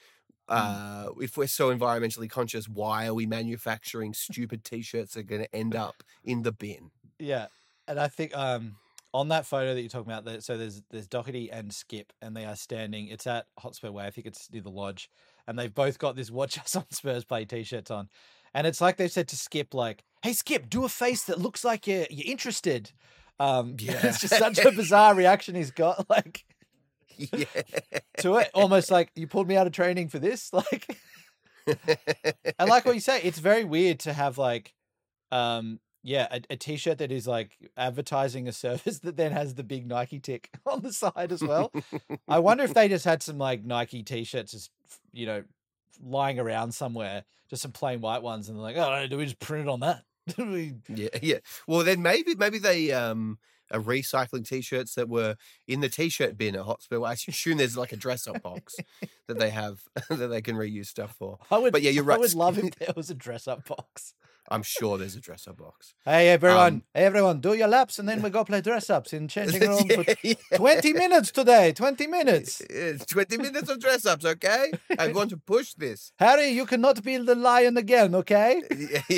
Uh, 0.50 1.10
if 1.20 1.38
we're 1.38 1.48
so 1.48 1.76
environmentally 1.76 2.30
conscious, 2.30 2.68
why 2.70 3.08
are 3.08 3.14
we 3.14 3.26
manufacturing 3.26 4.14
stupid 4.14 4.64
T-shirts 4.64 5.14
that 5.14 5.22
are 5.22 5.24
going 5.24 5.44
to 5.44 5.56
end 5.56 5.76
up 5.76 6.04
in 6.24 6.44
the 6.44 6.52
bin? 6.52 6.92
Yeah, 7.20 7.48
and 7.88 8.00
I 8.00 8.08
think 8.08 8.36
um 8.36 8.78
on 9.14 9.30
that 9.30 9.46
photo 9.46 9.74
that 9.74 9.82
you're 9.82 9.90
talking 9.90 10.12
about, 10.12 10.26
there, 10.26 10.42
so 10.42 10.58
there's 10.58 10.82
there's 10.92 11.08
Doherty 11.08 11.50
and 11.52 11.72
Skipp, 11.72 12.08
and 12.22 12.36
they 12.36 12.46
are 12.46 12.56
standing. 12.56 13.08
It's 13.08 13.26
at 13.28 13.48
Hotspur 13.60 13.92
Way, 13.92 14.06
I 14.06 14.12
think 14.12 14.28
it's 14.28 14.52
near 14.52 14.62
the 14.62 14.70
lodge, 14.70 15.10
and 15.48 15.58
they've 15.58 15.74
both 15.74 15.98
got 16.00 16.16
this 16.16 16.30
"Watch 16.32 16.60
Us 16.60 16.76
on 16.76 16.86
Spurs 16.92 17.26
Play" 17.26 17.46
t-shirts 17.46 17.90
on, 17.92 18.10
and 18.54 18.68
it's 18.68 18.82
like 18.82 18.98
they've 18.98 19.12
said 19.12 19.28
to 19.30 19.36
Skipp, 19.36 19.74
like, 19.74 20.04
"Hey 20.24 20.32
Skipp, 20.32 20.70
do 20.70 20.86
a 20.86 20.90
face 20.90 21.24
that 21.26 21.40
looks 21.40 21.64
like 21.64 21.88
you're 21.88 22.06
you're 22.10 22.32
interested." 22.32 22.92
Um, 23.40 23.76
Yeah. 23.80 24.00
it's 24.04 24.20
just 24.20 24.38
such 24.38 24.60
a 24.60 24.72
bizarre 24.76 25.16
reaction 25.16 25.56
he's 25.56 25.72
got, 25.72 26.10
like 26.10 26.46
Yeah. 27.34 27.46
to 28.20 28.38
it, 28.38 28.50
almost 28.54 28.92
like 28.92 29.12
you 29.16 29.28
pulled 29.28 29.48
me 29.48 29.58
out 29.58 29.68
of 29.68 29.74
training 29.74 30.10
for 30.10 30.20
this, 30.20 30.52
like. 30.54 30.98
and 31.68 32.70
like 32.70 32.86
what 32.86 32.96
you 32.96 33.02
say, 33.02 33.22
it's 33.22 33.40
very 33.40 33.64
weird 33.64 34.00
to 34.02 34.14
have 34.14 34.38
like, 34.38 34.74
um, 35.32 35.80
yeah, 36.04 36.28
a, 36.32 36.42
a 36.52 36.56
t-shirt 36.56 37.00
that 37.00 37.12
is 37.12 37.28
like 37.28 37.58
advertising 37.76 38.48
a 38.48 38.54
service 38.54 39.00
that 39.04 39.18
then 39.18 39.32
has 39.32 39.56
the 39.56 39.64
big 39.64 39.88
Nike 39.88 40.20
tick 40.20 40.50
on 40.66 40.82
the 40.82 40.94
side 40.94 41.32
as 41.32 41.44
well. 41.44 41.72
I 42.28 42.40
wonder 42.40 42.64
if 42.64 42.74
they 42.74 42.88
just 42.88 43.06
had 43.06 43.22
some 43.22 43.38
like 43.38 43.66
Nike 43.66 44.04
t-shirts, 44.04 44.54
just 44.54 44.72
you 45.12 45.26
know, 45.26 45.44
lying 46.02 46.40
around 46.40 46.74
somewhere, 46.74 47.26
just 47.50 47.62
some 47.62 47.72
plain 47.72 48.00
white 48.02 48.22
ones, 48.22 48.48
and 48.48 48.58
they're 48.58 48.64
like, 48.64 48.78
oh, 48.78 49.08
do 49.08 49.18
we 49.18 49.26
just 49.26 49.40
print 49.40 49.68
it 49.68 49.70
on 49.70 49.82
that? 49.82 50.04
Yeah, 50.88 51.10
yeah. 51.22 51.38
Well, 51.68 51.84
then 51.84 52.02
maybe 52.02 52.36
maybe 52.36 52.60
they 52.60 52.92
um 52.92 53.38
are 53.72 53.80
recycling 53.80 54.48
t-shirts 54.48 54.96
that 54.96 55.10
were 55.10 55.36
in 55.68 55.82
the 55.82 55.90
t-shirt 55.90 56.38
bin 56.38 56.56
at 56.56 56.62
Hotspur. 56.62 57.04
I 57.04 57.14
assume 57.14 57.58
there's 57.58 57.78
like 57.78 57.92
a 57.92 57.98
dress-up 57.98 58.42
box 58.42 58.76
that 59.28 59.40
they 59.40 59.50
have 59.50 59.82
that 60.10 60.28
they 60.28 60.42
can 60.42 60.56
reuse 60.56 60.88
stuff 60.88 61.16
for. 61.18 61.38
I 61.52 61.58
would, 61.58 61.74
But 61.74 61.82
yeah, 61.82 61.92
you're 61.92 62.04
right. 62.04 62.18
I 62.18 62.20
would 62.20 62.34
love 62.34 62.58
if 62.58 62.76
there 62.80 62.94
was 62.96 63.10
a 63.10 63.16
dress-up 63.16 63.66
box. 63.68 64.14
I'm 64.50 64.64
sure 64.64 64.98
there's 64.98 65.16
a 65.16 65.20
dress-up 65.22 65.58
box. 65.58 65.94
Hey 66.06 66.30
everyone, 66.30 66.74
Um, 66.76 66.84
hey 66.94 67.04
everyone, 67.06 67.42
do 67.42 67.54
your 67.54 67.68
laps, 67.68 68.00
and 68.00 68.08
then 68.08 68.22
we 68.22 68.30
go 68.30 68.44
play 68.46 68.62
dress-ups 68.62 69.12
in 69.14 69.28
changing 69.36 69.62
room 69.62 69.88
for 69.90 70.04
Yeah, 70.24 70.36
yeah. 70.52 70.58
20 70.58 70.94
minutes 70.94 71.32
today. 71.32 71.74
20 71.74 72.08
minutes. 72.08 72.62
It's 72.70 73.06
20 73.06 73.38
minutes 73.38 73.70
of 73.70 73.80
dress-ups, 73.80 74.24
okay? 74.26 74.72
I 74.98 75.12
want 75.12 75.32
to 75.32 75.38
push 75.38 75.74
this. 75.74 76.12
Harry, 76.20 76.50
you 76.50 76.66
cannot 76.66 77.04
be 77.04 77.18
the 77.18 77.36
lion 77.36 77.76
again, 77.78 78.16
okay? 78.16 78.62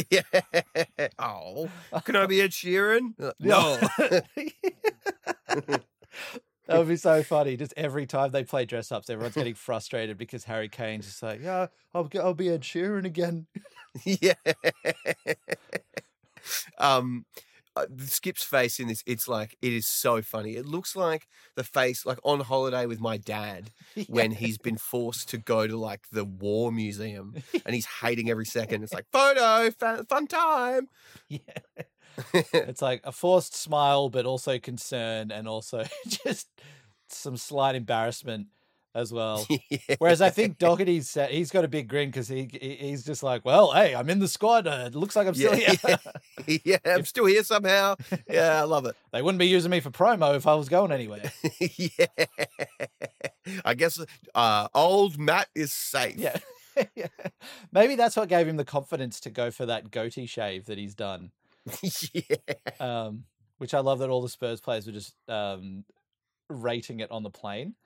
yeah. 0.09 0.21
Oh, 1.19 1.69
can 2.05 2.15
I 2.15 2.25
be 2.25 2.41
Ed 2.41 2.51
Sheeran? 2.51 3.13
No. 3.39 3.77
That 6.69 6.77
would 6.77 6.87
be 6.87 6.97
so 6.97 7.23
funny. 7.23 7.57
Just 7.57 7.73
every 7.75 8.05
time 8.05 8.29
they 8.29 8.43
play 8.43 8.63
dress 8.65 8.91
ups, 8.91 9.09
everyone's 9.09 9.33
getting 9.33 9.55
frustrated 9.55 10.19
because 10.19 10.43
Harry 10.43 10.69
Kane's 10.69 11.07
just 11.07 11.23
like, 11.23 11.41
yeah, 11.41 11.65
I'll, 11.95 12.07
I'll 12.21 12.35
be 12.35 12.49
Ed 12.49 12.61
Sheeran 12.61 13.05
again. 13.05 13.47
yeah. 14.03 14.33
um, 16.77 17.25
uh, 17.75 17.87
Skipp's 18.01 18.43
face 18.43 18.79
in 18.79 18.87
this, 18.87 19.01
it's 19.07 19.27
like, 19.27 19.57
it 19.63 19.73
is 19.73 19.87
so 19.87 20.21
funny. 20.21 20.57
It 20.57 20.67
looks 20.67 20.95
like 20.95 21.27
the 21.55 21.63
face, 21.63 22.05
like 22.05 22.19
on 22.23 22.41
holiday 22.41 22.85
with 22.85 22.99
my 22.99 23.17
dad 23.17 23.71
when 24.07 24.29
he's 24.29 24.59
been 24.59 24.77
forced 24.77 25.27
to 25.29 25.39
go 25.39 25.65
to 25.65 25.75
like 25.75 26.01
the 26.11 26.23
war 26.23 26.71
museum 26.71 27.33
and 27.65 27.73
he's 27.73 27.87
hating 28.01 28.29
every 28.29 28.45
second. 28.45 28.83
It's 28.83 28.93
like, 28.93 29.07
photo, 29.11 29.71
fun, 29.71 30.05
fun 30.05 30.27
time. 30.27 30.87
Yeah. 31.29 31.39
It's 32.33 32.81
like 32.81 33.01
a 33.03 33.11
forced 33.11 33.55
smile, 33.55 34.09
but 34.09 34.25
also 34.25 34.59
concern 34.59 35.31
and 35.31 35.47
also 35.47 35.83
just 36.07 36.47
some 37.09 37.37
slight 37.37 37.75
embarrassment 37.75 38.47
as 38.95 39.13
well. 39.13 39.45
yeah. 39.69 39.77
Whereas 39.99 40.21
I 40.21 40.29
think 40.31 40.57
Doherty's 40.57 41.07
set, 41.09 41.29
he's 41.31 41.51
got 41.51 41.63
a 41.63 41.67
big 41.67 41.87
grin 41.87 42.09
because 42.09 42.27
he 42.27 42.49
he- 42.51 42.75
he's 42.89 43.03
just 43.05 43.21
like, 43.23 43.45
well, 43.45 43.71
hey, 43.71 43.93
I'm 43.95 44.09
in 44.09 44.19
the 44.19 44.27
squad. 44.27 44.67
Uh, 44.67 44.85
it 44.87 44.95
looks 44.95 45.15
like 45.15 45.27
I'm 45.27 45.35
still 45.35 45.55
Yeah, 45.55 45.73
here. 45.75 45.97
yeah. 46.47 46.57
yeah, 46.65 46.77
I'm 46.85 47.05
still 47.05 47.25
here 47.25 47.43
somehow. 47.43 47.95
Yeah, 48.29 48.59
I 48.59 48.63
love 48.63 48.85
it. 48.85 48.95
they 49.13 49.21
wouldn't 49.21 49.39
be 49.39 49.47
using 49.47 49.69
me 49.71 49.79
for 49.79 49.91
promo 49.91 50.35
if 50.35 50.47
I 50.47 50.55
was 50.55 50.69
going 50.69 50.91
anywhere. 50.91 51.31
yeah. 51.77 52.05
I 53.65 53.73
guess 53.73 53.99
uh, 54.35 54.67
old 54.75 55.17
Matt 55.17 55.47
is 55.55 55.71
safe. 55.71 56.17
Yeah. 56.17 56.37
Yeah. 56.95 57.07
Maybe 57.73 57.95
that's 57.95 58.15
what 58.15 58.29
gave 58.29 58.47
him 58.47 58.55
the 58.57 58.63
confidence 58.65 59.19
to 59.21 59.29
go 59.29 59.51
for 59.51 59.65
that 59.65 59.91
goatee 59.91 60.27
shave 60.27 60.65
that 60.67 60.77
he's 60.77 60.95
done. 60.95 61.31
yeah. 62.13 62.35
Um, 62.79 63.23
which 63.57 63.73
I 63.73 63.79
love 63.79 63.99
that 63.99 64.09
all 64.09 64.21
the 64.21 64.29
Spurs 64.29 64.61
players 64.61 64.85
were 64.85 64.93
just 64.93 65.13
um, 65.27 65.83
rating 66.49 66.99
it 67.01 67.11
on 67.11 67.23
the 67.23 67.29
plane. 67.29 67.75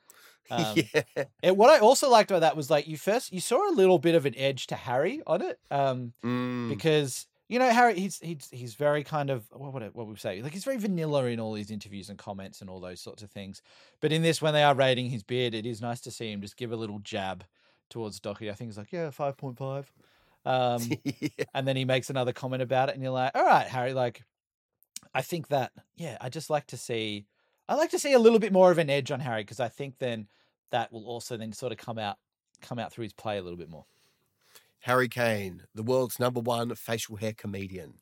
Um, 0.51 0.75
yeah. 0.93 1.23
and 1.41 1.55
what 1.55 1.69
I 1.69 1.79
also 1.79 2.09
liked 2.09 2.29
about 2.29 2.41
that 2.41 2.57
was 2.57 2.69
like 2.69 2.85
you 2.85 2.97
first 2.97 3.31
you 3.31 3.39
saw 3.39 3.69
a 3.69 3.71
little 3.71 3.97
bit 3.97 4.13
of 4.13 4.25
an 4.25 4.33
edge 4.35 4.67
to 4.67 4.75
Harry 4.75 5.21
on 5.25 5.41
it, 5.41 5.57
um, 5.71 6.11
Mm, 6.21 6.67
because 6.67 7.27
you 7.47 7.59
know 7.59 7.69
Harry 7.69 7.97
he's 7.97 8.19
he's 8.19 8.49
he's 8.51 8.73
very 8.75 9.05
kind 9.05 9.29
of 9.29 9.45
what 9.51 9.71
would 9.71 9.83
what 9.93 10.05
would 10.05 10.11
we 10.11 10.17
say 10.17 10.41
like 10.41 10.51
he's 10.51 10.65
very 10.65 10.75
vanilla 10.75 11.23
in 11.27 11.39
all 11.39 11.53
his 11.53 11.71
interviews 11.71 12.09
and 12.09 12.17
comments 12.19 12.59
and 12.59 12.69
all 12.69 12.81
those 12.81 12.99
sorts 12.99 13.23
of 13.23 13.31
things. 13.31 13.61
But 14.01 14.11
in 14.11 14.21
this, 14.21 14.41
when 14.41 14.53
they 14.53 14.63
are 14.63 14.75
rating 14.75 15.09
his 15.09 15.23
beard, 15.23 15.53
it 15.53 15.65
is 15.65 15.81
nice 15.81 16.01
to 16.01 16.11
see 16.11 16.29
him 16.29 16.41
just 16.41 16.57
give 16.57 16.73
a 16.73 16.75
little 16.75 16.99
jab 16.99 17.45
towards 17.89 18.19
Doherty. 18.19 18.49
I 18.51 18.53
think 18.53 18.67
he's 18.67 18.77
like 18.77 18.91
yeah 18.91 19.11
five 19.11 19.37
point 19.37 19.57
five. 19.57 19.93
Um, 20.45 20.81
yeah. 21.03 21.29
and 21.53 21.67
then 21.67 21.75
he 21.75 21.85
makes 21.85 22.09
another 22.09 22.33
comment 22.33 22.61
about 22.61 22.89
it 22.89 22.95
and 22.95 23.03
you're 23.03 23.13
like 23.13 23.31
all 23.33 23.45
right 23.45 23.65
harry 23.65 23.93
like 23.93 24.23
i 25.13 25.21
think 25.21 25.47
that 25.47 25.71
yeah 25.95 26.17
i 26.19 26.27
just 26.27 26.49
like 26.49 26.67
to 26.67 26.77
see 26.77 27.25
i 27.69 27.75
like 27.75 27.91
to 27.91 27.99
see 27.99 28.11
a 28.11 28.19
little 28.19 28.39
bit 28.39 28.51
more 28.51 28.69
of 28.69 28.77
an 28.77 28.89
edge 28.89 29.09
on 29.09 29.21
harry 29.21 29.41
because 29.43 29.61
i 29.61 29.69
think 29.69 29.95
then 29.99 30.27
that 30.71 30.91
will 30.91 31.05
also 31.05 31.37
then 31.37 31.53
sort 31.53 31.71
of 31.71 31.77
come 31.77 31.97
out 31.97 32.17
come 32.61 32.77
out 32.77 32.91
through 32.91 33.03
his 33.03 33.13
play 33.13 33.37
a 33.37 33.41
little 33.41 33.57
bit 33.57 33.69
more 33.69 33.85
Harry 34.79 35.07
Kane, 35.07 35.63
the 35.73 35.81
world's 35.81 36.19
number 36.19 36.41
one 36.41 36.75
facial 36.75 37.15
hair 37.15 37.31
comedian. 37.31 37.93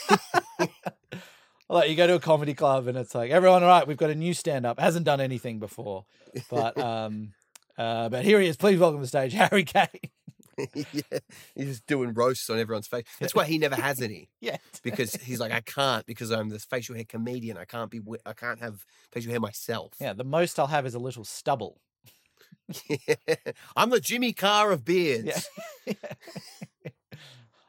like 1.68 1.90
you 1.90 1.96
go 1.96 2.06
to 2.06 2.14
a 2.14 2.20
comedy 2.20 2.54
club 2.54 2.86
and 2.86 2.96
it's 2.96 3.14
like 3.14 3.30
everyone 3.30 3.62
all 3.62 3.68
right 3.68 3.86
we've 3.86 3.96
got 3.96 4.10
a 4.10 4.14
new 4.14 4.34
stand-up 4.34 4.78
hasn't 4.78 5.04
done 5.04 5.20
anything 5.20 5.58
before 5.58 6.04
but 6.50 6.76
um 6.78 7.32
uh 7.78 8.08
but 8.08 8.24
here 8.24 8.40
he 8.40 8.48
is 8.48 8.56
please 8.56 8.78
welcome 8.78 8.98
to 8.98 9.02
the 9.02 9.08
stage 9.08 9.32
harry 9.32 9.64
kane 9.64 9.86
yeah. 10.74 11.18
He's 11.54 11.66
just 11.66 11.86
doing 11.86 12.14
roasts 12.14 12.48
on 12.50 12.58
everyone's 12.58 12.86
face. 12.86 13.04
That's 13.20 13.34
why 13.34 13.44
he 13.44 13.58
never 13.58 13.74
has 13.76 14.00
any. 14.00 14.28
yeah 14.40 14.56
Because 14.82 15.14
he's 15.14 15.40
like, 15.40 15.52
I 15.52 15.60
can't 15.60 16.06
because 16.06 16.30
I'm 16.30 16.48
this 16.48 16.64
facial 16.64 16.94
hair 16.94 17.04
comedian. 17.08 17.56
I 17.56 17.64
can't 17.64 17.90
be. 17.90 18.00
I 18.24 18.32
can't 18.32 18.60
have 18.60 18.84
facial 19.12 19.30
hair 19.30 19.40
myself. 19.40 19.94
yeah 20.00 20.12
the 20.12 20.24
most 20.24 20.58
i'll 20.58 20.66
have 20.68 20.86
is 20.86 20.94
a 20.94 20.98
little 20.98 21.24
stubble 21.24 21.80
yeah. 22.88 23.14
I'm 23.76 23.90
the 23.90 24.00
Jimmy 24.00 24.32
Carr 24.32 24.72
of 24.72 24.84
beards. 24.84 25.48
Yeah. 25.86 25.94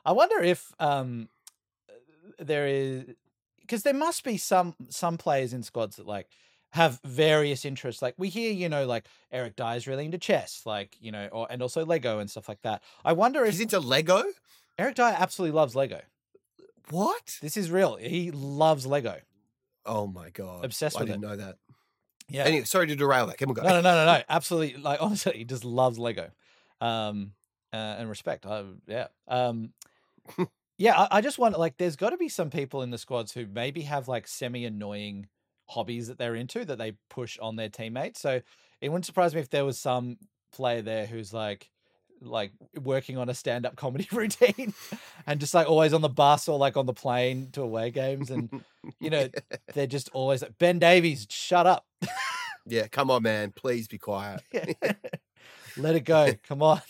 I 0.05 0.11
wonder 0.11 0.41
if 0.41 0.71
um 0.79 1.29
there 2.39 2.67
is 2.67 3.03
because 3.61 3.83
there 3.83 3.93
must 3.93 4.23
be 4.23 4.37
some 4.37 4.75
some 4.89 5.17
players 5.17 5.53
in 5.53 5.61
squads 5.63 5.97
that 5.97 6.07
like 6.07 6.27
have 6.71 6.99
various 7.03 7.65
interests. 7.65 8.01
Like 8.01 8.15
we 8.17 8.29
hear, 8.29 8.51
you 8.51 8.69
know, 8.69 8.85
like 8.85 9.05
Eric 9.31 9.55
Dier 9.55 9.75
is 9.75 9.87
really 9.87 10.05
into 10.05 10.17
chess, 10.17 10.61
like 10.65 10.95
you 10.99 11.11
know, 11.11 11.27
or 11.31 11.47
and 11.49 11.61
also 11.61 11.85
Lego 11.85 12.19
and 12.19 12.29
stuff 12.29 12.49
like 12.49 12.61
that. 12.63 12.83
I 13.03 13.13
wonder 13.13 13.43
if 13.45 13.53
He's 13.53 13.61
into 13.61 13.79
Lego. 13.79 14.23
Eric 14.77 14.95
Dier 14.95 15.15
absolutely 15.17 15.55
loves 15.55 15.75
Lego. 15.75 16.01
What? 16.89 17.37
This 17.41 17.57
is 17.57 17.71
real. 17.71 17.95
He 17.97 18.31
loves 18.31 18.85
Lego. 18.85 19.17
Oh 19.85 20.07
my 20.07 20.29
god! 20.29 20.65
Obsessed 20.65 20.97
I 20.97 21.01
with 21.01 21.09
it. 21.09 21.11
I 21.11 21.15
didn't 21.15 21.29
know 21.29 21.45
that. 21.45 21.57
Yeah. 22.29 22.43
Anyway, 22.43 22.65
sorry 22.65 22.87
to 22.87 22.95
derail 22.95 23.27
that. 23.27 23.37
Come 23.37 23.49
on, 23.49 23.55
go. 23.55 23.61
no, 23.63 23.69
no, 23.69 23.81
no, 23.81 23.95
no, 23.95 24.05
no. 24.05 24.21
Absolutely. 24.29 24.81
Like 24.81 25.01
honestly, 25.01 25.33
he 25.37 25.45
just 25.45 25.65
loves 25.65 25.97
Lego. 25.97 26.29
Um, 26.81 27.31
uh, 27.73 27.95
and 27.99 28.09
respect. 28.09 28.45
I, 28.45 28.63
yeah. 28.87 29.07
Um, 29.27 29.73
yeah. 30.77 30.99
I, 30.99 31.17
I 31.17 31.21
just 31.21 31.39
want 31.39 31.57
like, 31.57 31.77
there's 31.77 31.95
got 31.95 32.11
to 32.11 32.17
be 32.17 32.29
some 32.29 32.49
people 32.49 32.81
in 32.81 32.91
the 32.91 32.97
squads 32.97 33.33
who 33.33 33.45
maybe 33.45 33.81
have 33.83 34.07
like 34.07 34.27
semi-annoying 34.27 35.27
hobbies 35.67 36.07
that 36.07 36.17
they're 36.17 36.35
into 36.35 36.65
that 36.65 36.77
they 36.77 36.93
push 37.09 37.37
on 37.39 37.55
their 37.55 37.69
teammates. 37.69 38.19
So 38.19 38.41
it 38.81 38.89
wouldn't 38.89 39.05
surprise 39.05 39.33
me 39.33 39.41
if 39.41 39.49
there 39.49 39.65
was 39.65 39.77
some 39.77 40.17
player 40.51 40.81
there 40.81 41.05
who's 41.05 41.33
like, 41.33 41.69
like 42.21 42.51
working 42.81 43.17
on 43.17 43.29
a 43.29 43.33
stand-up 43.33 43.75
comedy 43.75 44.07
routine 44.11 44.73
and 45.27 45.39
just 45.39 45.53
like 45.53 45.69
always 45.69 45.93
on 45.93 46.01
the 46.01 46.09
bus 46.09 46.47
or 46.47 46.57
like 46.57 46.75
on 46.75 46.87
the 46.87 46.93
plane 46.93 47.49
to 47.51 47.61
away 47.61 47.91
games 47.91 48.31
and 48.31 48.49
you 48.99 49.11
know 49.11 49.29
they're 49.75 49.85
just 49.85 50.09
always 50.13 50.41
like 50.41 50.57
ben 50.57 50.79
davies 50.79 51.27
shut 51.29 51.67
up 51.67 51.85
Yeah, 52.65 52.87
come 52.87 53.09
on, 53.11 53.23
man. 53.23 53.51
Please 53.55 53.87
be 53.87 53.97
quiet. 53.97 54.41
let 55.77 55.95
it 55.95 56.05
go 56.05 56.33
come 56.43 56.61
on 56.63 56.81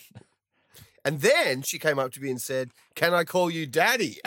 And 1.04 1.20
then 1.20 1.62
she 1.62 1.78
came 1.78 1.98
up 1.98 2.10
to 2.12 2.20
me 2.20 2.30
and 2.30 2.40
said, 2.40 2.70
"Can 2.94 3.14
I 3.14 3.24
call 3.24 3.50
you 3.50 3.66
daddy?" 3.66 4.18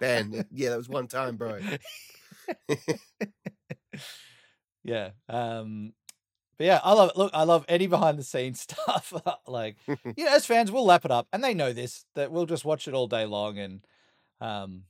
ben, 0.00 0.44
yeah, 0.52 0.70
that 0.70 0.76
was 0.76 0.88
one 0.88 1.06
time, 1.06 1.36
bro. 1.36 1.60
yeah 4.84 5.10
um 5.28 5.92
but 6.58 6.64
yeah 6.66 6.80
i 6.84 6.92
love 6.92 7.10
it 7.10 7.16
look 7.16 7.30
i 7.34 7.42
love 7.44 7.64
any 7.68 7.86
behind 7.86 8.18
the 8.18 8.24
scenes 8.24 8.60
stuff 8.70 9.12
like 9.46 9.76
you 9.86 10.24
know 10.24 10.34
as 10.34 10.46
fans 10.46 10.70
we'll 10.70 10.84
lap 10.84 11.04
it 11.04 11.10
up 11.10 11.26
and 11.32 11.42
they 11.42 11.54
know 11.54 11.72
this 11.72 12.04
that 12.14 12.30
we'll 12.30 12.46
just 12.46 12.64
watch 12.64 12.86
it 12.88 12.94
all 12.94 13.06
day 13.06 13.24
long 13.24 13.58
and 13.58 13.86
um 14.40 14.82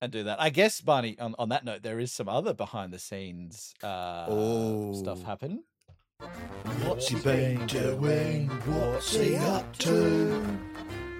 and 0.00 0.12
do 0.12 0.24
that 0.24 0.40
i 0.40 0.50
guess 0.50 0.80
barney 0.80 1.18
on, 1.18 1.34
on 1.38 1.48
that 1.50 1.64
note 1.64 1.82
there 1.82 2.00
is 2.00 2.12
some 2.12 2.28
other 2.28 2.52
behind 2.52 2.92
the 2.92 2.98
scenes 2.98 3.72
uh 3.82 4.26
stuff 4.92 5.20
Oh. 5.22 5.24
happen 5.26 5.62
What's 6.84 7.08
he 7.08 7.16
been 7.16 7.66
doing? 7.66 8.48
What's 8.48 9.14
he 9.16 9.36
up 9.36 9.76
to? 9.80 10.42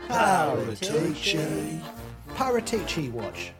Paratici. 0.08 1.82
Paratici 2.30 3.10
watch 3.12 3.52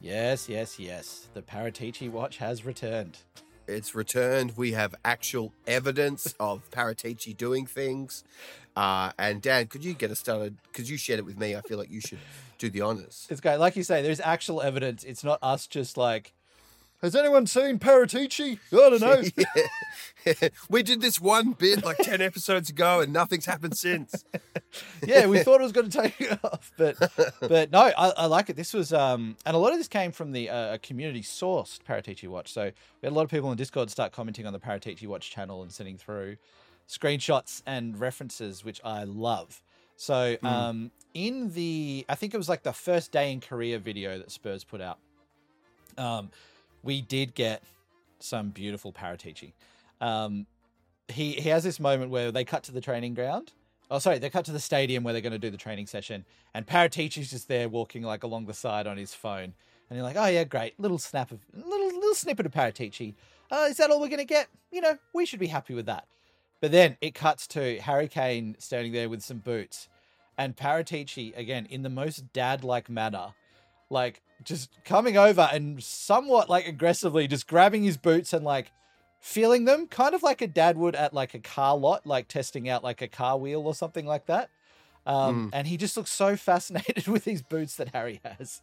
yes 0.00 0.48
yes 0.48 0.78
yes 0.78 1.28
the 1.34 1.42
Paratici 1.42 2.10
watch 2.10 2.38
has 2.38 2.64
returned 2.64 3.18
It's 3.66 3.94
returned. 3.94 4.56
We 4.56 4.72
have 4.72 4.94
actual 5.04 5.52
evidence 5.66 6.34
of 6.40 6.70
Paratici 6.70 7.36
doing 7.36 7.66
things. 7.66 8.24
Uh, 8.74 9.12
and 9.18 9.42
Dan, 9.42 9.66
could 9.66 9.84
you 9.84 9.92
get 9.92 10.10
us 10.10 10.18
started? 10.20 10.56
Because 10.72 10.88
you 10.90 10.96
shared 10.96 11.18
it 11.18 11.26
with 11.26 11.38
me. 11.38 11.54
I 11.54 11.60
feel 11.60 11.76
like 11.76 11.90
you 11.90 12.00
should 12.00 12.20
do 12.56 12.70
the 12.70 12.80
honors. 12.80 13.26
it's 13.30 13.40
great 13.42 13.58
like 13.58 13.76
you 13.76 13.82
say 13.84 14.00
there's 14.02 14.20
actual 14.20 14.60
evidence 14.62 15.04
it's 15.04 15.22
not 15.22 15.38
us 15.42 15.66
just 15.68 15.96
like 15.96 16.32
has 17.02 17.14
anyone 17.14 17.46
seen 17.46 17.78
Paratici? 17.78 18.58
I 18.72 18.76
don't 18.76 19.00
know. 19.00 19.22
Yeah. 20.26 20.48
we 20.68 20.82
did 20.82 21.00
this 21.00 21.20
one 21.20 21.52
bit 21.52 21.84
like 21.84 21.96
10 21.98 22.20
episodes 22.20 22.68
ago 22.68 23.00
and 23.00 23.12
nothing's 23.12 23.46
happened 23.46 23.78
since. 23.78 24.24
yeah, 25.06 25.26
we 25.26 25.42
thought 25.42 25.60
it 25.60 25.62
was 25.62 25.72
going 25.72 25.88
to 25.88 26.02
take 26.02 26.44
off, 26.44 26.72
but 26.76 26.96
but 27.40 27.70
no, 27.70 27.90
I, 27.96 28.08
I 28.10 28.26
like 28.26 28.50
it. 28.50 28.56
This 28.56 28.74
was 28.74 28.92
um, 28.92 29.36
and 29.46 29.54
a 29.54 29.58
lot 29.58 29.72
of 29.72 29.78
this 29.78 29.88
came 29.88 30.12
from 30.12 30.32
the 30.32 30.50
uh, 30.50 30.78
community 30.82 31.22
sourced 31.22 31.78
Paratici 31.88 32.28
Watch. 32.28 32.52
So 32.52 32.64
we 32.64 33.06
had 33.06 33.12
a 33.12 33.14
lot 33.14 33.22
of 33.22 33.30
people 33.30 33.48
on 33.48 33.56
Discord 33.56 33.90
start 33.90 34.12
commenting 34.12 34.44
on 34.44 34.52
the 34.52 34.58
Paratici 34.58 35.06
Watch 35.06 35.30
channel 35.30 35.62
and 35.62 35.72
sending 35.72 35.96
through 35.96 36.36
screenshots 36.88 37.62
and 37.64 37.98
references, 37.98 38.64
which 38.64 38.80
I 38.84 39.04
love. 39.04 39.62
So 39.96 40.36
um, 40.44 40.92
in 41.12 41.52
the, 41.54 42.04
I 42.08 42.14
think 42.14 42.32
it 42.32 42.36
was 42.36 42.48
like 42.48 42.62
the 42.62 42.72
first 42.72 43.10
day 43.10 43.32
in 43.32 43.40
Korea 43.40 43.78
video 43.80 44.18
that 44.18 44.30
Spurs 44.30 44.62
put 44.62 44.80
out. 44.80 44.98
Um, 45.96 46.30
we 46.82 47.00
did 47.00 47.34
get 47.34 47.62
some 48.20 48.50
beautiful 48.50 48.92
Paratici. 48.92 49.52
Um, 50.00 50.46
he 51.08 51.32
he 51.32 51.48
has 51.48 51.64
this 51.64 51.80
moment 51.80 52.10
where 52.10 52.30
they 52.30 52.44
cut 52.44 52.62
to 52.64 52.72
the 52.72 52.80
training 52.80 53.14
ground. 53.14 53.52
Oh, 53.90 53.98
sorry, 53.98 54.18
they 54.18 54.28
cut 54.28 54.44
to 54.44 54.52
the 54.52 54.60
stadium 54.60 55.02
where 55.02 55.12
they're 55.14 55.22
going 55.22 55.32
to 55.32 55.38
do 55.38 55.50
the 55.50 55.56
training 55.56 55.86
session, 55.86 56.24
and 56.52 56.66
Paratici's 56.66 57.30
just 57.30 57.48
there 57.48 57.68
walking 57.68 58.02
like 58.02 58.22
along 58.22 58.46
the 58.46 58.54
side 58.54 58.86
on 58.86 58.98
his 58.98 59.14
phone, 59.14 59.54
and 59.88 59.96
you're 59.96 60.02
like, 60.02 60.16
oh 60.16 60.26
yeah, 60.26 60.44
great, 60.44 60.78
little 60.78 60.98
snap 60.98 61.30
of 61.30 61.40
little 61.54 61.86
little 61.94 62.14
snippet 62.14 62.46
of 62.46 62.52
Paratici. 62.52 63.14
Uh, 63.50 63.66
is 63.70 63.78
that 63.78 63.90
all 63.90 64.00
we're 64.00 64.08
going 64.08 64.18
to 64.18 64.24
get? 64.24 64.48
You 64.70 64.82
know, 64.82 64.98
we 65.14 65.24
should 65.24 65.40
be 65.40 65.46
happy 65.46 65.72
with 65.74 65.86
that. 65.86 66.06
But 66.60 66.72
then 66.72 66.98
it 67.00 67.14
cuts 67.14 67.46
to 67.48 67.78
Harry 67.78 68.08
Kane 68.08 68.56
standing 68.58 68.92
there 68.92 69.08
with 69.08 69.22
some 69.22 69.38
boots, 69.38 69.88
and 70.36 70.54
Paratici 70.54 71.36
again 71.36 71.66
in 71.70 71.82
the 71.82 71.88
most 71.88 72.32
dad-like 72.34 72.90
manner, 72.90 73.28
like 73.88 74.20
just 74.44 74.70
coming 74.84 75.16
over 75.16 75.48
and 75.52 75.82
somewhat 75.82 76.48
like 76.48 76.66
aggressively 76.66 77.26
just 77.26 77.46
grabbing 77.46 77.82
his 77.82 77.96
boots 77.96 78.32
and 78.32 78.44
like 78.44 78.72
feeling 79.20 79.64
them, 79.64 79.86
kind 79.86 80.14
of 80.14 80.22
like 80.22 80.40
a 80.40 80.46
dad 80.46 80.76
would 80.76 80.94
at 80.94 81.12
like 81.12 81.34
a 81.34 81.40
car 81.40 81.76
lot, 81.76 82.06
like 82.06 82.28
testing 82.28 82.68
out 82.68 82.84
like 82.84 83.02
a 83.02 83.08
car 83.08 83.36
wheel 83.36 83.66
or 83.66 83.74
something 83.74 84.06
like 84.06 84.26
that. 84.26 84.50
Um, 85.06 85.50
And 85.52 85.66
he 85.66 85.76
just 85.76 85.96
looks 85.96 86.10
so 86.10 86.36
fascinated 86.36 87.08
with 87.08 87.24
these 87.24 87.42
boots 87.42 87.76
that 87.76 87.88
Harry 87.94 88.20
has. 88.24 88.62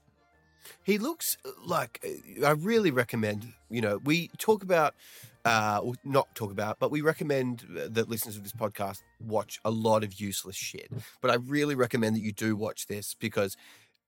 He 0.84 0.98
looks 0.98 1.38
like 1.64 2.04
I 2.44 2.52
really 2.52 2.92
recommend. 2.92 3.54
You 3.70 3.82
know, 3.82 3.98
we 4.04 4.30
talk 4.40 4.64
about, 4.64 4.96
uh, 5.44 5.82
not 6.04 6.34
talk 6.34 6.52
about, 6.52 6.80
but 6.80 6.90
we 6.90 7.02
recommend 7.02 7.66
that 7.70 8.10
listeners 8.10 8.36
of 8.36 8.44
this 8.44 8.52
podcast 8.52 9.04
watch 9.20 9.60
a 9.64 9.70
lot 9.70 10.04
of 10.04 10.20
useless 10.20 10.56
shit. 10.56 10.92
But 11.22 11.30
I 11.30 11.36
really 11.36 11.76
recommend 11.76 12.16
that 12.16 12.22
you 12.22 12.32
do 12.32 12.56
watch 12.56 12.88
this 12.88 13.16
because 13.20 13.56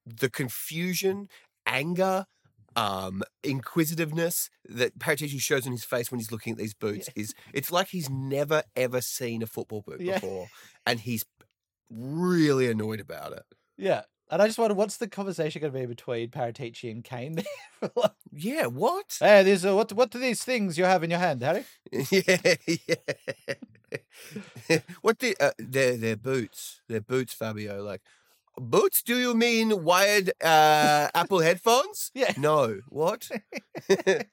the 0.05 0.29
confusion, 0.29 1.29
anger, 1.67 2.25
um, 2.75 3.23
inquisitiveness 3.43 4.49
that 4.65 4.97
Paratici 4.99 5.39
shows 5.39 5.65
on 5.65 5.71
his 5.71 5.83
face 5.83 6.11
when 6.11 6.19
he's 6.19 6.31
looking 6.31 6.53
at 6.53 6.57
these 6.59 6.73
boots 6.73 7.09
is 7.15 7.33
it's 7.53 7.71
like 7.71 7.87
he's 7.89 8.09
never 8.09 8.63
ever 8.75 9.01
seen 9.01 9.41
a 9.43 9.47
football 9.47 9.83
boot 9.85 10.01
Yeah. 10.01 10.15
before, 10.15 10.47
and 10.85 10.99
he's 10.99 11.23
really 11.89 12.69
annoyed 12.69 12.99
about 12.99 13.33
it. 13.33 13.43
Yeah. 13.77 14.03
And 14.29 14.41
I 14.41 14.47
just 14.47 14.59
wonder 14.59 14.75
what's 14.75 14.97
the 14.97 15.07
conversation 15.07 15.61
going 15.61 15.71
to 15.71 15.79
be 15.79 15.85
between 15.85 16.29
Paratici 16.29 16.91
and 16.91 17.01
Kane 17.01 17.35
there? 17.81 17.91
Yeah, 18.33 18.65
what? 18.65 19.15
hey, 19.21 19.41
there's 19.43 19.63
a, 19.63 19.73
what 19.73 19.93
what 19.93 20.13
are 20.13 20.19
these 20.19 20.43
things 20.43 20.77
you 20.77 20.83
have 20.83 21.01
in 21.03 21.09
your 21.09 21.19
hand, 21.19 21.41
Harry? 21.41 21.63
yeah, 22.11 22.55
yeah. 22.67 24.75
what 25.01 25.19
the 25.19 25.35
uh, 25.39 25.51
their 25.57 25.95
their 25.97 26.17
boots? 26.17 26.81
Their 26.89 27.01
boots, 27.01 27.33
Fabio. 27.33 27.81
Like 27.83 28.01
boots? 28.59 29.01
Do 29.01 29.17
you 29.17 29.33
mean 29.33 29.83
wired 29.83 30.31
uh, 30.41 31.09
Apple 31.15 31.39
headphones? 31.39 32.11
Yeah. 32.13 32.33
No. 32.37 32.81
What? 32.89 33.29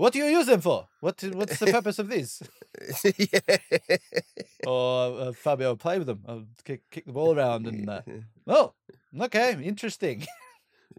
What 0.00 0.14
do 0.14 0.18
you 0.18 0.24
use 0.24 0.46
them 0.46 0.62
for? 0.62 0.88
What 1.00 1.22
what's 1.34 1.58
the 1.58 1.66
purpose 1.66 1.98
of 1.98 2.08
these? 2.08 2.42
yeah. 3.18 3.58
Or 4.66 5.20
uh, 5.20 5.32
Fabio 5.32 5.76
play 5.76 5.98
with 5.98 6.06
them, 6.06 6.22
I'll 6.26 6.46
kick, 6.64 6.88
kick 6.90 7.04
the 7.04 7.12
ball 7.12 7.36
around 7.36 7.66
and 7.66 7.86
uh, 7.86 8.00
oh, 8.46 8.72
okay, 9.20 9.62
interesting. 9.62 10.26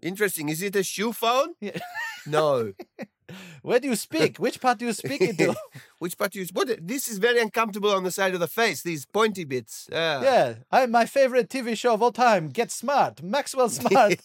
Interesting. 0.01 0.49
Is 0.49 0.61
it 0.61 0.75
a 0.75 0.83
shoe 0.83 1.13
phone? 1.13 1.53
Yeah. 1.59 1.77
No. 2.25 2.73
Where 3.61 3.79
do 3.79 3.87
you 3.87 3.95
speak? 3.95 4.37
Which 4.37 4.59
part 4.59 4.79
do 4.79 4.85
you 4.85 4.93
speak 4.93 5.21
into? 5.21 5.55
Which 5.99 6.17
part 6.17 6.31
do 6.31 6.39
you? 6.39 6.47
What? 6.53 6.69
This 6.85 7.07
is 7.07 7.17
very 7.17 7.39
uncomfortable 7.39 7.91
on 7.91 8.03
the 8.03 8.11
side 8.11 8.33
of 8.33 8.39
the 8.39 8.47
face. 8.47 8.81
These 8.81 9.05
pointy 9.05 9.43
bits. 9.45 9.87
Yeah. 9.91 10.21
Yeah, 10.21 10.53
I 10.71 10.85
my 10.87 11.05
favorite 11.05 11.49
TV 11.49 11.77
show 11.77 11.93
of 11.93 12.01
all 12.01 12.11
time. 12.11 12.49
Get 12.49 12.71
Smart, 12.71 13.21
Maxwell 13.23 13.69
Smart, 13.69 14.19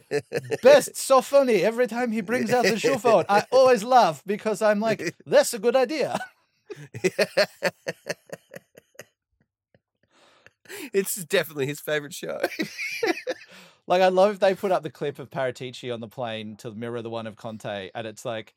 best, 0.62 0.96
so 0.96 1.20
funny. 1.22 1.62
Every 1.62 1.86
time 1.86 2.12
he 2.12 2.20
brings 2.20 2.50
out 2.50 2.64
the 2.64 2.78
shoe 2.78 2.98
phone, 2.98 3.24
I 3.28 3.44
always 3.50 3.84
laugh 3.84 4.22
because 4.26 4.60
I'm 4.60 4.80
like, 4.80 5.14
that's 5.24 5.54
a 5.54 5.58
good 5.58 5.76
idea. 5.76 6.18
it's 10.92 11.24
definitely 11.24 11.66
his 11.66 11.80
favorite 11.80 12.14
show. 12.14 12.40
Like 13.92 14.00
I 14.00 14.08
love 14.08 14.32
if 14.32 14.40
they 14.40 14.54
put 14.54 14.72
up 14.72 14.82
the 14.82 14.88
clip 14.88 15.18
of 15.18 15.28
Paratici 15.28 15.92
on 15.92 16.00
the 16.00 16.08
plane 16.08 16.56
to 16.56 16.70
mirror 16.70 17.02
the 17.02 17.10
one 17.10 17.26
of 17.26 17.36
Conte, 17.36 17.90
and 17.94 18.06
it's 18.06 18.24
like, 18.24 18.54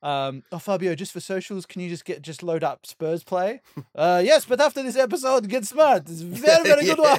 um, 0.00 0.44
oh 0.52 0.60
Fabio, 0.60 0.94
just 0.94 1.10
for 1.10 1.18
socials, 1.18 1.66
can 1.66 1.82
you 1.82 1.88
just 1.88 2.04
get 2.04 2.22
just 2.22 2.40
load 2.40 2.62
up 2.62 2.86
Spurs 2.86 3.24
play? 3.24 3.62
Uh, 3.96 4.22
yes, 4.24 4.44
but 4.44 4.60
after 4.60 4.84
this 4.84 4.94
episode, 4.94 5.48
get 5.48 5.64
smart. 5.64 6.02
It's 6.08 6.20
very 6.20 6.62
very 6.62 6.84
good 6.84 7.00
one. 7.00 7.18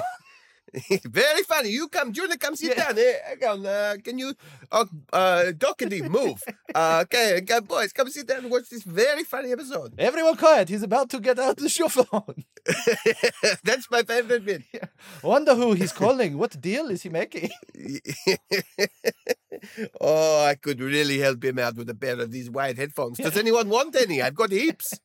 Very 1.04 1.42
funny. 1.42 1.70
You 1.70 1.88
come, 1.88 2.12
Junior, 2.12 2.36
come 2.36 2.56
sit 2.56 2.76
down 2.76 2.96
here. 2.96 3.16
Come, 3.40 3.64
uh, 3.66 3.96
can 4.02 4.18
you, 4.18 4.34
uh, 4.70 4.84
uh, 5.12 5.52
Doherty, 5.56 6.02
move? 6.02 6.42
Uh, 6.74 7.00
okay, 7.04 7.38
okay, 7.38 7.60
boys, 7.60 7.92
come 7.92 8.08
sit 8.10 8.26
down 8.26 8.38
and 8.38 8.50
watch 8.50 8.68
this 8.70 8.82
very 8.82 9.24
funny 9.24 9.52
episode. 9.52 9.94
Everyone 9.98 10.36
quiet. 10.36 10.68
He's 10.68 10.82
about 10.82 11.10
to 11.10 11.20
get 11.20 11.38
out 11.38 11.56
the 11.56 11.68
show 11.78 11.88
phone. 11.88 12.44
That's 13.64 13.90
my 13.90 14.02
favorite 14.02 14.44
bit. 14.44 14.62
Wonder 15.22 15.54
who 15.54 15.72
he's 15.72 15.92
calling. 15.92 16.36
What 16.38 16.60
deal 16.60 16.90
is 16.90 17.02
he 17.02 17.08
making? 17.08 17.50
oh, 20.00 20.44
I 20.44 20.54
could 20.54 20.80
really 20.80 21.18
help 21.18 21.42
him 21.44 21.58
out 21.58 21.76
with 21.76 21.88
a 21.88 21.94
pair 21.94 22.20
of 22.20 22.30
these 22.30 22.50
white 22.50 22.76
headphones. 22.76 23.18
Does 23.18 23.36
anyone 23.36 23.68
want 23.68 23.96
any? 23.96 24.20
I've 24.20 24.34
got 24.34 24.50
heaps. 24.50 24.98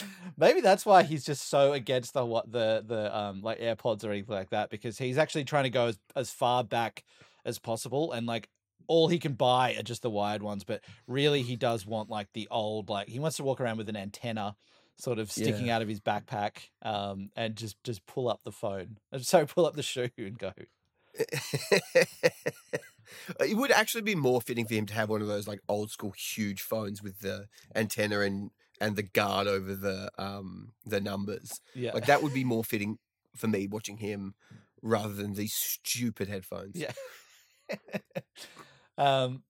Maybe 0.36 0.60
that's 0.60 0.86
why 0.86 1.02
he's 1.02 1.24
just 1.24 1.48
so 1.48 1.72
against 1.72 2.14
the 2.14 2.24
what 2.24 2.50
the 2.50 2.84
the 2.86 3.16
um 3.16 3.42
like 3.42 3.60
AirPods 3.60 4.04
or 4.04 4.10
anything 4.10 4.34
like 4.34 4.50
that 4.50 4.70
because 4.70 4.98
he's 4.98 5.18
actually 5.18 5.44
trying 5.44 5.64
to 5.64 5.70
go 5.70 5.86
as, 5.88 5.98
as 6.16 6.30
far 6.30 6.64
back 6.64 7.04
as 7.44 7.58
possible 7.58 8.12
and 8.12 8.26
like 8.26 8.48
all 8.88 9.08
he 9.08 9.18
can 9.18 9.32
buy 9.34 9.74
are 9.74 9.82
just 9.82 10.02
the 10.02 10.10
wired 10.10 10.42
ones 10.42 10.64
but 10.64 10.80
really 11.06 11.42
he 11.42 11.56
does 11.56 11.86
want 11.86 12.10
like 12.10 12.28
the 12.34 12.48
old 12.50 12.88
like 12.88 13.08
he 13.08 13.18
wants 13.18 13.36
to 13.36 13.42
walk 13.42 13.60
around 13.60 13.78
with 13.78 13.88
an 13.88 13.96
antenna 13.96 14.56
sort 14.96 15.18
of 15.18 15.30
sticking 15.30 15.70
out 15.70 15.82
of 15.82 15.88
his 15.88 16.00
backpack 16.00 16.68
um 16.82 17.30
and 17.36 17.56
just 17.56 17.82
just 17.82 18.04
pull 18.06 18.28
up 18.28 18.42
the 18.44 18.52
phone. 18.52 18.98
So 19.20 19.46
pull 19.46 19.66
up 19.66 19.74
the 19.74 19.82
shoe 19.82 20.10
and 20.16 20.38
go. 20.38 20.52
It 23.40 23.56
would 23.56 23.70
actually 23.70 24.02
be 24.02 24.14
more 24.14 24.40
fitting 24.40 24.66
for 24.66 24.74
him 24.74 24.86
to 24.86 24.94
have 24.94 25.08
one 25.08 25.20
of 25.20 25.28
those 25.28 25.46
like 25.46 25.60
old 25.68 25.90
school 25.90 26.12
huge 26.12 26.62
phones 26.62 27.02
with 27.02 27.20
the 27.20 27.46
antenna 27.74 28.20
and 28.20 28.50
and 28.82 28.96
the 28.96 29.02
guard 29.02 29.46
over 29.46 29.74
the 29.74 30.10
um 30.18 30.72
the 30.84 31.00
numbers. 31.00 31.60
yeah 31.74 31.92
Like 31.94 32.06
that 32.06 32.22
would 32.22 32.34
be 32.34 32.44
more 32.54 32.64
fitting 32.64 32.98
for 33.34 33.46
me 33.48 33.66
watching 33.66 33.96
him 33.96 34.34
rather 34.82 35.14
than 35.14 35.32
these 35.34 35.54
stupid 35.54 36.28
headphones. 36.28 36.76
Yeah. 36.76 36.92
um, 38.98 39.42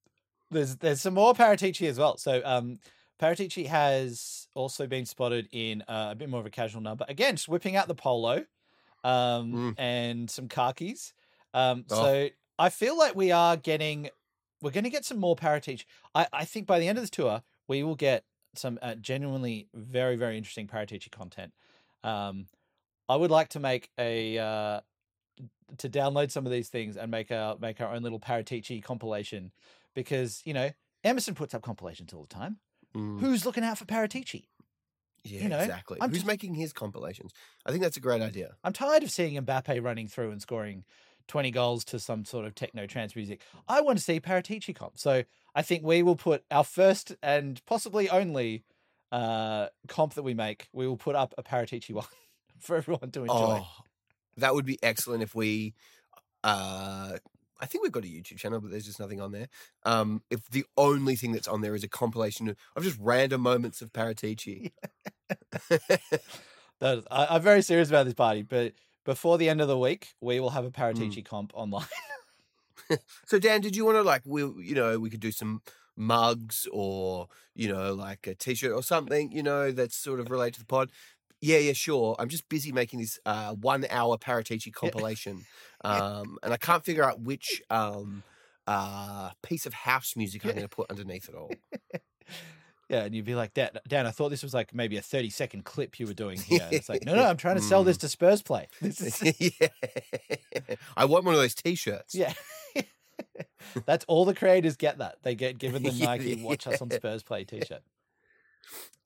there's 0.51 0.76
there's 0.76 1.01
some 1.01 1.14
more 1.14 1.35
Paratici 1.35 1.89
as 1.89 1.99
well. 1.99 2.16
So 2.16 2.43
um, 2.45 2.78
Paratici 3.20 3.66
has 3.66 4.47
also 4.55 4.87
been 4.87 5.07
spotted 5.07 5.49
in 5.53 5.83
uh, 5.89 6.09
a 6.12 6.14
bit 6.14 6.28
more 6.28 6.41
of 6.41 6.47
a 6.47 6.51
casual 6.51 6.83
number. 6.83 7.05
Again, 7.09 7.37
just 7.37 7.49
whipping 7.49 7.76
out 7.76 7.89
the 7.89 7.95
polo, 7.95 8.45
um, 9.05 9.53
Mm. 9.53 9.74
and 9.78 10.30
some 10.30 10.49
khakis. 10.49 11.12
Um, 11.55 11.85
Oh. 11.91 12.03
so 12.03 12.28
I 12.59 12.68
feel 12.68 12.97
like 12.97 13.14
we 13.16 13.33
are 13.33 13.57
getting 13.57 14.11
we're 14.61 14.70
going 14.70 14.85
to 14.85 14.91
get 14.91 15.05
some 15.05 15.18
more 15.18 15.35
Paratici. 15.35 15.85
I 16.14 16.26
I 16.33 16.45
think 16.45 16.66
by 16.66 16.78
the 16.78 16.87
end 16.89 16.99
of 16.99 17.03
this 17.03 17.11
tour 17.11 17.43
we 17.68 17.83
will 17.83 17.97
get 17.97 18.24
some 18.55 18.78
uh, 18.82 18.94
genuinely 18.96 19.68
very 19.74 20.16
very 20.16 20.36
interesting 20.36 20.66
Paratici 20.66 21.11
content. 21.11 21.53
Um, 22.05 22.46
I 23.09 23.16
would 23.16 23.30
like 23.30 23.48
to 23.50 23.61
make 23.61 23.90
a 23.98 24.38
uh, 24.38 24.80
to 25.78 25.88
download 25.88 26.30
some 26.30 26.46
of 26.46 26.53
these 26.53 26.68
things 26.68 26.96
and 26.96 27.11
make 27.11 27.30
our 27.30 27.57
make 27.59 27.80
our 27.80 27.92
own 27.94 28.03
little 28.03 28.20
Paratici 28.20 28.82
compilation 28.82 29.53
because 29.94 30.42
you 30.44 30.55
know 30.55 30.70
Emerson 31.05 31.34
puts 31.34 31.55
up 31.55 31.62
compilations 31.62 32.12
all 32.12 32.22
the 32.22 32.34
time. 32.34 32.59
Mm, 32.96 33.20
Who's 33.20 33.46
looking 33.46 33.64
out 33.64 33.78
for 33.78 33.86
Paratici? 33.86 34.44
yeah, 35.24 35.42
you 35.44 35.48
know, 35.48 35.59
exactly. 35.61 35.98
I'm 36.00 36.11
Who's 36.11 36.18
just- 36.18 36.26
making 36.26 36.55
his 36.55 36.72
compilations? 36.72 37.32
I 37.64 37.70
think 37.70 37.82
that's 37.82 37.96
a 37.96 38.00
great 38.00 38.20
idea. 38.22 38.57
I'm 38.64 38.72
tired 38.72 39.03
of 39.03 39.11
seeing 39.11 39.40
Mbappe 39.42 39.82
running 39.82 40.09
through 40.09 40.30
and 40.30 40.42
scoring 40.42 40.84
20 41.29 41.51
goals 41.51 41.85
to 41.87 41.99
some 41.99 42.25
sort 42.25 42.45
of 42.47 42.55
techno 42.55 42.87
trance 42.87 43.14
music. 43.16 43.41
I 43.68 43.81
want 43.81 43.99
to 43.99 44.05
see 44.05 44.20
Paratici 44.20 44.75
comp. 44.75 44.99
So 44.99 45.25
I 45.55 45.62
think 45.62 45.83
we 45.85 46.03
will 46.03 46.16
put 46.16 46.45
our 46.51 46.64
first 46.64 47.14
and 47.23 47.61
possibly 47.66 48.09
only 48.11 48.64
uh, 49.11 49.66
comp 49.89 50.14
that 50.14 50.23
we 50.23 50.35
make. 50.35 50.68
We 50.73 50.87
will 50.87 50.97
put 50.97 51.14
up 51.14 51.35
a 51.39 51.43
Paratici 51.43 51.91
one 51.95 52.05
for 52.61 52.77
everyone 52.77 53.11
to 53.12 53.20
enjoy. 53.23 53.61
Oh, 53.62 53.66
that 54.37 54.55
would 54.55 54.64
be 54.66 54.79
excellent 54.83 55.23
if 55.23 55.35
we. 55.35 55.75
Uh, 56.45 57.18
I 57.61 57.66
think 57.66 57.83
we've 57.85 57.93
got 57.93 58.05
a 58.05 58.09
YouTube 58.09 58.39
channel, 58.39 58.61
but 58.61 58.73
there's 58.73 58.87
just 58.87 58.99
nothing 58.99 59.20
on 59.20 59.31
there. 59.31 59.49
Um, 59.85 60.23
if 60.31 60.49
the 60.51 60.64
only 60.77 61.14
thing 61.14 61.31
that's 61.31 61.47
on 61.47 61.61
there 61.61 61.77
is 61.77 61.85
a 61.85 61.89
compilation 61.89 62.49
of, 62.49 62.57
just 62.83 62.99
random 63.01 63.41
moments 63.41 63.81
of 63.83 63.93
Paratici. 63.93 64.73
That 66.81 66.99
is- 66.99 67.07
I, 67.12 67.27
I'm 67.37 67.43
very 67.43 67.62
serious 67.62 67.89
about 67.91 68.07
this 68.07 68.14
party, 68.14 68.43
but 68.43 68.73
before 69.05 69.38
the 69.38 69.48
end 69.48 69.61
of 69.61 69.68
the 69.68 69.78
week, 69.78 70.14
we 70.20 70.40
will 70.40 70.50
have 70.50 70.64
a 70.64 70.70
Paratici 70.70 71.24
comp 71.24 71.53
online. 71.55 71.86
so 73.26 73.38
Dan, 73.38 73.61
did 73.61 73.76
you 73.76 73.84
want 73.84 73.96
to 73.96 74.03
like 74.03 74.22
we 74.24 74.42
you 74.42 74.74
know 74.74 74.98
we 74.98 75.11
could 75.11 75.20
do 75.20 75.32
some 75.32 75.62
mugs 75.96 76.66
or 76.72 77.28
you 77.55 77.68
know 77.68 77.92
like 77.94 78.26
a 78.26 78.34
t-shirt 78.34 78.72
or 78.72 78.82
something 78.82 79.30
you 79.30 79.42
know 79.42 79.70
that's 79.70 79.94
sort 79.94 80.20
of 80.20 80.30
related 80.30 80.55
to 80.55 80.61
the 80.61 80.66
pod? 80.66 80.90
Yeah, 81.40 81.59
yeah, 81.59 81.72
sure. 81.72 82.14
I'm 82.20 82.28
just 82.28 82.48
busy 82.48 82.70
making 82.70 83.00
this 83.00 83.18
uh, 83.26 83.55
one 83.55 83.84
hour 83.90 84.16
Paratici 84.16 84.72
compilation, 84.72 85.44
um, 85.84 86.38
and 86.42 86.53
I 86.53 86.57
can't 86.57 86.84
figure 86.84 87.03
out 87.03 87.20
which 87.20 87.61
um, 87.68 88.22
uh, 88.68 89.30
piece 89.42 89.66
of 89.66 89.74
house 89.74 90.14
music 90.14 90.44
I'm 90.44 90.53
going 90.53 90.62
to 90.62 90.68
put 90.68 90.88
underneath 90.88 91.28
it 91.28 91.34
all. 91.34 91.50
Yeah, 92.93 93.05
and 93.05 93.14
you'd 93.14 93.24
be 93.24 93.34
like, 93.34 93.55
Dan, 93.55 93.70
Dan, 93.88 94.07
I 94.07 94.11
thought 94.11 94.28
this 94.28 94.43
was 94.43 94.53
like 94.53 94.74
maybe 94.74 94.99
a 94.99 95.03
30 95.03 95.30
second 95.30 95.64
clip 95.64 95.99
you 95.99 96.07
were 96.07 96.12
doing 96.12 96.38
here. 96.38 96.68
It's 96.70 96.90
like, 96.90 97.07
no, 97.07 97.14
no, 97.14 97.24
I'm 97.26 97.38
trying 97.38 97.57
to 97.57 97.62
sell 97.62 97.84
this 97.84 97.97
to 97.99 98.09
Spurs 98.09 98.43
play. 98.43 98.68
This 98.82 99.01
is, 99.22 99.53
yeah. 99.59 99.68
I 100.95 101.07
want 101.07 101.24
one 101.24 101.34
of 101.34 101.40
those 101.40 101.55
T-shirts. 101.55 102.14
yeah. 102.14 102.34
That's 103.86 104.05
all 104.09 104.26
the 104.26 104.34
creators 104.34 104.76
get 104.76 104.99
that. 104.99 105.16
They 105.22 105.34
get 105.34 105.57
given 105.57 105.82
the 105.82 105.90
Yeah, 105.90 106.07
Nike 106.07 106.43
Watch 106.43 106.66
Us 106.66 106.82
on. 106.82 106.90
Spurs 106.90 107.22
Play 107.22 107.45
t 107.45 107.62
shirt. 107.66 107.82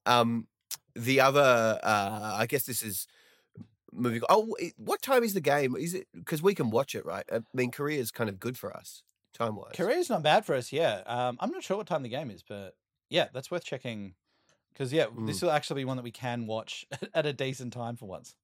Um, 0.05 0.49
the 0.95 1.20
other, 1.20 1.78
uh, 1.82 2.34
I 2.37 2.47
guess 2.47 2.64
this 2.64 2.82
is 2.82 3.07
moving. 3.93 4.22
Oh, 4.28 4.57
what 4.76 5.03
time 5.03 5.22
is 5.22 5.34
the 5.34 5.41
game? 5.41 5.76
Is 5.76 5.95
it 5.95 6.09
because 6.14 6.43
we 6.43 6.55
can 6.55 6.70
watch 6.70 6.95
it, 6.95 7.05
right? 7.05 7.24
I 7.32 7.41
mean, 7.55 7.70
Korea 7.70 8.01
is 8.01 8.11
kind 8.11 8.30
of 8.30 8.41
good 8.41 8.57
for 8.59 8.74
us 8.76 9.03
time 9.34 9.57
wise. 9.57 9.72
Korea's 9.76 10.09
not 10.09 10.22
bad 10.22 10.45
for 10.45 10.55
us, 10.55 10.72
yeah. 10.72 11.03
Um, 11.07 11.37
I'm 11.39 11.51
not 11.51 11.62
sure 11.62 11.76
what 11.76 11.87
time 11.87 12.03
the 12.03 12.09
game 12.09 12.30
is, 12.30 12.43
but 12.43 12.74
yeah, 13.09 13.28
that's 13.32 13.50
worth 13.50 13.64
checking. 13.64 14.14
Because, 14.72 14.92
yeah, 14.92 15.07
this 15.24 15.40
will 15.40 15.50
actually 15.50 15.80
be 15.80 15.84
one 15.86 15.96
that 15.96 16.02
we 16.02 16.11
can 16.11 16.46
watch 16.46 16.86
at 17.14 17.24
a 17.24 17.32
decent 17.32 17.72
time 17.72 17.96
for 17.96 18.07
once. 18.07 18.34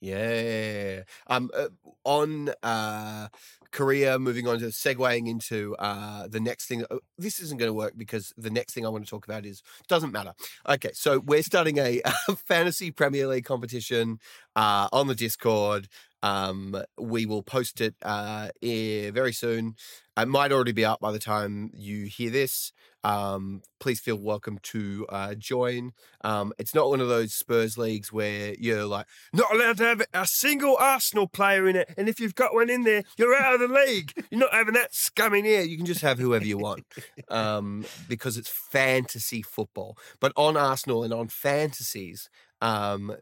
Yeah. 0.00 1.02
Um, 1.26 1.50
uh, 1.54 1.68
on 2.04 2.50
uh, 2.62 3.28
Korea, 3.70 4.18
moving 4.18 4.48
on 4.48 4.58
to 4.60 4.66
segueing 4.66 5.28
into 5.28 5.76
uh, 5.78 6.26
the 6.26 6.40
next 6.40 6.66
thing. 6.66 6.84
uh, 6.90 6.96
This 7.18 7.38
isn't 7.38 7.58
going 7.58 7.68
to 7.68 7.74
work 7.74 7.94
because 7.96 8.32
the 8.38 8.50
next 8.50 8.72
thing 8.72 8.86
I 8.86 8.88
want 8.88 9.04
to 9.04 9.10
talk 9.10 9.26
about 9.26 9.44
is 9.44 9.62
doesn't 9.88 10.12
matter. 10.12 10.32
Okay, 10.66 10.90
so 10.94 11.20
we're 11.20 11.42
starting 11.42 11.78
a, 11.78 12.00
fantasy 12.46 12.90
Premier 12.90 13.26
League 13.26 13.44
competition 13.44 14.20
uh, 14.56 14.88
on 14.90 15.06
the 15.06 15.14
Discord. 15.14 15.88
Um, 16.22 16.82
we 16.98 17.26
will 17.26 17.42
post 17.42 17.80
it 17.82 17.94
uh, 18.02 18.48
very 18.62 19.32
soon. 19.32 19.74
It 20.16 20.28
might 20.28 20.52
already 20.52 20.72
be 20.72 20.84
up 20.84 21.00
by 21.00 21.12
the 21.12 21.18
time 21.18 21.70
you 21.74 22.06
hear 22.06 22.30
this. 22.30 22.72
Um, 23.02 23.62
please 23.78 24.00
feel 24.00 24.16
welcome 24.16 24.58
to 24.62 25.06
uh, 25.08 25.34
join. 25.34 25.92
Um, 26.22 26.52
it's 26.58 26.74
not 26.74 26.90
one 26.90 27.00
of 27.00 27.08
those 27.08 27.32
Spurs 27.32 27.78
leagues 27.78 28.12
where 28.12 28.54
you're 28.58 28.84
like 28.84 29.06
not 29.32 29.54
allowed 29.54 29.78
to 29.78 29.84
have 29.84 30.02
a 30.12 30.26
single 30.26 30.76
Arsenal 30.78 31.26
player 31.26 31.68
in 31.68 31.76
it, 31.76 31.88
and 31.96 32.08
if 32.08 32.20
you've 32.20 32.34
got 32.34 32.54
one 32.54 32.68
in 32.68 32.84
there, 32.84 33.02
you're 33.16 33.34
out 33.34 33.54
of 33.54 33.60
the 33.60 33.68
league. 33.68 34.12
You're 34.30 34.40
not 34.40 34.52
having 34.52 34.74
that 34.74 34.94
scum 34.94 35.34
in 35.34 35.44
here. 35.44 35.62
You 35.62 35.76
can 35.76 35.86
just 35.86 36.02
have 36.02 36.18
whoever 36.18 36.44
you 36.44 36.58
want, 36.58 36.84
um, 37.28 37.84
because 38.08 38.36
it's 38.36 38.50
fantasy 38.50 39.42
football. 39.42 39.96
But 40.20 40.32
on 40.36 40.56
Arsenal 40.56 41.02
and 41.02 41.14
on 41.14 41.28
fantasies, 41.28 42.28
um, 42.60 43.16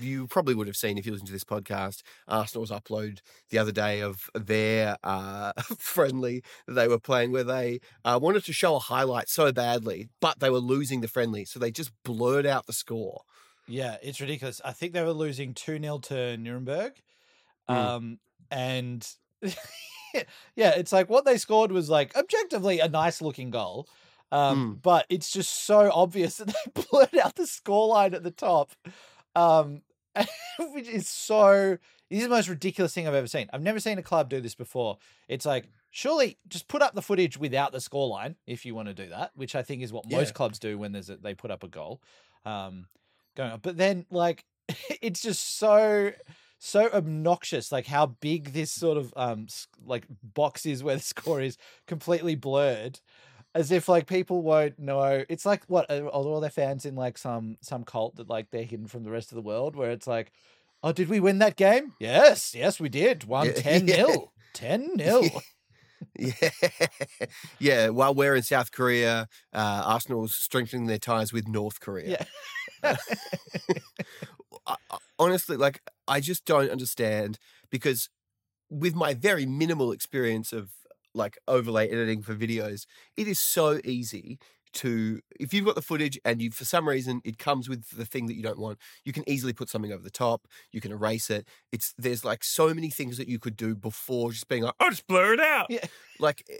you 0.00 0.26
probably 0.26 0.54
would 0.54 0.66
have 0.66 0.76
seen 0.76 0.98
if 0.98 1.06
you 1.06 1.12
listen 1.12 1.26
to 1.26 1.32
this 1.32 1.44
podcast, 1.44 2.02
Arsenal's 2.28 2.70
upload 2.70 3.20
the 3.50 3.58
other 3.58 3.72
day 3.72 4.00
of 4.00 4.30
their 4.34 4.96
uh, 5.02 5.52
friendly 5.78 6.42
that 6.66 6.74
they 6.74 6.88
were 6.88 6.98
playing, 6.98 7.32
where 7.32 7.44
they 7.44 7.80
uh, 8.04 8.18
wanted 8.20 8.44
to 8.44 8.52
show 8.52 8.76
a 8.76 8.80
highlight 8.80 9.28
so 9.28 9.52
badly, 9.52 10.08
but 10.20 10.40
they 10.40 10.50
were 10.50 10.58
losing 10.58 11.00
the 11.00 11.08
friendly, 11.08 11.44
so 11.44 11.58
they 11.58 11.70
just 11.70 11.92
blurred 12.04 12.46
out 12.46 12.66
the 12.66 12.72
score. 12.72 13.22
Yeah, 13.68 13.96
it's 14.02 14.20
ridiculous. 14.20 14.60
I 14.64 14.72
think 14.72 14.92
they 14.92 15.02
were 15.02 15.12
losing 15.12 15.54
2 15.54 15.78
0 15.80 15.98
to 15.98 16.36
Nuremberg. 16.36 16.94
Mm. 17.70 17.74
Um, 17.74 18.18
and 18.50 19.08
yeah, 20.54 20.72
it's 20.76 20.92
like 20.92 21.08
what 21.08 21.24
they 21.24 21.38
scored 21.38 21.72
was 21.72 21.88
like 21.88 22.16
objectively 22.16 22.80
a 22.80 22.88
nice 22.88 23.22
looking 23.22 23.50
goal. 23.50 23.86
Um, 24.32 24.78
but 24.82 25.06
it's 25.08 25.30
just 25.30 25.64
so 25.66 25.90
obvious 25.92 26.36
that 26.38 26.48
they 26.48 26.82
blurred 26.90 27.18
out 27.18 27.36
the 27.36 27.44
scoreline 27.44 28.14
at 28.14 28.22
the 28.22 28.30
top. 28.30 28.72
Um, 29.36 29.82
which 30.58 30.88
is 30.88 31.08
so 31.08 31.78
this 32.10 32.18
is 32.18 32.24
the 32.24 32.28
most 32.28 32.48
ridiculous 32.48 32.92
thing 32.92 33.08
I've 33.08 33.14
ever 33.14 33.26
seen. 33.26 33.48
I've 33.52 33.62
never 33.62 33.80
seen 33.80 33.96
a 33.96 34.02
club 34.02 34.28
do 34.28 34.40
this 34.40 34.54
before. 34.54 34.98
It's 35.28 35.46
like, 35.46 35.70
surely 35.90 36.36
just 36.48 36.68
put 36.68 36.82
up 36.82 36.94
the 36.94 37.00
footage 37.00 37.38
without 37.38 37.72
the 37.72 37.78
scoreline 37.78 38.34
if 38.46 38.66
you 38.66 38.74
want 38.74 38.88
to 38.88 38.94
do 38.94 39.08
that, 39.08 39.30
which 39.34 39.54
I 39.54 39.62
think 39.62 39.82
is 39.82 39.94
what 39.94 40.10
most 40.10 40.34
clubs 40.34 40.58
do 40.58 40.76
when 40.76 40.92
there's 40.92 41.08
a, 41.08 41.16
they 41.16 41.34
put 41.34 41.50
up 41.50 41.62
a 41.62 41.68
goal. 41.68 42.02
Um, 42.44 42.86
going 43.34 43.52
on. 43.52 43.60
But 43.60 43.76
then 43.76 44.06
like 44.10 44.44
it's 45.00 45.22
just 45.22 45.58
so 45.58 46.12
so 46.58 46.88
obnoxious 46.92 47.72
like 47.72 47.86
how 47.86 48.06
big 48.06 48.52
this 48.52 48.70
sort 48.70 48.96
of 48.96 49.12
um 49.16 49.46
like 49.84 50.04
box 50.22 50.64
is 50.64 50.84
where 50.84 50.96
the 50.96 51.02
score 51.02 51.40
is 51.40 51.56
completely 51.86 52.34
blurred 52.36 53.00
as 53.54 53.70
if 53.70 53.88
like 53.88 54.06
people 54.06 54.42
won't 54.42 54.78
know 54.78 55.24
it's 55.28 55.44
like 55.44 55.62
what 55.66 55.90
are 55.90 56.06
all 56.08 56.40
their 56.40 56.50
fans 56.50 56.84
in 56.86 56.94
like 56.94 57.18
some 57.18 57.56
some 57.60 57.84
cult 57.84 58.16
that 58.16 58.28
like 58.28 58.50
they're 58.50 58.64
hidden 58.64 58.86
from 58.86 59.04
the 59.04 59.10
rest 59.10 59.30
of 59.30 59.36
the 59.36 59.42
world 59.42 59.76
where 59.76 59.90
it's 59.90 60.06
like 60.06 60.32
Oh, 60.84 60.90
did 60.92 61.08
we 61.08 61.20
win 61.20 61.38
that 61.38 61.54
game? 61.56 61.92
Yes, 62.00 62.54
yes, 62.56 62.80
we 62.80 62.88
did. 62.88 63.24
Yeah, 63.28 63.52
10 63.56 63.86
yeah. 63.86 63.94
0. 63.94 64.32
10 64.52 64.90
Yeah, 64.98 66.32
yeah. 67.60 67.88
While 67.90 68.14
we're 68.14 68.34
in 68.34 68.42
South 68.42 68.72
Korea, 68.72 69.28
uh, 69.52 69.82
Arsenal's 69.86 70.34
strengthening 70.34 70.86
their 70.86 70.98
ties 70.98 71.32
with 71.32 71.46
North 71.46 71.78
Korea. 71.80 72.26
Yeah. 72.82 72.96
I, 74.66 74.74
I- 74.90 74.98
honestly, 75.18 75.56
like 75.56 75.80
I 76.08 76.20
just 76.20 76.44
don't 76.44 76.70
understand 76.70 77.38
because 77.70 78.08
with 78.68 78.94
my 78.94 79.14
very 79.14 79.46
minimal 79.46 79.92
experience 79.92 80.52
of 80.52 80.70
like 81.14 81.38
overlay 81.48 81.88
editing 81.88 82.22
for 82.22 82.34
videos, 82.34 82.86
it 83.16 83.28
is 83.28 83.38
so 83.38 83.80
easy 83.84 84.38
to 84.72 85.20
if 85.38 85.52
you've 85.52 85.66
got 85.66 85.74
the 85.74 85.82
footage 85.82 86.18
and 86.24 86.40
you 86.40 86.50
for 86.50 86.64
some 86.64 86.88
reason 86.88 87.20
it 87.24 87.38
comes 87.38 87.68
with 87.68 87.90
the 87.90 88.06
thing 88.06 88.26
that 88.26 88.34
you 88.34 88.42
don't 88.42 88.58
want, 88.58 88.78
you 89.04 89.12
can 89.12 89.28
easily 89.28 89.52
put 89.52 89.68
something 89.68 89.92
over 89.92 90.02
the 90.02 90.10
top. 90.10 90.48
You 90.72 90.80
can 90.80 90.92
erase 90.92 91.30
it. 91.30 91.46
It's 91.72 91.94
there's 91.98 92.24
like 92.24 92.42
so 92.42 92.72
many 92.72 92.90
things 92.90 93.18
that 93.18 93.28
you 93.28 93.38
could 93.38 93.56
do 93.56 93.74
before 93.74 94.32
just 94.32 94.48
being 94.48 94.62
like, 94.62 94.74
oh, 94.80 94.90
just 94.90 95.06
blur 95.06 95.34
it 95.34 95.40
out. 95.40 95.66
Yeah. 95.68 95.84
Like. 96.18 96.44
Eh, 96.50 96.56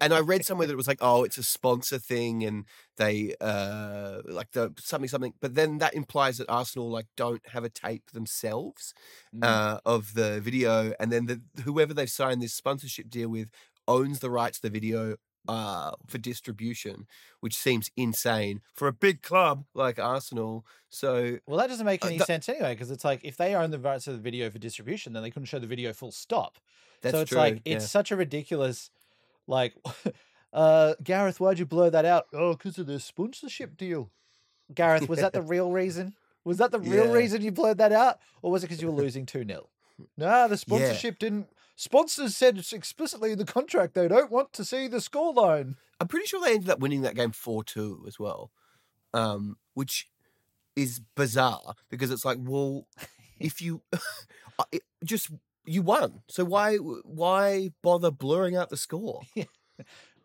And 0.00 0.14
I 0.14 0.20
read 0.20 0.44
somewhere 0.46 0.66
that 0.66 0.72
it 0.72 0.76
was 0.76 0.88
like, 0.88 0.98
oh, 1.02 1.24
it's 1.24 1.36
a 1.38 1.42
sponsor 1.42 1.98
thing, 1.98 2.42
and 2.44 2.64
they 2.96 3.34
uh 3.40 4.22
like 4.24 4.52
the 4.52 4.72
something 4.78 5.08
something. 5.08 5.34
But 5.40 5.54
then 5.54 5.78
that 5.78 5.94
implies 5.94 6.38
that 6.38 6.48
Arsenal 6.48 6.90
like 6.90 7.06
don't 7.16 7.46
have 7.48 7.64
a 7.64 7.68
tape 7.70 8.10
themselves 8.12 8.94
Mm. 9.34 9.44
uh, 9.44 9.80
of 9.84 10.14
the 10.14 10.40
video, 10.40 10.92
and 10.98 11.12
then 11.12 11.26
the 11.26 11.40
whoever 11.64 11.92
they've 11.94 12.10
signed 12.10 12.42
this 12.42 12.54
sponsorship 12.54 13.10
deal 13.10 13.28
with 13.28 13.48
owns 13.86 14.20
the 14.20 14.30
rights 14.30 14.58
to 14.60 14.62
the 14.68 14.70
video 14.80 15.16
uh 15.48 15.92
for 16.06 16.18
distribution, 16.18 17.06
which 17.40 17.54
seems 17.54 17.90
insane 17.96 18.60
for 18.74 18.88
a 18.88 18.92
big 18.92 19.22
club 19.22 19.64
like 19.74 19.98
Arsenal. 19.98 20.64
So 20.90 21.38
Well, 21.46 21.58
that 21.58 21.68
doesn't 21.68 21.86
make 21.86 22.04
Uh, 22.04 22.08
any 22.08 22.18
sense 22.18 22.48
anyway, 22.48 22.74
because 22.74 22.90
it's 22.90 23.04
like 23.04 23.20
if 23.24 23.36
they 23.36 23.54
own 23.54 23.70
the 23.70 23.78
rights 23.78 24.04
to 24.04 24.12
the 24.12 24.18
video 24.18 24.50
for 24.50 24.58
distribution, 24.58 25.12
then 25.12 25.22
they 25.22 25.30
couldn't 25.30 25.46
show 25.46 25.58
the 25.58 25.66
video 25.66 25.92
full 25.92 26.12
stop. 26.12 26.58
that's 27.02 27.14
so 27.14 27.20
it's 27.22 27.30
true. 27.30 27.38
like 27.38 27.62
yeah. 27.64 27.76
it's 27.76 27.88
such 27.90 28.10
a 28.10 28.16
ridiculous, 28.16 28.90
like, 29.46 29.74
uh, 30.52 30.94
Gareth, 31.02 31.40
why'd 31.40 31.58
you 31.58 31.66
blur 31.66 31.90
that 31.90 32.04
out? 32.04 32.26
Oh, 32.32 32.52
because 32.52 32.78
of 32.78 32.86
the 32.86 33.00
sponsorship 33.00 33.76
deal. 33.76 34.10
Gareth, 34.74 35.08
was 35.08 35.20
that 35.20 35.32
the 35.32 35.42
real 35.42 35.70
reason? 35.72 36.14
Was 36.44 36.58
that 36.58 36.70
the 36.70 36.80
real 36.80 37.06
Yeah. 37.06 37.12
reason 37.12 37.42
you 37.42 37.52
blurred 37.52 37.78
that 37.78 37.92
out, 37.92 38.18
or 38.42 38.50
was 38.50 38.62
it 38.62 38.68
because 38.68 38.80
you 38.80 38.88
were 38.88 38.94
losing 39.02 39.26
two 39.26 39.44
0 39.44 39.68
Nah, 40.16 40.46
the 40.48 40.56
sponsorship 40.56 41.18
didn't. 41.18 41.48
Sponsors 41.76 42.36
said 42.36 42.58
explicitly 42.72 43.32
in 43.32 43.38
the 43.38 43.44
contract 43.44 43.94
they 43.94 44.08
don't 44.08 44.30
want 44.30 44.52
to 44.54 44.64
see 44.64 44.86
the 44.86 44.98
scoreline. 44.98 45.76
I'm 45.98 46.08
pretty 46.08 46.26
sure 46.26 46.40
they 46.40 46.54
ended 46.54 46.70
up 46.70 46.78
winning 46.80 47.02
that 47.02 47.14
game 47.14 47.32
4 47.32 47.64
2 47.64 48.04
as 48.06 48.18
well, 48.18 48.50
um, 49.12 49.56
which 49.74 50.08
is 50.76 51.00
bizarre 51.14 51.74
because 51.90 52.10
it's 52.10 52.24
like, 52.24 52.38
well, 52.40 52.86
if 53.40 53.60
you 53.60 53.82
just 55.04 55.30
you 55.70 55.82
won, 55.82 56.22
so 56.28 56.44
why 56.44 56.76
why 56.76 57.70
bother 57.82 58.10
blurring 58.10 58.56
out 58.56 58.70
the 58.70 58.76
score? 58.76 59.22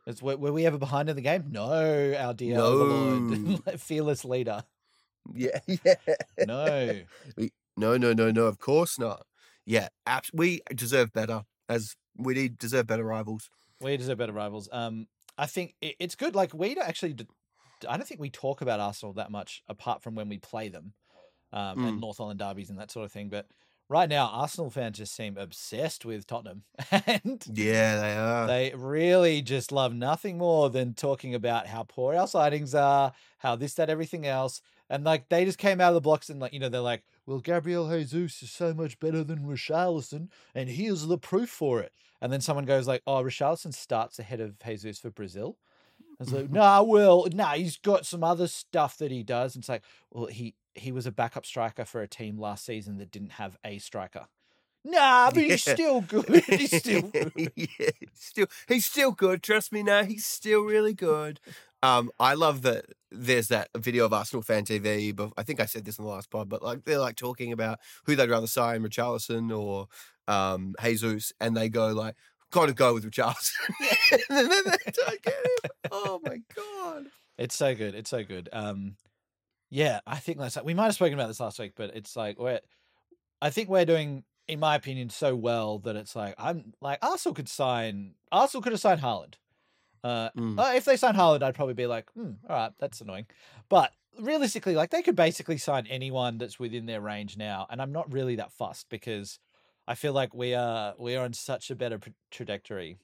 It's, 0.07 0.21
were, 0.21 0.37
were 0.37 0.53
we 0.53 0.67
ever 0.67 0.77
behind 0.77 1.09
in 1.09 1.15
the 1.15 1.21
game? 1.23 1.45
No, 1.49 2.13
our 2.15 2.33
dear 2.35 2.57
No. 2.57 3.57
fearless 3.77 4.23
leader. 4.23 4.63
Yeah, 5.33 5.57
yeah. 5.67 5.95
No. 6.45 6.99
No, 7.75 7.97
no, 7.97 8.13
no, 8.13 8.29
no. 8.29 8.43
Of 8.45 8.59
course 8.59 8.99
not. 8.99 9.25
Yeah, 9.65 9.87
abs- 10.05 10.29
we 10.31 10.61
deserve 10.75 11.11
better. 11.11 11.43
As 11.67 11.95
we 12.15 12.35
need 12.35 12.59
deserve 12.59 12.85
better 12.85 13.03
rivals. 13.03 13.49
We 13.81 13.97
deserve 13.97 14.19
better 14.19 14.31
rivals. 14.31 14.69
Um, 14.71 15.07
I 15.39 15.47
think 15.47 15.73
it, 15.81 15.95
it's 15.99 16.13
good. 16.13 16.35
Like 16.35 16.53
we 16.53 16.75
don't 16.75 16.87
actually, 16.87 17.13
d- 17.13 17.25
I 17.89 17.97
don't 17.97 18.05
think 18.07 18.21
we 18.21 18.29
talk 18.29 18.61
about 18.61 18.79
Arsenal 18.79 19.13
that 19.13 19.31
much 19.31 19.63
apart 19.67 20.03
from 20.03 20.13
when 20.13 20.29
we 20.29 20.37
play 20.37 20.69
them, 20.69 20.93
um, 21.51 21.83
and 21.83 21.97
Mm. 21.97 22.01
North 22.01 22.21
Island 22.21 22.37
derbies 22.39 22.69
and 22.69 22.77
that 22.77 22.91
sort 22.91 23.05
of 23.05 23.11
thing. 23.11 23.29
But 23.29 23.47
right 23.89 24.09
now, 24.09 24.27
Arsenal 24.27 24.69
fans 24.69 24.97
just 24.97 25.15
seem 25.15 25.37
obsessed 25.37 26.05
with 26.05 26.27
Tottenham, 26.27 26.63
and 26.91 27.43
Yeah, 27.53 28.01
they 28.01 28.15
are. 28.15 28.47
they 28.47 28.73
really 28.75 29.41
just 29.41 29.71
love 29.71 29.93
nothing 29.93 30.37
more 30.37 30.69
than 30.69 30.93
talking 30.93 31.35
about 31.35 31.67
how 31.67 31.83
poor 31.83 32.15
our 32.15 32.27
sightings 32.27 32.73
are, 32.75 33.13
how 33.39 33.55
this, 33.55 33.73
that, 33.75 33.89
everything 33.89 34.25
else. 34.25 34.61
And 34.89 35.03
like 35.03 35.29
they 35.29 35.45
just 35.45 35.57
came 35.57 35.81
out 35.81 35.89
of 35.89 35.95
the 35.95 36.01
blocks 36.01 36.29
and 36.29 36.39
like 36.39 36.53
you 36.53 36.59
know 36.59 36.69
they're 36.69 36.81
like, 36.81 37.03
well, 37.25 37.39
Gabriel 37.39 37.89
Jesus 37.89 38.43
is 38.43 38.51
so 38.51 38.73
much 38.73 38.99
better 38.99 39.23
than 39.23 39.39
Richarlison, 39.39 40.29
and 40.53 40.69
here's 40.69 41.07
the 41.07 41.17
proof 41.17 41.49
for 41.49 41.81
it. 41.81 41.91
And 42.21 42.31
then 42.31 42.41
someone 42.41 42.65
goes 42.65 42.87
like, 42.87 43.01
oh, 43.05 43.23
Richarlison 43.23 43.73
starts 43.73 44.19
ahead 44.19 44.39
of 44.39 44.57
Jesus 44.59 44.99
for 44.99 45.09
Brazil. 45.09 45.57
I 46.19 46.23
was 46.23 46.33
like, 46.33 46.49
nah, 46.51 46.81
well, 46.81 47.27
nah, 47.33 47.53
he's 47.53 47.77
got 47.77 48.05
some 48.05 48.23
other 48.23 48.47
stuff 48.47 48.97
that 48.97 49.11
he 49.11 49.23
does. 49.23 49.55
And 49.55 49.61
it's 49.61 49.69
like, 49.69 49.83
well, 50.11 50.27
he 50.27 50.55
he 50.75 50.91
was 50.91 51.05
a 51.05 51.11
backup 51.11 51.45
striker 51.45 51.85
for 51.85 52.01
a 52.01 52.07
team 52.07 52.37
last 52.37 52.65
season 52.65 52.97
that 52.97 53.11
didn't 53.11 53.33
have 53.33 53.57
a 53.63 53.79
striker. 53.79 54.27
Nah, 54.83 55.31
but 55.31 55.43
he's 55.43 55.63
still 55.63 56.01
good. 56.01 56.43
he's 56.45 56.77
still 56.77 57.01
good. 57.01 57.51
yeah, 57.55 57.89
still 58.13 58.45
he's 58.67 58.85
still 58.85 59.11
good. 59.11 59.41
Trust 59.41 59.71
me, 59.71 59.81
now 59.81 60.03
he's 60.03 60.25
still 60.27 60.61
really 60.61 60.93
good. 60.93 61.39
Um, 61.81 62.11
I 62.19 62.35
love 62.35 62.61
that 62.63 62.85
there's 63.11 63.47
that 63.47 63.69
video 63.75 64.05
of 64.05 64.13
Arsenal 64.13 64.43
fan 64.43 64.63
TV. 64.63 65.15
But 65.15 65.33
I 65.37 65.43
think 65.43 65.59
I 65.59 65.65
said 65.65 65.85
this 65.85 65.97
in 65.97 66.05
the 66.05 66.11
last 66.11 66.29
pod, 66.29 66.49
but 66.49 66.61
like 66.61 66.85
they're 66.85 66.99
like 66.99 67.15
talking 67.15 67.51
about 67.51 67.79
who 68.05 68.15
they'd 68.15 68.29
rather 68.29 68.47
sign, 68.47 68.83
Richarlison 68.83 69.55
or 69.55 69.87
um 70.27 70.75
Jesus, 70.81 71.33
and 71.39 71.57
they 71.57 71.67
go 71.67 71.87
like, 71.87 72.15
"Got 72.51 72.67
to 72.67 72.73
go 72.73 72.93
with 72.93 73.09
Richarlison." 73.09 73.53
and 74.29 74.51
then 74.51 74.63
they 74.65 74.91
don't 74.91 75.21
get 75.23 75.33
him. 75.63 75.71
Oh 75.91 76.21
my 76.23 76.37
god! 76.55 77.07
It's 77.39 77.55
so 77.55 77.73
good. 77.73 77.95
It's 77.95 78.09
so 78.11 78.23
good. 78.23 78.49
Um, 78.53 78.97
yeah, 79.69 79.99
I 80.05 80.17
think 80.17 80.37
that's 80.37 80.61
we 80.63 80.73
might 80.73 80.85
have 80.85 80.95
spoken 80.95 81.13
about 81.13 81.27
this 81.27 81.39
last 81.39 81.59
week, 81.59 81.73
but 81.75 81.95
it's 81.95 82.15
like 82.15 82.39
we're, 82.39 82.59
I 83.41 83.49
think 83.49 83.69
we're 83.69 83.85
doing, 83.85 84.25
in 84.47 84.59
my 84.59 84.75
opinion, 84.75 85.09
so 85.09 85.35
well 85.35 85.79
that 85.79 85.95
it's 85.95 86.15
like 86.15 86.35
I'm 86.37 86.73
like 86.81 86.99
Arsenal 87.03 87.35
could 87.35 87.49
sign, 87.49 88.15
Arsenal 88.31 88.61
could 88.63 88.73
have 88.73 88.81
signed 88.81 89.01
Haaland. 89.01 89.35
Uh, 90.03 90.29
Mm. 90.35 90.59
uh, 90.59 90.73
if 90.75 90.85
they 90.85 90.97
signed 90.97 91.17
Haaland, 91.17 91.43
I'd 91.43 91.55
probably 91.55 91.73
be 91.73 91.87
like, 91.87 92.11
hmm, 92.13 92.33
all 92.49 92.55
right, 92.55 92.73
that's 92.79 93.01
annoying. 93.01 93.27
But 93.69 93.93
realistically, 94.19 94.75
like 94.75 94.91
they 94.91 95.01
could 95.03 95.15
basically 95.15 95.57
sign 95.57 95.87
anyone 95.87 96.37
that's 96.37 96.59
within 96.59 96.85
their 96.85 97.01
range 97.01 97.37
now, 97.37 97.67
and 97.69 97.81
I'm 97.81 97.91
not 97.91 98.11
really 98.13 98.35
that 98.37 98.51
fussed 98.53 98.89
because 98.89 99.39
I 99.87 99.95
feel 99.95 100.13
like 100.13 100.33
we 100.33 100.53
are 100.55 100.95
we 100.99 101.15
are 101.15 101.25
on 101.25 101.33
such 101.33 101.71
a 101.71 101.75
better 101.75 101.99
trajectory. 102.31 102.97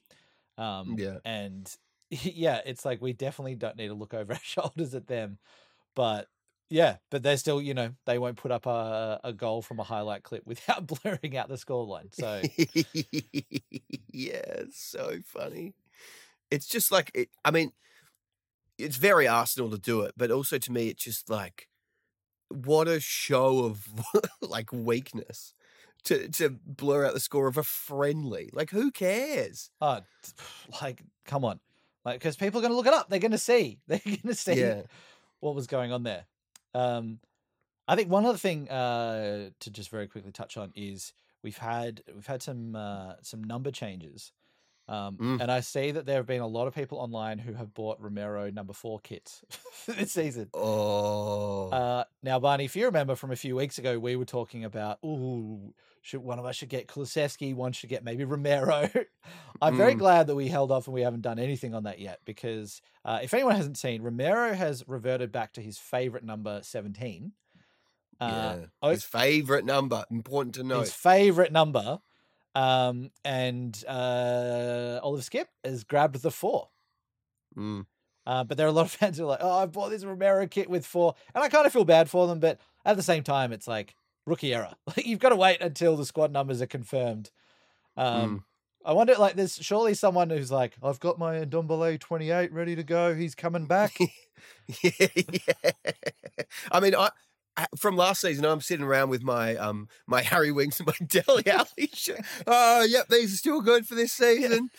Um, 0.58 0.96
Yeah. 0.96 1.18
and 1.24 1.72
yeah, 2.10 2.60
it's 2.64 2.84
like 2.84 3.00
we 3.00 3.12
definitely 3.12 3.54
don't 3.56 3.76
need 3.76 3.88
to 3.88 3.94
look 3.94 4.14
over 4.14 4.32
our 4.34 4.38
shoulders 4.42 4.94
at 4.94 5.06
them, 5.06 5.38
but 5.96 6.28
yeah, 6.72 6.96
but 7.10 7.22
they're 7.22 7.36
still, 7.36 7.60
you 7.60 7.74
know, 7.74 7.90
they 8.06 8.16
won't 8.18 8.38
put 8.38 8.50
up 8.50 8.64
a, 8.64 9.20
a 9.22 9.32
goal 9.34 9.60
from 9.60 9.78
a 9.78 9.82
highlight 9.82 10.22
clip 10.22 10.42
without 10.46 10.86
blurring 10.86 11.36
out 11.36 11.48
the 11.50 11.56
scoreline. 11.56 12.14
So 12.14 12.40
yeah, 14.10 14.40
it's 14.62 14.82
so 14.82 15.18
funny. 15.26 15.74
It's 16.50 16.66
just 16.66 16.90
like 16.90 17.10
it, 17.14 17.28
I 17.44 17.50
mean, 17.50 17.72
it's 18.78 18.96
very 18.96 19.28
Arsenal 19.28 19.70
to 19.70 19.78
do 19.78 20.00
it, 20.00 20.14
but 20.16 20.30
also 20.30 20.56
to 20.56 20.72
me, 20.72 20.88
it's 20.88 21.04
just 21.04 21.28
like 21.28 21.68
what 22.48 22.88
a 22.88 23.00
show 23.00 23.64
of 23.66 23.86
like 24.40 24.72
weakness 24.72 25.52
to 26.04 26.28
to 26.30 26.58
blur 26.64 27.04
out 27.04 27.12
the 27.12 27.20
score 27.20 27.48
of 27.48 27.58
a 27.58 27.62
friendly. 27.62 28.48
Like, 28.54 28.70
who 28.70 28.90
cares? 28.90 29.70
Oh, 29.82 30.00
like, 30.82 31.02
come 31.26 31.44
on. 31.44 31.60
Like, 32.06 32.18
because 32.18 32.36
people 32.36 32.60
are 32.60 32.62
going 32.62 32.72
to 32.72 32.76
look 32.76 32.86
it 32.86 32.94
up. 32.94 33.10
They're 33.10 33.18
going 33.18 33.30
to 33.32 33.38
see. 33.38 33.78
They're 33.86 34.00
going 34.04 34.18
to 34.26 34.34
see 34.34 34.58
Yeah. 34.58 34.82
what 35.40 35.54
was 35.54 35.66
going 35.66 35.92
on 35.92 36.02
there. 36.02 36.24
Um, 36.74 37.20
I 37.88 37.96
think 37.96 38.10
one 38.10 38.24
other 38.26 38.38
thing 38.38 38.68
uh, 38.70 39.50
to 39.60 39.70
just 39.70 39.90
very 39.90 40.06
quickly 40.08 40.32
touch 40.32 40.56
on 40.56 40.72
is 40.74 41.12
we've 41.42 41.58
had 41.58 42.02
we've 42.14 42.26
had 42.26 42.42
some 42.42 42.76
uh, 42.76 43.14
some 43.22 43.42
number 43.44 43.70
changes, 43.70 44.32
um, 44.88 45.16
Mm. 45.16 45.40
and 45.40 45.50
I 45.50 45.60
see 45.60 45.90
that 45.90 46.06
there 46.06 46.16
have 46.16 46.26
been 46.26 46.40
a 46.40 46.46
lot 46.46 46.66
of 46.68 46.74
people 46.74 46.98
online 46.98 47.38
who 47.38 47.52
have 47.54 47.74
bought 47.74 48.00
Romero 48.00 48.50
number 48.50 48.72
four 48.72 49.00
kits 49.00 49.42
this 49.86 50.12
season. 50.12 50.48
Oh, 50.54 51.70
Uh, 51.70 52.04
now, 52.22 52.38
Barney, 52.38 52.64
if 52.64 52.76
you 52.76 52.86
remember 52.86 53.14
from 53.16 53.30
a 53.32 53.36
few 53.36 53.56
weeks 53.56 53.78
ago, 53.78 53.98
we 53.98 54.16
were 54.16 54.24
talking 54.24 54.64
about, 54.64 54.98
ooh, 55.04 55.74
should 56.02 56.20
one 56.20 56.38
of 56.38 56.44
us 56.44 56.56
should 56.56 56.68
get 56.68 56.88
Kulusevski, 56.88 57.54
one 57.54 57.72
should 57.72 57.88
get 57.88 58.04
maybe 58.04 58.24
Romero. 58.24 58.90
I'm 59.62 59.76
very 59.76 59.94
Mm. 59.94 59.98
glad 59.98 60.26
that 60.26 60.34
we 60.34 60.48
held 60.48 60.70
off 60.72 60.86
and 60.88 60.94
we 60.94 61.02
haven't 61.02 61.20
done 61.22 61.38
anything 61.38 61.74
on 61.74 61.84
that 61.84 61.98
yet 62.00 62.18
because 62.24 62.82
uh, 63.04 63.20
if 63.22 63.32
anyone 63.32 63.54
hasn't 63.54 63.78
seen, 63.78 64.02
Romero 64.02 64.52
has 64.52 64.82
reverted 64.88 65.30
back 65.32 65.52
to 65.54 65.60
his 65.62 65.78
favorite 65.78 66.24
number 66.24 66.60
17. 66.62 67.32
Uh, 68.20 68.56
yeah. 68.60 68.66
oh, 68.82 68.90
His 68.90 69.04
favorite 69.04 69.64
number. 69.64 70.04
Important 70.10 70.56
to 70.56 70.64
know. 70.64 70.80
his 70.80 70.92
favorite 70.92 71.52
number. 71.52 72.00
Um, 72.54 73.10
and 73.24 73.82
uh, 73.88 75.00
Oliver 75.02 75.22
Skipp 75.22 75.46
has 75.64 75.84
grabbed 75.84 76.20
the 76.20 76.30
four. 76.30 76.68
Mm. 77.56 77.86
Uh, 78.26 78.44
but 78.44 78.56
there 78.56 78.66
are 78.66 78.70
a 78.70 78.72
lot 78.72 78.84
of 78.86 78.90
fans 78.92 79.18
who 79.18 79.24
are 79.24 79.28
like, 79.28 79.40
oh, 79.42 79.58
I 79.58 79.66
bought 79.66 79.90
this 79.90 80.04
Romero 80.04 80.46
kit 80.46 80.68
with 80.68 80.84
four. 80.86 81.14
And 81.34 81.42
I 81.42 81.48
kind 81.48 81.66
of 81.66 81.72
feel 81.72 81.84
bad 81.84 82.10
for 82.10 82.26
them, 82.26 82.40
but 82.40 82.60
at 82.84 82.96
the 82.96 83.02
same 83.02 83.22
time, 83.22 83.52
it's 83.52 83.66
like 83.68 83.94
rookie 84.26 84.54
error. 84.54 84.74
Like, 84.86 85.06
you've 85.06 85.20
got 85.20 85.30
to 85.30 85.36
wait 85.36 85.60
until 85.60 85.96
the 85.96 86.04
squad 86.04 86.32
numbers 86.32 86.60
are 86.60 86.66
confirmed. 86.66 87.30
Um, 87.96 88.44
I 88.84 88.92
wonder, 88.92 89.14
like, 89.14 89.36
there's 89.36 89.56
surely 89.56 89.94
someone 89.94 90.30
who's 90.30 90.50
like, 90.50 90.74
I've 90.82 91.00
got 91.00 91.18
my 91.18 91.44
Ndombele 91.44 92.00
28 92.00 92.52
ready 92.52 92.76
to 92.76 92.82
go. 92.82 93.14
He's 93.14 93.34
coming 93.34 93.66
back. 93.66 93.96
yeah, 94.82 94.90
yeah. 95.16 95.70
I 96.70 96.80
mean, 96.80 96.94
I 96.94 97.10
from 97.76 97.96
last 97.96 98.22
season, 98.22 98.44
I'm 98.46 98.62
sitting 98.62 98.84
around 98.84 99.10
with 99.10 99.22
my 99.22 99.56
um 99.56 99.86
my 100.06 100.22
Harry 100.22 100.50
Winks 100.50 100.80
and 100.80 100.86
my 100.86 100.94
Dele 101.06 101.42
Alli. 101.46 101.90
Oh, 102.46 102.82
yep, 102.82 103.08
these 103.08 103.34
are 103.34 103.36
still 103.36 103.60
good 103.60 103.86
for 103.86 103.94
this 103.94 104.12
season. 104.12 104.70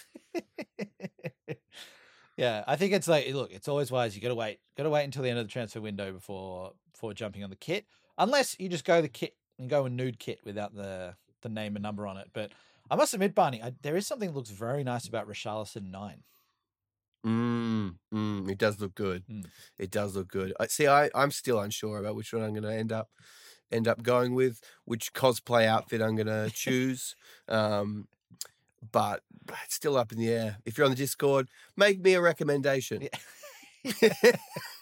Yeah, 2.38 2.64
I 2.66 2.76
think 2.76 2.94
it's 2.94 3.08
like 3.08 3.32
look, 3.34 3.52
it's 3.52 3.68
always 3.68 3.92
wise. 3.92 4.16
You 4.16 4.22
got 4.22 4.30
to 4.30 4.36
wait, 4.36 4.60
got 4.76 4.84
to 4.84 4.90
wait 4.90 5.04
until 5.04 5.24
the 5.24 5.30
end 5.30 5.40
of 5.40 5.46
the 5.46 5.52
transfer 5.52 5.82
window 5.82 6.12
before 6.12 6.72
before 6.92 7.14
jumping 7.14 7.44
on 7.44 7.50
the 7.50 7.56
kit, 7.56 7.86
unless 8.18 8.56
you 8.60 8.70
just 8.70 8.86
go 8.86 9.02
the 9.02 9.10
kit 9.10 9.36
and 9.60 9.70
go 9.70 9.86
a 9.86 9.90
nude 9.90 10.20
kit 10.20 10.40
without 10.44 10.76
the 10.76 11.16
the 11.42 11.50
name 11.50 11.76
and 11.76 11.84
number 11.84 12.08
on 12.08 12.18
it. 12.18 12.30
But 12.34 12.52
I 12.90 12.96
must 12.96 13.14
admit, 13.14 13.36
Barney, 13.36 13.62
I, 13.62 13.74
there 13.82 13.98
is 13.98 14.08
something 14.08 14.30
that 14.30 14.36
looks 14.36 14.50
very 14.50 14.84
nice 14.84 15.08
about 15.08 15.28
Richarlison 15.28 15.92
nine. 15.92 16.24
Mm, 17.26 17.96
mm, 18.14 18.50
it 18.50 18.58
does 18.58 18.82
look 18.82 18.96
good. 18.96 19.24
Mm. 19.28 19.46
It 19.78 19.92
does 19.92 20.16
look 20.16 20.28
good. 20.28 20.54
I 20.60 20.68
see. 20.68 20.88
I 20.88 21.10
I'm 21.16 21.32
still 21.32 21.60
unsure 21.60 22.00
about 22.00 22.16
which 22.16 22.34
one 22.34 22.44
I'm 22.44 22.52
going 22.52 22.64
to 22.64 22.74
end 22.74 22.92
up 22.92 23.10
end 23.72 23.88
up 23.88 24.04
going 24.04 24.36
with, 24.36 24.62
which 24.86 25.14
cosplay 25.14 25.66
outfit 25.66 26.02
I'm 26.02 26.16
going 26.16 26.28
to 26.28 26.52
choose. 26.54 27.16
Um, 27.48 28.08
but 28.92 29.22
it's 29.64 29.76
still 29.76 29.98
up 29.98 30.12
in 30.12 30.18
the 30.18 30.30
air. 30.30 30.58
If 30.66 30.78
you're 30.78 30.86
on 30.86 30.92
the 30.92 30.98
Discord, 30.98 31.48
make 31.78 32.02
me 32.02 32.14
a 32.14 32.22
recommendation. 32.22 33.08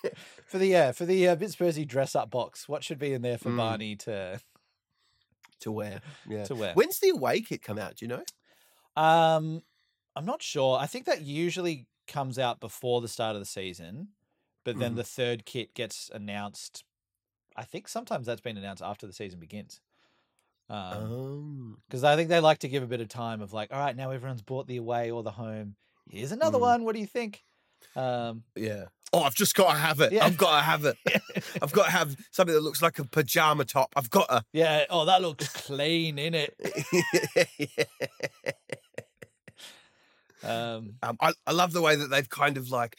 For 0.51 0.57
the 0.57 0.67
yeah, 0.67 0.91
for 0.91 1.05
the 1.05 1.29
uh, 1.29 1.35
Bit 1.35 1.51
Spursy 1.51 1.87
dress 1.87 2.13
up 2.13 2.29
box, 2.29 2.67
what 2.67 2.83
should 2.83 2.99
be 2.99 3.13
in 3.13 3.21
there 3.21 3.37
for 3.37 3.49
Mm. 3.49 3.57
Barney 3.57 3.95
to 3.97 4.41
to 5.61 5.71
wear. 5.71 6.01
Yeah. 6.27 6.43
to 6.45 6.55
wear? 6.55 6.73
When's 6.73 6.99
the 6.99 7.09
away 7.09 7.39
kit 7.39 7.61
come 7.61 7.79
out? 7.79 7.95
Do 7.95 8.05
you 8.05 8.09
know? 8.09 8.23
Um, 9.01 9.63
I'm 10.15 10.25
not 10.25 10.41
sure. 10.41 10.77
I 10.77 10.87
think 10.87 11.05
that 11.05 11.21
usually 11.21 11.87
comes 12.05 12.37
out 12.37 12.59
before 12.59 12.99
the 12.99 13.07
start 13.07 13.35
of 13.37 13.41
the 13.41 13.45
season, 13.45 14.09
but 14.65 14.77
then 14.77 14.93
Mhm. 14.93 14.95
the 14.97 15.03
third 15.05 15.45
kit 15.45 15.73
gets 15.73 16.09
announced. 16.13 16.83
I 17.55 17.63
think 17.63 17.87
sometimes 17.87 18.25
that's 18.27 18.41
been 18.41 18.57
announced 18.57 18.83
after 18.83 19.07
the 19.07 19.13
season 19.13 19.39
begins. 19.39 19.79
Um, 20.69 20.77
Um, 21.13 21.81
because 21.87 22.03
I 22.03 22.15
think 22.17 22.27
they 22.29 22.39
like 22.41 22.59
to 22.59 22.67
give 22.67 22.83
a 22.83 22.87
bit 22.87 22.99
of 22.99 23.07
time 23.07 23.39
of 23.41 23.53
like, 23.53 23.71
all 23.71 23.79
right, 23.79 23.95
now 23.95 24.11
everyone's 24.11 24.41
bought 24.41 24.67
the 24.67 24.77
away 24.77 25.11
or 25.11 25.23
the 25.23 25.31
home. 25.31 25.75
Here's 26.09 26.31
another 26.33 26.57
Mm. 26.57 26.61
one. 26.61 26.83
What 26.83 26.93
do 26.95 26.99
you 26.99 27.07
think? 27.07 27.45
Um, 27.95 28.43
yeah. 28.55 28.87
Oh, 29.13 29.23
I've 29.23 29.35
just 29.35 29.55
got 29.55 29.73
to 29.73 29.77
have 29.77 29.99
it. 29.99 30.13
Yeah. 30.13 30.25
I've 30.25 30.37
got 30.37 30.55
to 30.57 30.61
have 30.63 30.85
it. 30.85 30.95
I've 31.61 31.71
got 31.73 31.85
to 31.85 31.91
have 31.99 32.15
something 32.31 32.55
that 32.55 32.61
looks 32.61 32.81
like 32.81 32.97
a 32.99 33.03
pajama 33.03 33.65
top. 33.65 33.91
I've 33.95 34.09
got 34.09 34.29
to. 34.29 34.43
yeah. 34.53 34.85
Oh, 34.89 35.05
that 35.05 35.21
looks 35.21 35.49
clean 35.49 36.17
in 36.17 36.33
it. 36.33 36.55
Um, 40.43 40.95
Um, 41.03 41.17
I, 41.21 41.33
I 41.45 41.51
love 41.51 41.71
the 41.71 41.81
way 41.81 41.95
that 41.95 42.09
they've 42.09 42.27
kind 42.29 42.57
of 42.57 42.71
like 42.71 42.95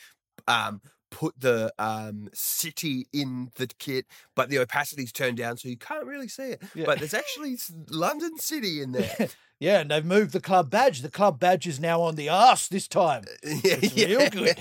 um, 0.46 0.80
put 1.10 1.34
the 1.40 1.72
um, 1.78 2.28
city 2.32 3.08
in 3.12 3.50
the 3.56 3.66
kit, 3.78 4.06
but 4.36 4.48
the 4.48 4.58
opacity's 4.60 5.10
turned 5.12 5.38
down, 5.38 5.56
so 5.56 5.68
you 5.68 5.76
can't 5.76 6.06
really 6.06 6.28
see 6.28 6.50
it. 6.52 6.62
Yeah. 6.74 6.84
But 6.86 6.98
there's 7.00 7.14
actually 7.14 7.56
London 7.90 8.38
City 8.38 8.80
in 8.80 8.92
there. 8.92 9.28
yeah, 9.58 9.80
and 9.80 9.90
they've 9.90 10.04
moved 10.04 10.32
the 10.32 10.40
club 10.40 10.70
badge. 10.70 11.02
The 11.02 11.10
club 11.10 11.40
badge 11.40 11.66
is 11.66 11.80
now 11.80 12.00
on 12.02 12.14
the 12.14 12.28
arse 12.28 12.68
this 12.68 12.86
time. 12.86 13.24
Yeah, 13.42 13.78
It's 13.82 13.96
real 13.96 14.30
good. 14.30 14.58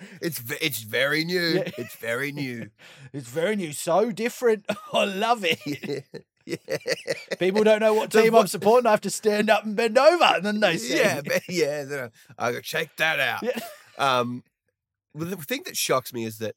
it's 0.20 0.42
it's 0.60 0.82
very 0.82 1.24
new. 1.24 1.40
Yeah. 1.40 1.70
It's 1.76 1.94
very 1.96 2.32
new. 2.32 2.70
It's 3.12 3.28
very 3.28 3.56
new, 3.56 3.72
so 3.72 4.12
different. 4.12 4.64
I 4.92 5.04
love 5.04 5.44
it. 5.44 6.04
yeah. 6.46 6.56
People 7.40 7.64
don't 7.64 7.80
know 7.80 7.92
what 7.92 8.12
team 8.12 8.36
I'm 8.36 8.46
supporting. 8.46 8.86
I 8.86 8.92
have 8.92 9.00
to 9.00 9.10
stand 9.10 9.50
up 9.50 9.64
and 9.64 9.74
bend 9.74 9.98
over, 9.98 10.24
and 10.24 10.44
then 10.44 10.60
they 10.60 10.76
say, 10.76 10.98
yeah, 10.98 11.38
yeah. 11.48 11.82
then 11.82 12.10
I 12.38 12.52
go 12.52 12.60
check 12.60 12.96
that 12.98 13.18
out. 13.18 13.42
Yeah. 13.42 13.58
Um, 13.98 14.44
well, 15.12 15.28
the 15.28 15.36
thing 15.38 15.62
that 15.64 15.76
shocks 15.76 16.12
me 16.12 16.24
is 16.24 16.38
that 16.38 16.54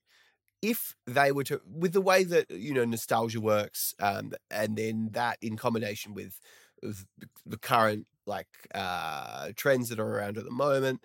if 0.62 0.96
they 1.08 1.32
were 1.32 1.44
to, 1.46 1.60
with 1.66 1.94
the 1.94 2.02
way 2.02 2.24
that 2.24 2.52
you 2.52 2.72
know 2.72 2.86
nostalgia 2.86 3.42
works, 3.42 3.96
um, 4.00 4.34
and 4.52 4.78
then 4.78 5.10
that 5.14 5.40
in 5.42 5.58
combination 5.58 6.14
with, 6.14 6.40
the, 6.84 7.58
current 7.58 8.06
like 8.26 8.48
uh 8.74 9.50
trends 9.56 9.90
that 9.90 10.00
are 10.00 10.08
around 10.08 10.38
at 10.38 10.46
the 10.46 10.52
moment 10.52 11.02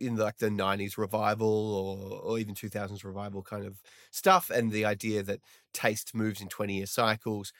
in 0.00 0.16
like 0.16 0.38
the 0.38 0.50
90s 0.50 0.98
revival 0.98 1.48
or 1.48 2.20
or 2.22 2.38
even 2.38 2.54
2000s 2.54 3.04
revival 3.04 3.42
kind 3.42 3.64
of 3.64 3.80
stuff 4.10 4.50
and 4.50 4.72
the 4.72 4.84
idea 4.84 5.22
that 5.22 5.40
taste 5.72 6.14
moves 6.14 6.40
in 6.40 6.48
20 6.48 6.76
year 6.76 6.86
cycles 6.86 7.52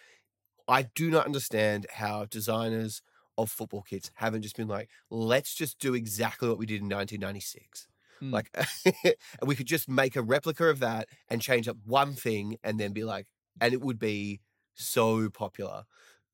i 0.69 0.83
do 0.83 1.11
not 1.11 1.27
understand 1.27 1.87
how 1.95 2.25
designers 2.27 3.03
of 3.37 3.51
football 3.51 3.83
kits 3.83 4.11
haven't 4.17 4.43
just 4.43 4.57
been 4.57 4.69
like 4.69 4.91
let's 5.11 5.55
just 5.55 5.79
do 5.79 5.95
exactly 5.95 6.49
what 6.49 6.59
we 6.59 6.67
did 6.67 6.81
in 6.83 6.89
1996 6.89 7.89
Hmm. 8.21 8.33
like 8.33 8.51
we 9.47 9.55
could 9.57 9.67
just 9.67 9.89
make 9.89 10.17
a 10.17 10.23
replica 10.23 10.67
of 10.69 10.81
that 10.81 11.09
and 11.29 11.41
change 11.43 11.69
up 11.69 11.77
one 11.85 12.15
thing 12.15 12.57
and 12.65 12.79
then 12.81 12.93
be 12.93 13.05
like 13.05 13.29
and 13.61 13.73
it 13.73 13.81
would 13.81 13.99
be 13.99 14.41
so 14.75 15.31
popular 15.31 15.85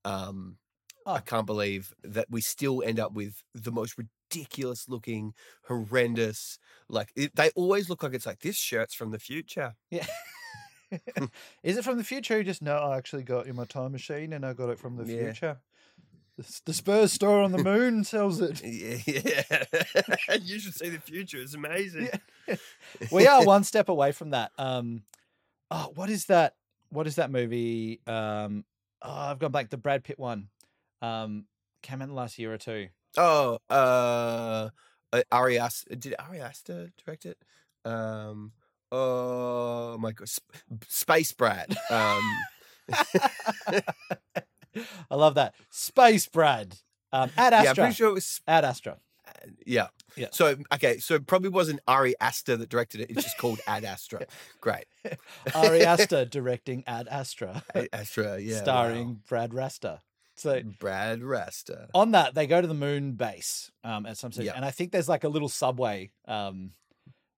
um 0.04 0.58
I 1.14 1.20
Oh. 1.20 1.22
can't 1.22 1.46
believe 1.46 1.94
that 2.02 2.26
we 2.30 2.40
still 2.40 2.82
end 2.82 3.00
up 3.00 3.12
with 3.12 3.42
the 3.54 3.72
most 3.72 3.96
ridiculous 4.34 4.88
looking, 4.88 5.34
horrendous. 5.66 6.58
Like 6.88 7.12
it, 7.16 7.34
they 7.36 7.50
always 7.54 7.88
look 7.88 8.02
like 8.02 8.14
it's 8.14 8.26
like 8.26 8.40
this 8.40 8.56
shirt's 8.56 8.94
from 8.94 9.10
the 9.10 9.18
future. 9.18 9.74
Yeah. 9.90 10.06
Is 11.62 11.76
it 11.76 11.84
from 11.84 11.98
the 11.98 12.04
future? 12.04 12.38
You 12.38 12.44
just 12.44 12.62
know 12.62 12.76
I 12.76 12.96
actually 12.96 13.24
got 13.24 13.46
in 13.46 13.56
my 13.56 13.64
time 13.64 13.92
machine 13.92 14.32
and 14.32 14.44
I 14.44 14.52
got 14.52 14.68
it 14.70 14.78
from 14.78 14.96
the 14.96 15.04
Yeah. 15.12 15.24
future. 15.24 15.58
The, 16.64 16.72
Spurs 16.74 17.12
store 17.12 17.42
on 17.42 17.52
the 17.52 17.58
moon 17.62 18.02
sells 18.02 18.40
it. 18.40 18.60
Yeah, 18.64 18.98
yeah. 19.06 20.36
you 20.42 20.58
should 20.58 20.74
see 20.74 20.88
the 20.88 21.00
future. 21.00 21.38
It's 21.38 21.54
amazing. 21.54 22.08
We 23.12 23.26
are 23.28 23.44
one 23.44 23.62
step 23.62 23.88
away 23.88 24.10
from 24.10 24.30
that. 24.30 24.50
Um, 24.58 25.04
oh, 25.70 25.92
what 25.94 26.10
is 26.10 26.26
that? 26.26 26.54
What 26.90 27.06
is 27.06 27.16
that 27.16 27.30
movie? 27.30 28.00
Um, 28.06 28.64
oh, 29.02 29.12
I've 29.12 29.38
gone 29.38 29.52
back. 29.52 29.70
The 29.70 29.76
Brad 29.76 30.02
Pitt 30.02 30.18
one. 30.18 30.48
Um, 31.02 31.44
came 31.82 32.00
out 32.00 32.04
in 32.04 32.10
the 32.10 32.16
last 32.16 32.36
year 32.38 32.52
or 32.52 32.58
two. 32.58 32.88
Oh, 33.16 33.58
uh, 33.70 34.68
uh, 35.12 35.22
Ari 35.30 35.58
Aster, 35.58 35.94
did 35.94 36.14
Ari 36.18 36.40
Aster 36.40 36.90
direct 37.04 37.26
it? 37.26 37.38
Um, 37.84 38.52
oh 38.90 39.96
my 39.98 40.12
god, 40.12 40.28
Sp- 40.28 40.54
Space 40.88 41.32
Brad. 41.32 41.76
Um, 41.90 42.22
I 45.10 45.14
love 45.14 45.34
that. 45.34 45.54
Space 45.70 46.26
Brad. 46.26 46.76
Um, 47.12 47.30
Ad 47.36 47.52
yeah, 47.52 47.70
I'm 47.70 47.76
pretty 47.76 47.94
sure 47.94 48.08
it 48.08 48.14
was 48.14 48.40
Ad 48.48 48.64
Astra. 48.64 48.98
Yeah. 49.66 49.88
Yeah. 50.16 50.28
So 50.32 50.56
okay, 50.72 50.98
so 50.98 51.14
it 51.14 51.26
probably 51.26 51.48
wasn't 51.48 51.80
Ari 51.88 52.14
Aster 52.20 52.56
that 52.56 52.68
directed 52.68 53.00
it. 53.00 53.10
It's 53.10 53.22
just 53.22 53.38
called 53.38 53.60
Ad 53.66 53.84
Astra. 53.84 54.26
Great. 54.60 54.86
Ari 55.54 55.84
Aster 55.84 56.24
directing 56.30 56.84
Ad 56.86 57.08
Astra, 57.08 57.62
Ad 57.74 57.88
Astra, 57.92 58.38
yeah. 58.38 58.56
wow. 58.56 58.62
starring 58.62 59.20
Brad 59.28 59.50
Raster. 59.50 60.00
So 60.36 60.60
Brad 60.80 61.20
Raster. 61.20 61.88
on 61.94 62.10
that, 62.12 62.34
they 62.34 62.46
go 62.46 62.60
to 62.60 62.66
the 62.66 62.74
moon 62.74 63.12
base 63.12 63.70
um, 63.84 64.04
at 64.06 64.16
some 64.18 64.32
stage, 64.32 64.46
Yeah. 64.46 64.52
and 64.56 64.64
I 64.64 64.70
think 64.72 64.90
there's 64.92 65.08
like 65.08 65.24
a 65.24 65.28
little 65.28 65.48
subway 65.48 66.10
um, 66.26 66.72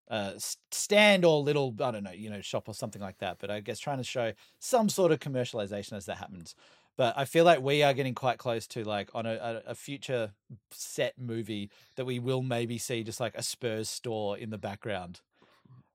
uh, 0.08 0.32
stand 0.70 1.24
or 1.24 1.40
little 1.42 1.74
I 1.80 1.90
don't 1.90 2.04
know, 2.04 2.12
you 2.12 2.30
know, 2.30 2.40
shop 2.40 2.68
or 2.68 2.74
something 2.74 3.02
like 3.02 3.18
that. 3.18 3.36
But 3.38 3.50
I 3.50 3.60
guess 3.60 3.78
trying 3.78 3.98
to 3.98 4.04
show 4.04 4.32
some 4.58 4.88
sort 4.88 5.12
of 5.12 5.20
commercialization 5.20 5.92
as 5.94 6.06
that 6.06 6.16
happens. 6.18 6.54
But 6.96 7.12
I 7.18 7.26
feel 7.26 7.44
like 7.44 7.60
we 7.60 7.82
are 7.82 7.92
getting 7.92 8.14
quite 8.14 8.38
close 8.38 8.66
to 8.68 8.82
like 8.82 9.10
on 9.14 9.26
a, 9.26 9.34
a, 9.66 9.70
a 9.72 9.74
future 9.74 10.32
set 10.70 11.18
movie 11.18 11.70
that 11.96 12.06
we 12.06 12.18
will 12.18 12.40
maybe 12.42 12.78
see 12.78 13.04
just 13.04 13.20
like 13.20 13.34
a 13.36 13.42
Spurs 13.42 13.90
store 13.90 14.38
in 14.38 14.48
the 14.48 14.56
background. 14.56 15.20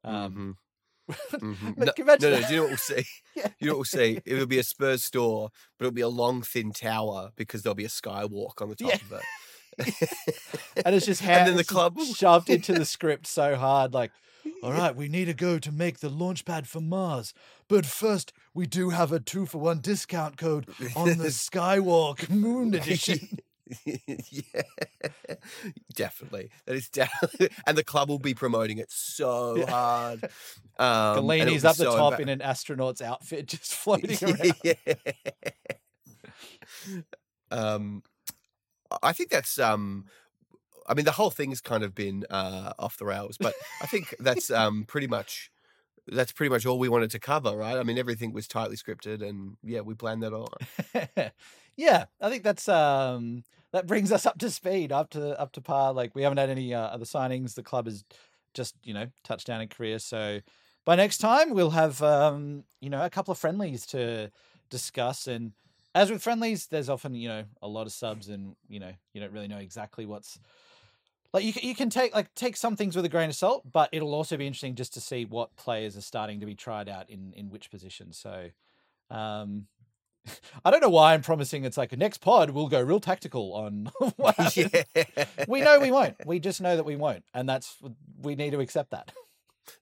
Um, 0.03 0.57
Mhm. 1.33 1.75
Mhm. 1.75 1.77
Look, 1.85 1.99
no, 1.99 2.05
no, 2.05 2.39
no, 2.39 2.47
do 2.47 2.53
you 2.53 2.55
know 2.57 2.61
what 2.63 2.69
we'll 2.69 2.77
see? 2.77 3.05
Yeah. 3.35 3.47
You 3.59 3.67
know 3.67 3.73
what 3.73 3.77
we'll 3.77 3.85
see? 3.85 4.19
It'll 4.25 4.45
be 4.45 4.59
a 4.59 4.63
Spurs 4.63 5.03
store, 5.05 5.49
but 5.79 5.85
it'll 5.85 5.95
be 5.95 6.01
a 6.01 6.09
long, 6.09 6.41
thin 6.41 6.71
tower 6.73 7.31
because 7.37 7.61
there'll 7.63 7.75
be 7.75 7.85
a 7.85 7.89
skywalk 7.89 8.61
on 8.61 8.69
the 8.69 8.75
top 8.75 8.89
Yeah. 8.89 8.95
of 8.95 9.11
it. 9.13 9.23
and 10.85 10.95
it's 10.95 11.05
just 11.05 11.23
And 11.25 11.47
then 11.47 11.55
the 11.57 11.63
club 11.63 11.97
shoved 12.01 12.49
into 12.49 12.73
the 12.73 12.85
script 12.85 13.25
so 13.27 13.55
hard. 13.55 13.93
Like, 13.93 14.11
all 14.63 14.73
right, 14.73 14.93
we 14.95 15.07
need 15.07 15.25
to 15.25 15.33
go 15.33 15.59
to 15.59 15.71
make 15.71 15.99
the 15.99 16.09
launch 16.09 16.43
pad 16.45 16.67
for 16.67 16.81
Mars, 16.81 17.33
but 17.69 17.85
first 17.85 18.33
we 18.53 18.65
do 18.65 18.89
have 18.89 19.11
a 19.13 19.19
two 19.19 19.45
for 19.45 19.59
one 19.59 19.79
discount 19.79 20.35
code 20.37 20.67
on 20.95 21.17
the 21.17 21.27
Skywalk 21.29 22.29
Moon 22.29 22.73
Edition. 22.73 23.37
yeah, 23.85 24.63
definitely. 25.95 26.49
That 26.65 26.75
is 26.75 26.89
definitely, 26.89 27.49
and 27.67 27.77
the 27.77 27.83
club 27.83 28.09
will 28.09 28.19
be 28.19 28.33
promoting 28.33 28.77
it 28.77 28.91
so 28.91 29.55
Yeah. 29.55 29.69
hard. 29.69 30.29
Um, 30.79 31.27
Galini's 31.27 31.63
up 31.63 31.75
the 31.75 31.91
so 31.91 31.97
top 31.97 32.19
in 32.19 32.27
an 32.27 32.41
astronaut's 32.41 33.01
outfit, 33.03 33.45
just 33.45 33.71
floating 33.73 34.17
around. 34.23 34.53
yeah. 34.63 34.73
um, 37.51 38.01
I 39.03 39.13
think 39.13 39.29
that's 39.29 39.59
um, 39.59 40.05
I 40.87 40.93
mean 40.95 41.05
the 41.05 41.11
whole 41.11 41.29
thing's 41.29 41.61
kind 41.61 41.83
of 41.83 41.93
been 41.93 42.25
uh 42.29 42.73
off 42.79 42.97
the 42.97 43.05
rails, 43.05 43.37
but 43.39 43.53
I 43.81 43.85
think 43.85 44.15
that's 44.19 44.49
um 44.49 44.85
pretty 44.87 45.07
much 45.07 45.51
that's 46.07 46.31
pretty 46.31 46.49
much 46.49 46.65
all 46.65 46.79
we 46.79 46.89
wanted 46.89 47.11
to 47.11 47.19
cover, 47.19 47.55
right? 47.55 47.77
I 47.77 47.83
mean 47.83 47.97
everything 47.99 48.33
was 48.33 48.47
tightly 48.47 48.75
scripted, 48.75 49.21
and 49.21 49.57
yeah, 49.63 49.81
we 49.81 49.93
planned 49.93 50.23
that 50.23 50.33
all. 50.33 50.51
Yeah, 51.77 52.05
I 52.19 52.29
think 52.29 52.43
that's 52.43 52.67
um 52.69 53.43
that 53.71 53.87
brings 53.87 54.11
us 54.11 54.25
up 54.25 54.37
to 54.39 54.49
speed, 54.49 54.91
up 54.91 55.09
to 55.11 55.39
up 55.39 55.51
to 55.53 55.61
par. 55.61 55.93
Like 55.93 56.15
we 56.15 56.23
haven't 56.23 56.37
had 56.37 56.49
any 56.49 56.73
uh, 56.73 56.81
other 56.81 57.05
signings. 57.05 57.55
The 57.55 57.63
club 57.63 57.85
has 57.85 58.03
just 58.53 58.75
you 58.83 58.93
know 58.93 59.07
touched 59.23 59.47
down 59.47 59.61
in 59.61 59.67
Korea, 59.67 59.99
so 59.99 60.39
by 60.85 60.95
next 60.95 61.19
time 61.19 61.53
we'll 61.53 61.71
have 61.71 62.01
um, 62.01 62.63
you 62.79 62.89
know 62.89 63.03
a 63.03 63.09
couple 63.09 63.31
of 63.31 63.37
friendlies 63.37 63.85
to 63.87 64.31
discuss 64.69 65.27
and 65.27 65.51
as 65.93 66.09
with 66.09 66.23
friendlies 66.23 66.67
there's 66.67 66.89
often 66.89 67.13
you 67.13 67.27
know 67.27 67.43
a 67.61 67.67
lot 67.67 67.85
of 67.85 67.91
subs 67.91 68.29
and 68.29 68.55
you 68.69 68.79
know 68.79 68.91
you 69.13 69.21
don't 69.21 69.33
really 69.33 69.47
know 69.47 69.57
exactly 69.57 70.05
what's 70.05 70.39
like 71.33 71.43
you, 71.43 71.53
you 71.61 71.75
can 71.75 71.89
take 71.89 72.15
like 72.15 72.33
take 72.35 72.55
some 72.55 72.75
things 72.75 72.95
with 72.95 73.05
a 73.05 73.09
grain 73.09 73.29
of 73.29 73.35
salt 73.35 73.69
but 73.69 73.89
it'll 73.91 74.13
also 74.13 74.37
be 74.37 74.47
interesting 74.47 74.75
just 74.75 74.93
to 74.93 75.01
see 75.01 75.25
what 75.25 75.55
players 75.57 75.97
are 75.97 76.01
starting 76.01 76.39
to 76.39 76.45
be 76.45 76.55
tried 76.55 76.87
out 76.87 77.09
in 77.09 77.33
in 77.35 77.49
which 77.49 77.69
positions 77.69 78.17
so 78.17 78.47
um 79.09 79.67
I 80.65 80.71
don't 80.71 80.81
know 80.81 80.89
why 80.89 81.13
I'm 81.13 81.21
promising 81.21 81.65
it's 81.65 81.77
like 81.77 81.91
a 81.93 81.97
next 81.97 82.19
pod 82.19 82.51
we'll 82.51 82.67
go 82.67 82.81
real 82.81 82.99
tactical 82.99 83.53
on 83.53 83.91
what 84.17 84.55
yeah. 84.57 84.67
We 85.47 85.61
know 85.61 85.79
we 85.79 85.91
won't. 85.91 86.15
We 86.25 86.39
just 86.39 86.61
know 86.61 86.75
that 86.75 86.85
we 86.85 86.95
won't, 86.95 87.23
and 87.33 87.47
that's 87.49 87.77
we 88.21 88.35
need 88.35 88.51
to 88.51 88.59
accept 88.59 88.91
that. 88.91 89.11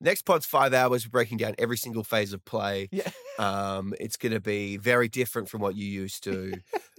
Next 0.02 0.22
pod's 0.24 0.46
five 0.46 0.74
hours 0.74 1.06
breaking 1.08 1.38
down 1.38 1.56
every 1.58 1.78
single 1.78 2.04
phase 2.04 2.32
of 2.34 2.44
play. 2.46 2.90
Yeah. 2.92 3.10
Um, 3.40 3.94
it's 4.00 4.18
going 4.18 4.34
to 4.34 4.40
be 4.42 4.78
very 4.78 5.08
different 5.08 5.50
from 5.50 5.62
what 5.62 5.76
you 5.76 5.86
used 5.86 6.24
to. 6.26 6.54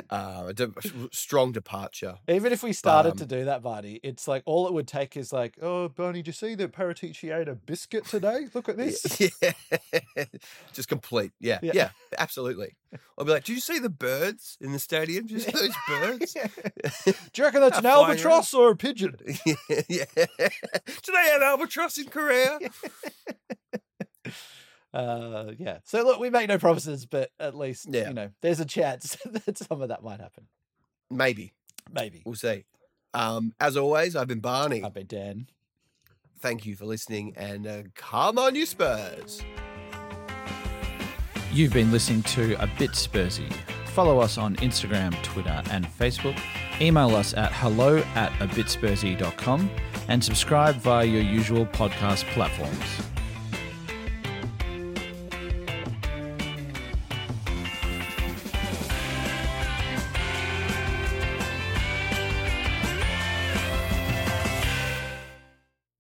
uh, 0.09 0.45
a 0.49 0.55
de- 0.55 0.73
strong 1.13 1.53
departure. 1.53 2.17
Even 2.27 2.53
if 2.53 2.63
we 2.63 2.73
started 2.73 3.13
Um, 3.13 3.17
to 3.19 3.27
do 3.27 3.45
that, 3.45 3.63
Barney, 3.63 4.01
it's 4.03 4.27
like 4.27 4.43
all 4.47 4.67
it 4.67 4.73
would 4.73 4.89
take 4.89 5.17
is 5.17 5.33
like, 5.33 5.57
oh, 5.63 5.89
Barney, 5.89 6.23
do 6.23 6.31
you 6.31 6.33
see 6.33 6.55
that 6.57 6.73
Paratici 6.73 7.33
ate 7.39 7.49
a 7.49 7.55
biscuit 7.55 8.07
today? 8.07 8.47
Look 8.55 8.69
at 8.69 8.77
this. 8.79 9.21
Yeah. 9.41 10.25
Just 10.73 10.89
complete. 10.89 11.33
Yeah. 11.39 11.59
Yeah. 11.63 11.73
yeah. 11.75 11.91
absolutely. 12.19 12.77
I'll 13.17 13.25
be 13.25 13.31
like, 13.33 13.45
did 13.45 13.53
you 13.55 13.61
see 13.61 13.79
the 13.79 13.89
birds 13.91 14.59
in 14.61 14.73
the 14.73 14.79
stadium? 14.79 15.29
See 15.29 15.51
those 15.51 15.75
birds? 15.89 16.35
Do 17.05 17.13
you 17.37 17.45
reckon 17.45 17.61
that's 17.61 17.77
an 17.79 17.83
flying 17.83 17.97
albatross 17.97 18.53
or 18.53 18.71
a 18.71 18.77
pigeon? 18.77 19.17
yeah. 19.47 19.65
yeah. 19.89 20.05
Do 20.19 21.13
they 21.13 21.29
have 21.33 21.43
albatross 21.43 21.99
in 21.99 22.07
Korea? 22.07 22.59
Uh, 24.93 25.53
yeah. 25.57 25.79
So 25.85 26.03
look, 26.03 26.19
we 26.19 26.31
make 26.31 26.49
no 26.49 26.59
promises, 26.59 27.07
but 27.07 27.31
at 27.39 27.57
least 27.57 27.87
Yeah. 27.89 28.09
you 28.09 28.15
know 28.15 28.31
there's 28.43 28.59
a 28.59 28.65
chance 28.65 29.17
that 29.25 29.57
some 29.57 29.83
of 29.83 29.89
that 29.89 30.03
might 30.03 30.21
happen. 30.21 30.49
Maybe. 31.09 31.53
Maybe. 31.93 32.23
We'll 32.27 32.35
see. 32.35 32.65
Um, 33.15 33.55
as 33.61 33.77
always, 33.77 34.17
I've 34.17 34.27
been 34.27 34.41
Barney. 34.41 34.83
I've 34.83 34.93
been 34.95 35.07
Dan. 35.07 35.47
Thank 36.41 36.67
you 36.67 36.75
for 36.75 36.87
listening 36.87 37.35
and 37.37 37.69
uh, 37.69 37.83
come 37.95 38.37
on, 38.37 38.57
you 38.57 38.67
Spurs. 38.67 39.41
You've 41.53 41.73
been 41.73 41.91
listening 41.91 42.23
to 42.23 42.55
A 42.63 42.69
Bit 42.79 42.93
Spursy. 42.93 43.53
Follow 43.87 44.21
us 44.21 44.39
on 44.39 44.55
Instagram, 44.57 45.21
Twitter, 45.25 45.63
and 45.71 45.85
Facebook. 45.85 46.41
Email 46.81 47.17
us 47.17 47.35
at 47.35 47.53
hello 47.53 47.99
at 48.15 48.31
abitspursy.com 48.35 49.69
and 50.07 50.23
subscribe 50.23 50.77
via 50.77 51.05
your 51.05 51.23
usual 51.23 51.67
podcast 51.67 52.23
platforms. 52.35 53.03